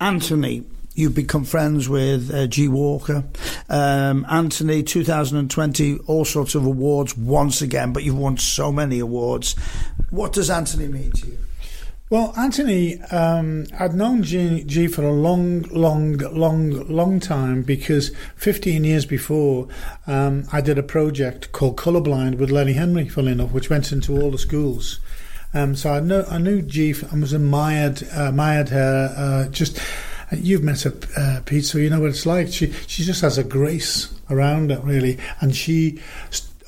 [0.00, 2.68] Anthony, you've become friends with uh, Gee.
[2.68, 3.24] Walker.
[3.68, 9.54] Um, Anthony, 2020, all sorts of awards once again, but you've won so many awards.
[10.10, 11.38] What does Anthony mean to you?
[12.10, 18.10] Well, Anthony, um, I'd known Gee, Gee for a long, long, long, long time because
[18.34, 19.68] 15 years before,
[20.08, 24.20] um, I did a project called Colourblind with Lenny Henry, funnily enough, which went into
[24.20, 24.98] all the schools.
[25.54, 29.14] Um, so I know I knew Gee and was admired, uh, admired her.
[29.16, 29.80] Uh, just
[30.32, 32.48] you've met her, uh, Pete, so you know what it's like.
[32.48, 36.00] She she just has a grace around it, really, and she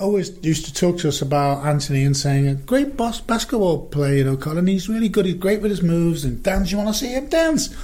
[0.03, 4.17] always used to talk to us about Anthony and saying, a great boss basketball player,
[4.17, 4.67] you know, Colin.
[4.67, 5.27] He's really good.
[5.27, 6.73] He's great with his moves and dance.
[6.73, 7.75] You want to see him dance?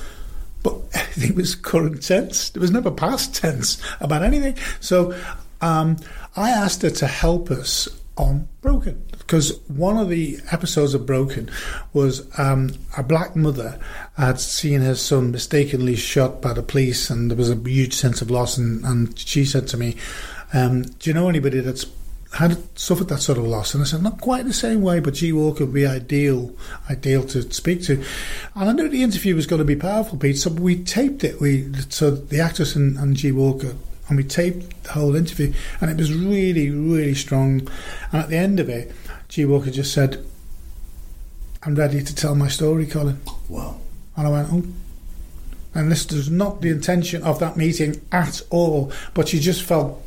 [0.62, 2.50] But everything was current tense.
[2.50, 4.56] There was never past tense about anything.
[4.80, 5.16] So
[5.60, 5.96] um,
[6.36, 11.50] I asked her to help us on Broken because one of the episodes of Broken
[11.92, 13.78] was um, a black mother
[14.16, 18.22] had seen her son mistakenly shot by the police, and there was a huge sense
[18.22, 18.56] of loss.
[18.56, 19.96] And, and she said to me,
[20.54, 21.84] um, "Do you know anybody that's
[22.38, 25.12] had suffered that sort of loss?" And I said, "Not quite the same way, but
[25.12, 26.50] Gee Walker would be ideal,
[26.88, 28.02] ideal to speak to."
[28.54, 30.38] And I knew the interview was going to be powerful, Pete.
[30.38, 31.38] So we taped it.
[31.38, 33.74] We so the actress and, and Gee Walker
[34.08, 35.52] and we taped the whole interview,
[35.82, 37.68] and it was really, really strong.
[38.10, 38.90] And at the end of it,
[39.28, 40.24] Gee Walker just said,
[41.62, 43.80] "I'm ready to tell my story, Colin." Wow.
[44.16, 44.64] And I went, "Oh."
[45.74, 50.02] And this was not the intention of that meeting at all, but she just felt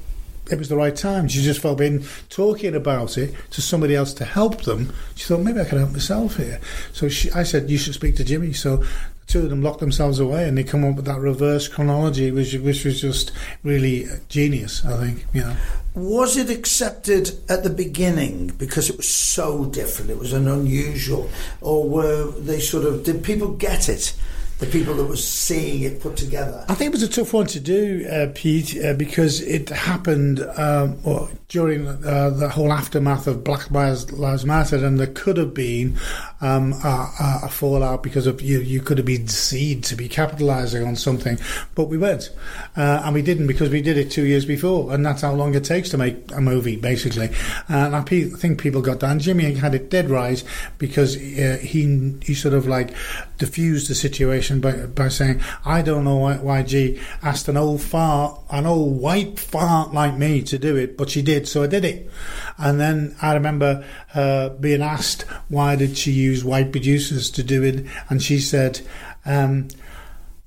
[0.49, 1.27] it was the right time.
[1.27, 4.91] She just felt being talking about it to somebody else to help them.
[5.15, 6.59] She thought maybe I can help myself here.
[6.91, 8.83] So she, I said, "You should speak to Jimmy." So
[9.31, 12.53] two of them locked themselves away, and they come up with that reverse chronology, which
[12.55, 13.31] which was just
[13.63, 14.85] really genius.
[14.85, 15.55] I think you know.
[15.93, 20.11] Was it accepted at the beginning because it was so different?
[20.11, 21.29] It was an unusual,
[21.61, 23.03] or were they sort of?
[23.03, 24.13] Did people get it?
[24.61, 26.63] The people that were seeing it put together.
[26.69, 30.39] I think it was a tough one to do, uh, Pete, uh, because it happened
[30.55, 35.55] um, well, during uh, the whole aftermath of Black Lives Matter, and there could have
[35.55, 35.97] been
[36.41, 38.59] um, a, a- fallout because of you.
[38.59, 41.39] You could have been seen to be capitalising on something,
[41.73, 42.29] but we weren't,
[42.77, 45.55] uh, and we didn't because we did it two years before, and that's how long
[45.55, 47.29] it takes to make a movie, basically.
[47.67, 49.01] And I think people got.
[49.01, 50.41] And Jimmy had it dead right
[50.77, 52.93] because uh, he he sort of like
[53.39, 57.81] diffused the situation by, by saying, I don't know why, why Gee asked an old
[57.81, 61.67] fart, an old white fart like me to do it, but she did, so I
[61.67, 62.09] did it.
[62.57, 67.63] And then I remember her being asked, why did she use white producers to do
[67.63, 67.85] it?
[68.09, 68.81] And she said,
[69.25, 69.67] um,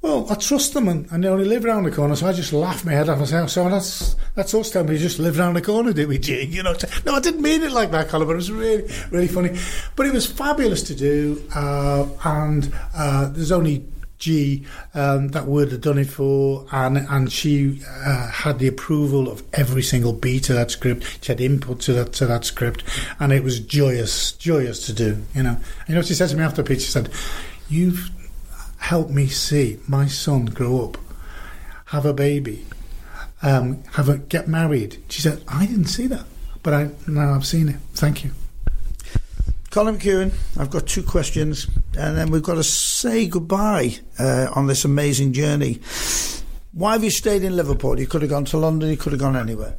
[0.05, 2.53] well, I trust them and, and they only live around the corner, so I just
[2.53, 5.39] laugh my head off and say, so that's that's us telling me you just live
[5.41, 6.45] around the corner, do we, Gee?
[6.45, 6.77] You know,
[7.07, 9.59] no, I didn't mean it like that, Colin, but it was really, really funny.
[9.97, 13.87] But it was fabulous to do, uh, and uh, there's only
[14.19, 19.31] Gee um, that would have done it for, and and she uh, had the approval
[19.31, 21.25] of every single beat of that script.
[21.25, 22.85] She had input to that to that script,
[23.21, 25.25] and it was joyous, joyous to do.
[25.35, 26.83] You know, and you know what she said to me after the pitch?
[26.83, 27.09] She said,
[27.71, 28.11] "You've
[28.91, 30.99] helped me see my son grow up,
[31.87, 32.67] have a baby,
[33.43, 36.27] um, have a get married." She said, "I didn't see that."
[36.65, 37.77] but I now I've seen it.
[37.93, 38.33] Thank you.
[39.71, 44.67] Colin McKeown, I've got two questions, and then we've got to say goodbye uh, on
[44.67, 45.81] this amazing journey.
[46.73, 48.01] Why have you stayed in Liverpool?
[48.01, 49.75] You could have gone to London, you could have gone anywhere.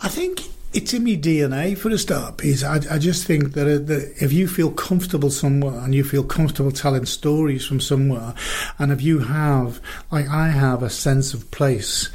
[0.00, 0.42] I think
[0.76, 2.66] it's in my DNA for a start, Peter.
[2.66, 6.22] I, I just think that, uh, that if you feel comfortable somewhere and you feel
[6.22, 8.34] comfortable telling stories from somewhere,
[8.78, 9.80] and if you have,
[10.10, 12.10] like I have, a sense of place,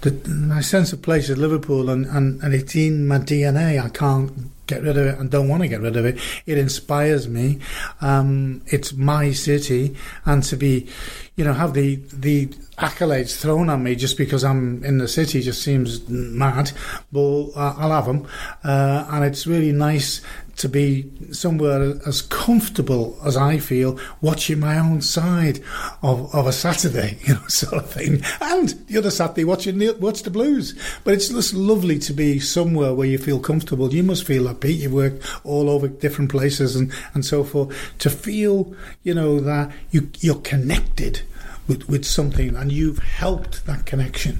[0.00, 3.78] that my sense of place is Liverpool, and, and, and it's in my DNA.
[3.82, 6.18] I can't get rid of it and don't want to get rid of it.
[6.46, 7.58] It inspires me.
[8.00, 10.88] Um, it's my city, and to be,
[11.36, 12.46] you know, have the the
[12.78, 16.72] accolades thrown at me just because I'm in the city just seems mad.
[17.12, 18.26] But I'll have them,
[18.64, 20.20] uh, and it's really nice
[20.56, 25.60] to be somewhere as comfortable as I feel watching my own side
[26.02, 28.22] of, of a Saturday, you know, sort of thing.
[28.40, 30.74] And the other Saturday watching the, watch the blues.
[31.04, 33.92] But it's just lovely to be somewhere where you feel comfortable.
[33.92, 34.80] You must feel that, Pete.
[34.80, 37.76] You've worked all over different places and, and so forth.
[37.98, 41.22] To feel, you know, that you, you're connected
[41.68, 44.38] with, with something and you've helped that connection.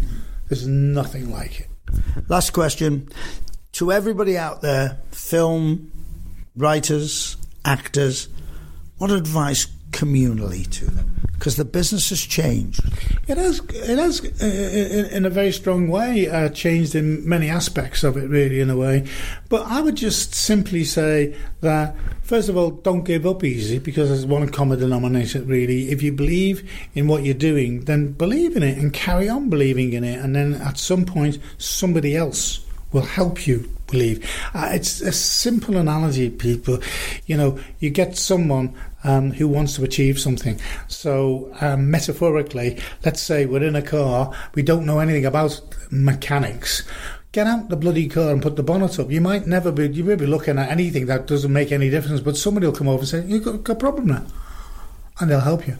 [0.48, 1.68] There's nothing like it.
[2.28, 3.08] Last question.
[3.72, 5.92] To everybody out there, film,
[6.56, 8.28] writers, actors,
[8.98, 11.12] what advice communally to them?
[11.34, 12.80] Because the business has changed.
[13.28, 18.02] It has, it has, uh, in, a very strong way, uh, changed in many aspects
[18.04, 19.06] of it, really, in a way.
[19.50, 24.08] But I would just simply say that, first of all, don't give up easy, because
[24.08, 25.90] there's one common denominator, really.
[25.90, 29.92] If you believe in what you're doing, then believe in it and carry on believing
[29.92, 30.18] in it.
[30.18, 34.28] And then at some point, somebody else will help you believe.
[34.54, 36.78] Uh, it's a simple analogy, people.
[37.26, 40.60] You know, you get someone um, who wants to achieve something.
[40.88, 45.60] So, um, metaphorically, let's say we're in a car, we don't know anything about
[45.90, 46.82] mechanics.
[47.32, 49.10] Get out the bloody car and put the bonnet up.
[49.10, 52.20] You might never be, you may be looking at anything that doesn't make any difference,
[52.20, 54.24] but somebody will come over and say, You've got, got a problem now.
[55.20, 55.76] And they'll help you.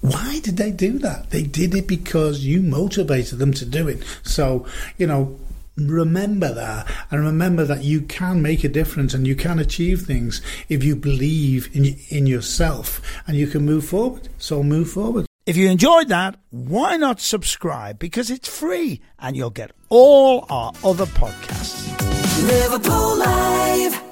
[0.00, 1.30] Why did they do that?
[1.30, 4.02] They did it because you motivated them to do it.
[4.22, 4.66] So,
[4.98, 5.38] you know,
[5.76, 10.40] remember that and remember that you can make a difference and you can achieve things
[10.68, 15.56] if you believe in in yourself and you can move forward so move forward If
[15.56, 18.00] you enjoyed that, why not subscribe?
[18.00, 21.86] Because it's free and you'll get all our other podcasts.
[22.48, 24.05] Liverpool Live.